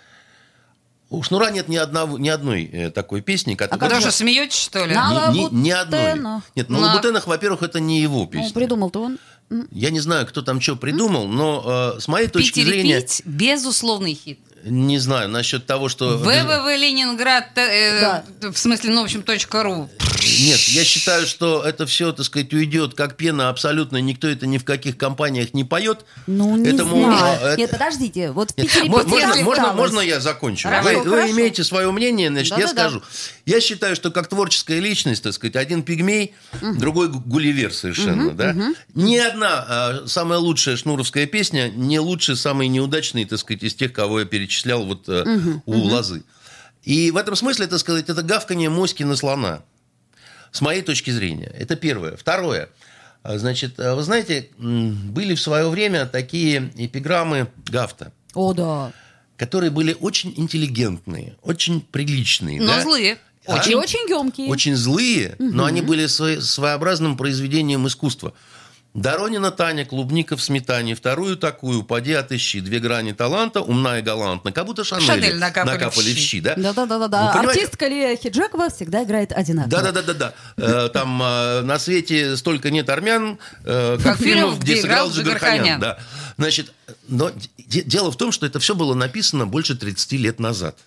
У 1.09 1.23
Шнура 1.23 1.51
нет 1.53 1.69
ни, 1.69 1.77
одного, 1.77 2.19
ни 2.19 2.29
одной 2.29 2.65
э, 2.65 2.91
такой 2.91 3.21
песни, 3.21 3.55
А 3.55 3.57
которая... 3.57 3.79
когда 3.91 4.01
же 4.01 4.11
смеетесь, 4.11 4.59
что 4.59 4.85
ли? 4.85 4.93
На 4.93 5.31
ни, 5.33 5.39
ни- 5.39 5.55
ни 5.55 5.71
одной. 5.71 6.15
Нет, 6.57 6.69
на 6.69 6.81
На- 6.81 6.87
Лабутенах, 6.89 7.29
во-первых, 7.29 7.63
это 7.63 7.79
не 7.79 8.01
его 8.01 8.21
Ну, 8.23 8.27
песня. 8.27 8.53
придумал-то 8.53 9.03
он. 9.05 9.19
Я 9.71 9.91
не 9.91 10.01
знаю, 10.01 10.27
кто 10.27 10.43
там 10.43 10.61
что 10.61 10.75
придумал, 10.75 11.29
но 11.29 11.95
э, 11.97 12.01
с 12.01 12.09
моей 12.09 12.27
точки 12.27 12.59
или 12.59 12.71
зрения... 12.71 13.01
пить– 13.01 13.23
безусловный 13.25 14.15
хит. 14.15 14.41
Не 14.65 14.99
знаю, 14.99 15.29
насчет 15.29 15.65
того, 15.65 15.89
что... 15.89 16.19
ВВВ 16.19 16.77
Ленинград, 16.77 17.57
э, 17.57 18.23
в 18.41 18.57
смысле, 18.59 18.91
ну, 18.91 19.03
в 19.03 19.05
общем, 19.05 19.23
точка 19.23 19.63
ру. 19.63 19.89
Нет, 20.23 20.59
я 20.69 20.85
считаю, 20.85 21.27
что 21.27 21.63
это 21.63 21.87
все, 21.87 22.13
так 22.13 22.25
сказать, 22.27 22.53
уйдет 22.55 22.95
как 22.95 23.17
пена 23.17 23.49
абсолютно. 23.49 23.99
Никто 23.99 24.29
это 24.29 24.47
ни 24.47 24.59
в 24.59 24.65
каких 24.65 24.97
компаниях 24.97 25.55
не 25.55 25.65
поет. 25.65 26.05
Ну, 26.27 26.57
не 26.57 26.71
Этому, 26.71 27.05
знаю. 27.05 27.53
э, 27.55 27.57
Нет, 27.57 27.71
подождите. 27.71 28.31
Вот 28.33 28.51
в 28.53 28.57
Нет, 28.57 28.67
Питере 28.69 28.89
мо- 28.91 29.05
пяти 29.05 29.11
можно, 29.11 29.43
можно, 29.43 29.73
можно 29.73 30.01
я 30.01 30.21
закончу? 30.21 30.69
Хорошо, 30.69 30.89
вы, 30.89 30.97
вы 31.05 31.11
хорошо. 31.11 31.33
имеете 31.33 31.65
свое 31.65 31.91
мнение, 31.93 32.29
значит, 32.31 32.53
я 32.57 32.67
Да-да-да. 32.67 32.81
скажу. 32.91 33.03
Я 33.45 33.61
считаю, 33.61 33.95
что 33.97 34.11
как 34.11 34.29
творческая 34.29 34.81
личность, 34.81 35.23
так 35.23 35.33
сказать, 35.35 35.57
один 35.57 35.83
пигмей, 35.83 36.35
другой 36.61 37.09
гу- 37.09 37.21
гулливер 37.25 37.73
совершенно, 37.73 38.33
да. 38.33 38.55
Ни 38.95 39.17
одна 39.17 39.65
а, 39.69 40.05
самая 40.07 40.39
лучшая 40.39 40.77
шнуровская 40.77 41.27
песня 41.27 41.69
не 41.69 41.99
лучше 42.01 42.37
самой 42.37 42.69
неудачной, 42.69 43.25
так 43.25 43.39
сказать, 43.39 43.63
из 43.63 43.75
тех, 43.75 43.93
кого 43.93 44.21
я 44.21 44.27
перечислял 44.27 44.85
вот 44.85 45.09
э, 45.09 45.25
у 45.67 45.73
Лозы. 45.73 46.23
И 46.83 47.11
в 47.11 47.17
этом 47.17 47.35
смысле, 47.37 47.67
так 47.67 47.79
сказать, 47.81 48.09
это 48.09 48.23
гавканье 48.23 48.71
моськи 48.71 49.03
на 49.03 49.17
слона. 49.17 49.63
С 50.53 50.61
моей 50.61 50.83
точки 50.83 51.11
зрения. 51.11 51.53
Это 51.59 51.77
первое. 51.77 52.17
Второе. 52.17 52.69
А, 53.23 53.39
Значит, 53.39 53.79
а, 53.81 53.95
вы 53.95 54.03
знаете, 54.03 54.49
были 54.59 55.35
в 55.35 55.41
свое 55.41 55.69
время 55.69 56.07
такие 56.07 56.71
эпиграммы 56.77 57.49
Гафта 57.69 58.13
О, 58.35 58.53
да. 58.55 58.93
которые 59.37 59.71
были 59.71 59.97
очень 59.99 60.33
интеллигентные, 60.37 61.37
очень 61.43 61.81
приличные. 61.81 62.61
Но 62.61 62.69
да? 62.69 62.83
злые. 62.83 63.19
А? 63.47 63.63
И 63.69 63.75
очень 63.75 64.09
емкие. 64.09 64.49
Очень 64.49 64.75
злые, 64.75 65.37
но 65.39 65.65
они 65.67 65.81
были 65.81 66.07
свое- 66.07 66.41
своеобразным 66.41 67.17
произведением 67.17 67.87
искусства. 67.87 68.33
Доронина 68.97 69.51
Таня, 69.51 69.85
клубника 69.85 70.37
в 70.37 70.43
сметане, 70.43 70.95
вторую 70.95 71.37
такую, 71.37 71.83
поди 71.83 72.13
отыщи, 72.15 72.61
две 72.61 72.79
грани 72.81 73.13
таланта, 73.13 73.61
умная 73.61 73.99
и 73.99 74.03
галантна, 74.03 74.53
как 74.53 74.65
будто 74.65 74.85
Шанель, 74.85 75.07
Шанель 75.07 75.37
накапали 75.39 75.75
накапали 75.75 76.13
в 76.15 76.17
щи. 76.17 76.21
щи, 76.21 76.41
да? 76.41 76.55
Да-да-да-да. 76.57 77.27
Вы 77.27 77.33
понимаете- 77.39 77.61
Артистка 77.63 77.89
Лия 77.89 78.17
Хиджакова 78.17 78.71
всегда 78.71 79.05
играет 79.05 79.33
одинаково. 79.33 79.71
Да-да-да-да-да. 79.71 80.33
Э, 80.57 80.89
Там 80.93 81.23
э, 81.23 81.61
на 81.61 81.79
свете 81.79 82.37
столько 82.39 82.71
нет 82.71 82.89
армян, 82.89 83.39
э, 83.65 83.99
как 84.03 84.19
фильмов, 84.19 84.59
где 84.61 84.81
сыграл 84.81 85.11
Джигарханян. 85.11 85.79
Да. 85.81 85.99
Значит, 86.39 86.73
но 87.09 87.31
де- 87.59 87.83
дело 87.83 88.11
в 88.11 88.17
том, 88.17 88.33
что 88.33 88.47
это 88.47 88.61
все 88.61 88.75
было 88.75 88.95
написано 88.95 89.47
больше 89.47 89.75
30 89.77 90.17
лет 90.17 90.41
назад. 90.41 90.79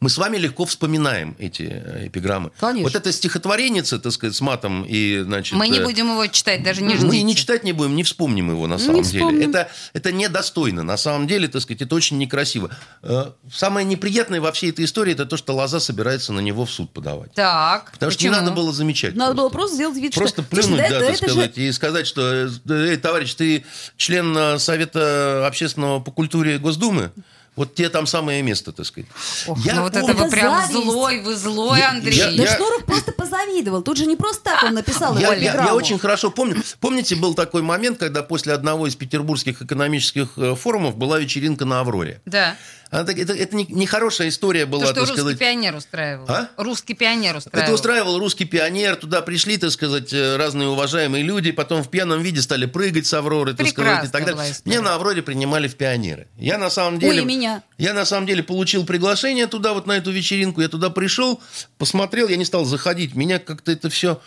Мы 0.00 0.10
с 0.10 0.16
вами 0.18 0.36
легко 0.36 0.64
вспоминаем 0.64 1.34
эти 1.40 1.62
э, 1.70 2.06
эпиграммы. 2.06 2.52
Конечно. 2.60 2.84
Вот 2.88 2.94
это 2.94 3.12
стихотвореница, 3.12 3.98
так 3.98 4.12
сказать, 4.12 4.36
с 4.36 4.40
матом 4.40 4.84
и, 4.88 5.22
значит... 5.24 5.54
Мы 5.56 5.66
не 5.68 5.78
э, 5.78 5.84
будем 5.84 6.06
его 6.12 6.24
читать, 6.28 6.62
даже 6.62 6.82
не 6.82 6.94
мы 6.94 7.00
ждите. 7.00 7.22
не 7.24 7.34
читать 7.34 7.64
не 7.64 7.72
будем, 7.72 7.96
не 7.96 8.04
вспомним 8.04 8.50
его 8.50 8.66
на 8.68 8.74
Не 8.74 8.80
самом 8.80 9.02
деле. 9.02 9.18
вспомним. 9.18 9.50
Это, 9.50 9.68
это 9.94 10.12
недостойно. 10.12 10.84
На 10.84 10.96
самом 10.96 11.26
деле, 11.26 11.48
так 11.48 11.62
сказать, 11.62 11.82
это 11.82 11.94
очень 11.96 12.16
некрасиво. 12.18 12.70
Э, 13.02 13.32
Самое 13.52 13.84
неприятное 13.84 14.40
во 14.40 14.52
всей 14.52 14.70
этой 14.70 14.84
истории 14.84 15.14
это 15.14 15.26
то, 15.26 15.36
что 15.36 15.52
Лоза 15.54 15.80
собирается 15.80 16.32
на 16.32 16.40
него 16.40 16.64
в 16.64 16.70
суд 16.70 16.92
подавать. 16.92 17.32
Так, 17.34 17.90
Потому 17.92 18.12
что 18.12 18.18
почему? 18.18 18.34
не 18.34 18.40
надо 18.40 18.52
было 18.52 18.72
замечать. 18.72 19.16
Надо 19.16 19.34
было 19.34 19.48
просто. 19.48 19.58
просто 19.58 19.74
сделать 19.76 19.96
вид, 19.96 20.14
Просто 20.14 20.42
что... 20.42 20.50
плюнуть, 20.50 20.66
Слушай, 20.78 20.90
да, 20.90 21.00
да, 21.00 21.06
так 21.06 21.14
это 21.16 21.26
же- 21.26 21.32
сказать, 21.32 21.58
и 21.58 21.72
сказать, 21.72 22.06
что, 22.06 22.22
э, 22.22 22.48
эй, 22.70 22.96
товарищ, 22.98 23.34
ты 23.34 23.64
член 23.96 24.58
Совета 24.60 25.44
общественного 25.46 25.98
по 26.00 26.12
культуре 26.12 26.58
Госдумы, 26.58 27.10
вот 27.58 27.74
тебе 27.74 27.88
там 27.90 28.06
самое 28.06 28.40
место, 28.42 28.72
так 28.72 28.86
сказать. 28.86 29.08
Ох, 29.46 29.58
Я 29.64 29.74
ну 29.74 29.82
вот 29.82 29.94
это 29.96 30.06
вы 30.14 30.30
прям 30.30 30.56
зависть. 30.56 30.72
злой, 30.72 31.20
вы 31.20 31.36
злой, 31.36 31.78
Я- 31.78 31.90
Андрей. 31.90 32.16
я- 32.16 32.26
Да 32.32 32.42
я- 32.44 32.56
Шнуров 32.56 32.84
просто 32.84 33.12
позавидовал. 33.12 33.82
Тут 33.82 33.98
же 33.98 34.06
не 34.06 34.16
просто 34.16 34.42
так 34.44 34.62
он 34.62 34.74
написал 34.74 35.16
Я, 35.18 35.32
его 35.34 35.42
я- 35.42 35.52
я 35.66 35.74
очень 35.74 35.98
хорошо 35.98 36.30
помню. 36.30 36.56
Помните, 36.80 37.16
был 37.16 37.34
такой 37.34 37.62
момент, 37.62 37.98
когда 37.98 38.22
после 38.22 38.52
одного 38.54 38.86
из 38.86 38.96
петербургских 38.96 39.60
экономических 39.62 40.28
э, 40.36 40.54
форумов 40.54 40.96
была 40.96 41.18
вечеринка 41.18 41.64
на 41.64 41.80
Авроре. 41.80 42.20
Да. 42.24 42.56
Так- 42.90 43.18
это 43.18 43.34
это 43.34 43.54
не- 43.54 43.66
нехорошая 43.66 44.28
история 44.28 44.64
была, 44.66 44.80
То, 44.80 44.86
что 44.86 44.94
так 44.94 45.02
русский 45.02 45.20
сказать. 45.20 45.38
пионер 45.38 45.74
устраивал. 45.76 46.24
А? 46.28 46.48
Русский 46.56 46.94
пионер 46.94 47.36
устраивал. 47.36 47.64
Это 47.64 47.74
устраивал 47.74 48.18
русский 48.18 48.44
пионер, 48.44 48.96
туда 48.96 49.20
пришли, 49.20 49.58
так 49.58 49.70
сказать, 49.70 50.12
э, 50.12 50.36
разные 50.36 50.68
уважаемые 50.68 51.22
люди, 51.22 51.50
потом 51.52 51.82
в 51.82 51.90
пьяном 51.90 52.22
виде 52.22 52.40
стали 52.40 52.66
прыгать 52.66 53.06
с 53.06 53.12
Авроры, 53.14 53.54
так 53.54 53.68
сказать, 53.68 54.06
и 54.06 54.08
так 54.08 54.24
далее. 54.24 54.54
Меня 54.64 54.82
на 54.82 54.94
Авроре 54.94 55.22
принимали 55.22 55.68
в 55.68 55.76
пионеры. 55.76 56.28
Я 56.38 56.56
на 56.58 56.70
самом 56.70 56.98
деле... 56.98 57.22
и 57.22 57.24
меня. 57.24 57.62
Я 57.76 57.92
на 57.94 58.04
самом 58.04 58.26
деле 58.26 58.42
получил 58.42 58.84
приглашение 58.86 59.46
туда, 59.46 59.72
вот 59.74 59.86
на 59.86 59.92
эту 59.92 60.10
вечеринку. 60.10 60.60
Я 60.62 60.68
туда 60.68 60.90
пришел, 60.90 61.40
посмотрел, 61.76 62.28
я 62.28 62.36
не 62.36 62.44
стал 62.44 62.64
заходить. 62.64 63.14
Меня 63.14 63.38
как-то 63.38 63.70
это 63.72 63.90
все... 63.90 64.20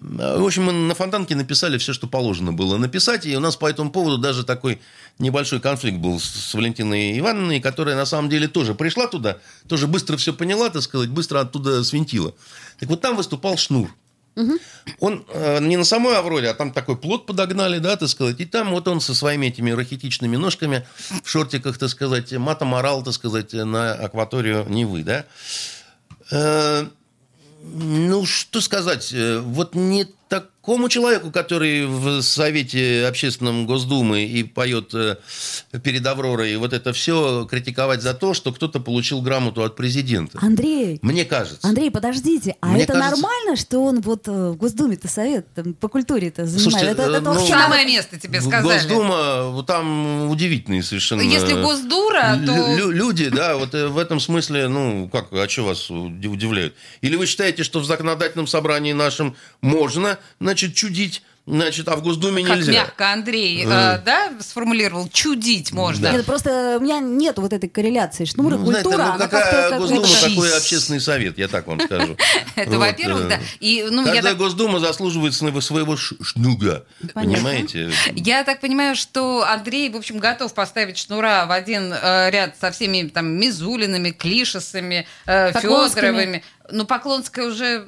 В 0.00 0.44
общем, 0.44 0.64
мы 0.64 0.72
на 0.72 0.94
фонтанке 0.94 1.34
написали 1.34 1.78
все, 1.78 1.92
что 1.92 2.06
положено 2.06 2.52
было 2.52 2.76
написать. 2.76 3.24
И 3.26 3.36
у 3.36 3.40
нас 3.40 3.56
по 3.56 3.70
этому 3.70 3.90
поводу 3.90 4.18
даже 4.18 4.44
такой 4.44 4.80
небольшой 5.18 5.60
конфликт 5.60 5.98
был 5.98 6.20
с- 6.20 6.52
Валентиной 6.52 7.18
Ивановной, 7.18 7.60
которая 7.60 7.96
на 7.96 8.04
самом 8.04 8.28
деле 8.28 8.48
тоже 8.48 8.74
пришла 8.74 9.06
туда, 9.06 9.38
тоже 9.68 9.86
быстро 9.86 10.16
все 10.16 10.32
поняла, 10.34 10.68
так 10.68 10.82
сказать, 10.82 11.08
быстро 11.08 11.40
оттуда 11.40 11.82
свинтила. 11.84 12.34
Так 12.80 12.88
вот 12.90 13.00
там 13.00 13.16
выступал 13.16 13.56
Шнур. 13.56 13.94
Он 14.98 15.24
э, 15.28 15.60
не 15.60 15.76
на 15.76 15.84
самой 15.84 16.18
Авроре, 16.18 16.50
а 16.50 16.54
там 16.54 16.72
такой 16.72 16.96
плод 16.96 17.24
подогнали, 17.24 17.78
да, 17.78 17.96
так 17.96 18.08
сказать. 18.08 18.40
И 18.40 18.44
там 18.44 18.70
вот 18.72 18.88
он 18.88 19.00
со 19.00 19.14
своими 19.14 19.46
этими 19.46 19.70
рахитичными 19.70 20.36
ножками 20.36 20.84
в 21.22 21.30
шортиках, 21.30 21.78
так 21.78 21.88
сказать, 21.88 22.32
матом 22.32 22.74
орал, 22.74 23.04
так 23.04 23.14
сказать, 23.14 23.52
на 23.52 23.92
акваторию 23.92 24.66
Невы, 24.68 25.04
да. 25.04 25.24
Ну, 27.66 28.26
что 28.26 28.60
сказать, 28.60 29.10
э, 29.14 29.38
вот 29.38 29.74
не 29.74 30.06
такому 30.28 30.88
человеку, 30.88 31.30
который 31.30 31.86
в 31.86 32.22
Совете 32.22 33.06
Общественном 33.06 33.66
Госдумы 33.66 34.24
и 34.24 34.42
поет 34.42 34.94
э, 34.94 35.16
перед 35.82 36.06
Авророй, 36.06 36.56
вот 36.56 36.72
это 36.72 36.92
все 36.92 37.46
критиковать 37.48 38.02
за 38.02 38.14
то, 38.14 38.32
что 38.34 38.52
кто-то 38.52 38.80
получил 38.80 39.20
грамоту 39.20 39.62
от 39.62 39.76
президента. 39.76 40.38
Андрей, 40.40 40.98
Мне 41.02 41.24
кажется. 41.24 41.66
Андрей, 41.68 41.90
подождите, 41.90 42.56
а 42.60 42.68
Мне 42.68 42.84
это 42.84 42.94
кажется- 42.94 43.16
нормально, 43.20 43.56
что 43.56 43.78
он 43.84 44.00
вот 44.00 44.26
э, 44.26 44.32
в 44.50 44.56
Госдуме-то 44.56 45.08
совет 45.08 45.46
там, 45.54 45.74
по 45.74 45.88
культуре-то 45.88 46.46
занимает? 46.46 46.62
Слушайте, 46.62 46.86
это, 46.92 47.02
это 47.02 47.16
э, 47.16 47.20
ну, 47.20 47.32
вообще 47.34 47.48
Самое 47.48 47.82
надо- 47.82 47.86
место 47.96 48.18
тебе 48.18 48.40
сказали. 48.40 48.62
Госдума, 48.78 49.42
вот 49.50 49.66
там 49.66 50.30
удивительные 50.30 50.82
совершенно... 50.82 51.20
Если 51.20 51.52
Госдура, 51.62 52.40
то... 52.44 52.76
лю- 52.76 52.90
люди, 52.90 53.28
да, 53.28 53.56
вот 53.56 53.74
э, 53.74 53.88
в 53.88 53.98
этом 53.98 54.18
смысле, 54.20 54.68
ну, 54.68 55.08
как, 55.12 55.32
а 55.32 55.48
что 55.48 55.64
вас 55.64 55.90
уди- 55.90 56.28
удивляют? 56.28 56.74
Или 57.02 57.16
вы 57.16 57.26
считаете, 57.26 57.62
что 57.62 57.80
в 57.80 57.84
законодательном 57.84 58.46
собрании 58.46 58.92
нашем 58.94 59.36
можно, 59.60 60.13
значит, 60.40 60.74
чудить, 60.74 61.22
значит, 61.46 61.88
а 61.88 61.96
в 61.96 62.02
Госдуме 62.02 62.42
Как 62.44 62.56
нельзя? 62.56 62.72
мягко 62.72 63.12
Андрей, 63.12 63.64
э, 63.64 63.66
да, 64.04 64.32
сформулировал, 64.40 65.08
чудить 65.12 65.72
можно. 65.72 66.10
Нет, 66.10 66.24
просто 66.24 66.78
у 66.80 66.82
меня 66.82 67.00
нет 67.00 67.36
вот 67.38 67.52
этой 67.52 67.68
корреляции. 67.68 68.24
Шнур 68.24 68.54
и 68.54 68.56
Ну, 68.56 68.64
знаете, 68.66 68.82
культура, 68.84 69.04
ну, 69.04 69.12
она 69.12 69.28
какая 69.28 69.70
как- 69.70 69.78
Госдума, 69.78 70.00
Учись. 70.02 70.20
такой 70.22 70.56
общественный 70.56 71.00
совет, 71.00 71.36
я 71.38 71.48
так 71.48 71.66
вам 71.66 71.80
скажу. 71.80 72.16
Это, 72.56 72.78
во-первых, 72.78 73.26
э, 73.26 73.28
да. 73.28 73.40
И, 73.60 73.86
ну, 73.90 74.04
так, 74.04 74.36
Госдума 74.38 74.78
заслуживает 74.78 75.34
своего, 75.34 75.96
шнуга, 75.96 76.86
понимаете? 77.12 77.90
я 78.14 78.42
так 78.44 78.60
понимаю, 78.60 78.96
что 78.96 79.44
Андрей, 79.46 79.90
в 79.90 79.96
общем, 79.96 80.18
готов 80.18 80.54
поставить 80.54 80.96
Шнура 80.98 81.44
в 81.46 81.50
один 81.52 81.92
э, 81.92 82.30
ряд 82.30 82.56
со 82.58 82.70
всеми 82.70 83.08
там 83.08 83.26
Мизулинами, 83.26 84.10
Клишесами, 84.10 85.06
э. 85.26 85.52
Федоровыми. 85.52 86.42
Ну, 86.70 86.86
Поклонская 86.86 87.46
уже 87.46 87.86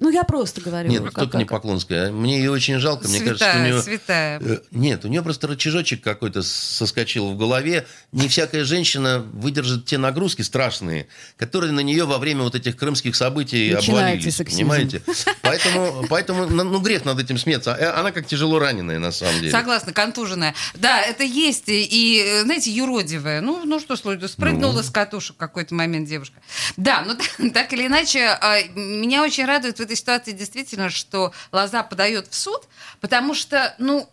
Ну, 0.00 0.10
я 0.10 0.22
просто 0.22 0.60
говорю. 0.60 0.88
Нет, 0.90 1.04
как- 1.04 1.14
только 1.14 1.38
не 1.38 1.44
Поклонская. 1.44 2.12
Мне 2.12 2.38
ее 2.38 2.50
очень 2.50 2.78
жалко. 2.78 3.08
Мне 3.08 3.18
святая, 3.18 3.34
кажется, 3.34 3.50
что 3.50 3.58
у 3.58 3.62
нее... 3.64 3.82
святая. 3.82 4.40
Э, 4.40 4.58
Нет, 4.70 5.04
у 5.04 5.08
нее 5.08 5.22
просто 5.22 5.48
рычажочек 5.48 6.02
какой-то 6.02 6.42
соскочил 6.42 7.30
в 7.32 7.36
голове. 7.36 7.86
Не 8.12 8.28
всякая 8.28 8.64
женщина 8.64 9.18
выдержит 9.32 9.86
те 9.86 9.98
нагрузки 9.98 10.42
страшные, 10.42 11.08
которые 11.36 11.72
на 11.72 11.80
нее 11.80 12.04
во 12.04 12.18
время 12.18 12.42
вот 12.42 12.54
этих 12.54 12.76
крымских 12.76 13.16
событий 13.16 13.72
обвалились. 13.72 14.36
сексизм. 14.36 14.58
Понимаете? 14.60 15.02
Поэтому, 15.42 16.06
поэтому 16.08 16.46
ну, 16.46 16.64
ну, 16.64 16.80
грех 16.80 17.04
над 17.04 17.18
этим 17.18 17.38
смеяться. 17.38 17.74
А 17.74 17.98
Она 18.00 18.12
как 18.12 18.26
тяжело 18.26 18.58
раненая, 18.58 18.98
на 18.98 19.10
самом 19.10 19.40
деле. 19.40 19.50
Согласна, 19.50 19.92
контуженная. 19.92 20.54
Да, 20.74 21.00
это 21.02 21.24
есть. 21.24 21.64
И, 21.66 22.22
э, 22.24 22.42
знаете, 22.42 22.70
юродивая. 22.70 23.40
Ну, 23.40 23.64
ну 23.64 23.80
что, 23.80 23.96
случилось, 23.96 24.32
спрыгнула 24.32 24.82
с 24.82 24.90
катушек 24.90 25.34
в 25.36 25.38
какой-то 25.38 25.74
момент 25.74 26.08
девушка. 26.08 26.36
Да, 26.76 27.02
ну 27.06 27.14
так, 27.14 27.52
так 27.52 27.72
или 27.72 27.86
иначе, 27.86 28.28
а, 28.40 28.62
меня 28.74 29.22
очень 29.24 29.44
радует 29.44 29.80
этой 29.88 29.96
ситуации 29.96 30.32
действительно, 30.32 30.90
что 30.90 31.32
Лоза 31.52 31.82
подает 31.82 32.28
в 32.30 32.34
суд, 32.34 32.62
потому 33.00 33.34
что, 33.34 33.74
ну, 33.78 34.08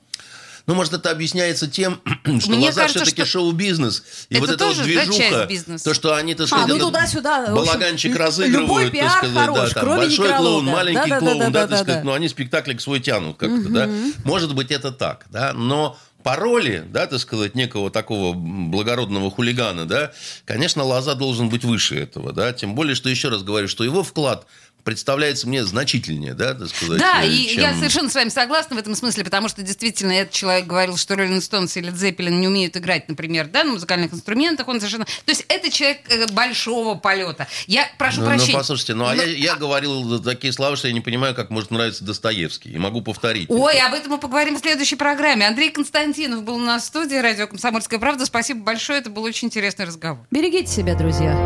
Ну, 0.67 0.73
может, 0.73 0.93
это 0.93 1.11
объясняется 1.11 1.67
тем, 1.67 2.01
что 2.39 2.49
Мне 2.51 2.71
кажется, 2.73 3.03
все-таки 3.03 3.21
что 3.23 3.39
шоу-бизнес. 3.39 4.03
И 4.29 4.35
это 4.35 4.41
вот 4.41 4.49
эта 4.49 4.65
вот 4.65 4.77
да, 4.77 4.83
движуха, 4.83 5.45
бизнеса. 5.45 5.83
то, 5.85 5.93
что 5.93 6.15
они, 6.15 6.33
так 6.33 6.45
А, 6.45 6.47
сказать, 6.47 6.67
ну 6.69 6.75
этот 6.75 6.87
туда-сюда. 6.87 7.37
общем, 7.43 7.53
балаганчик 7.55 8.11
любой 8.11 8.25
разыгрывают, 8.25 8.91
пиар 8.91 9.09
так 9.11 9.17
сказать, 9.19 9.37
хорош, 9.37 9.57
да, 9.69 9.69
там, 9.75 9.83
кроме 9.83 9.97
большой 9.99 10.27
некролога. 10.27 10.49
клоун, 10.49 10.65
маленький 10.65 11.09
Да-да-да-да-да-да. 11.09 11.37
клоун, 11.37 11.51
да, 11.53 11.67
так 11.67 11.79
сказать, 11.83 12.03
ну, 12.03 12.13
они 12.13 12.27
спектаклик 12.29 12.81
свой 12.81 12.99
тянут 12.99 13.37
как-то, 13.37 13.69
да. 13.69 13.89
Может 14.23 14.55
быть, 14.55 14.71
это 14.71 14.91
так, 14.91 15.25
да, 15.29 15.53
но 15.53 15.97
по 16.23 16.35
роли, 16.35 16.83
да, 16.89 17.05
так 17.05 17.19
сказать, 17.19 17.53
некого 17.53 17.91
такого 17.91 18.33
благородного 18.33 19.29
хулигана, 19.29 19.85
да, 19.85 20.11
конечно, 20.45 20.83
Лоза 20.83 21.13
должен 21.13 21.49
быть 21.49 21.63
выше 21.63 21.95
этого, 21.99 22.33
да, 22.33 22.51
тем 22.51 22.73
более, 22.73 22.95
что, 22.95 23.09
еще 23.09 23.29
раз 23.29 23.43
говорю, 23.43 23.67
что 23.67 23.83
его 23.83 24.01
вклад 24.03 24.47
представляется 24.85 25.47
мне 25.47 25.65
значительнее, 25.65 26.33
да, 26.33 26.53
так 26.53 26.69
сказать, 26.69 26.99
да, 26.99 27.23
э, 27.23 27.27
и 27.27 27.49
чем- 27.49 27.61
я 27.63 27.73
совершенно 27.73 28.09
с 28.09 28.15
вами 28.15 28.29
согласна 28.29 28.77
в 28.77 28.79
этом 28.79 28.95
смысле, 28.95 29.25
потому 29.25 29.49
что 29.49 29.61
действительно 29.63 30.13
этот 30.13 30.33
человек 30.33 30.65
говорил, 30.67 30.95
что 30.95 31.15
Роллинг 31.17 31.43
Стоунс 31.43 31.75
или 31.75 31.89
Дзеппелин 31.89 32.39
не 32.39 32.47
умеют 32.47 32.77
играть, 32.77 33.09
например, 33.09 33.47
да, 33.47 33.63
на 33.65 33.71
музыкальных 33.73 34.13
инструментах, 34.13 34.67
он 34.69 34.79
совершенно... 34.79 35.03
То 35.05 35.11
есть 35.31 35.43
это 35.49 35.69
человек 35.69 35.99
э, 36.09 36.27
большого 36.27 36.95
полета. 36.95 37.47
Я 37.67 37.89
прошу 37.97 38.21
Ну, 38.21 38.29
ну, 38.29 38.35
прощения. 38.35 38.53
послушайте, 38.57 38.93
ну, 38.93 39.07
а 39.07 39.15
я, 39.15 39.23
я 39.25 39.55
говорил 39.55 40.21
такие 40.23 40.53
слова, 40.53 40.75
что 40.77 40.87
я 40.87 40.93
не 40.93 41.01
понимаю, 41.01 41.35
как 41.35 41.49
может 41.49 41.71
нравиться 41.71 42.03
Достоевский. 42.05 42.71
И 42.71 42.77
могу 42.77 43.01
повторить. 43.01 43.49
Ой, 43.49 43.79
об 43.79 43.93
этом 43.93 44.11
мы 44.11 44.17
поговорим 44.19 44.55
в 44.55 44.59
следующей 44.59 44.95
программе. 44.95 45.47
Андрей 45.47 45.71
Константинов 45.71 46.43
был 46.43 46.55
у 46.55 46.59
нас 46.59 46.83
в 46.83 46.85
студии 46.85 47.15
радио 47.15 47.47
«Комсомольская 47.47 47.99
правда». 47.99 48.25
Спасибо 48.25 48.61
большое, 48.63 48.99
это 48.99 49.09
был 49.09 49.23
очень 49.23 49.47
интересный 49.47 49.85
разговор. 49.85 50.25
Берегите 50.31 50.71
себя, 50.71 50.95
друзья. 50.95 51.45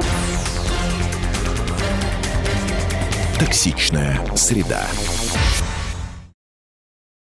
Токсичная 3.39 4.19
среда. 4.35 4.85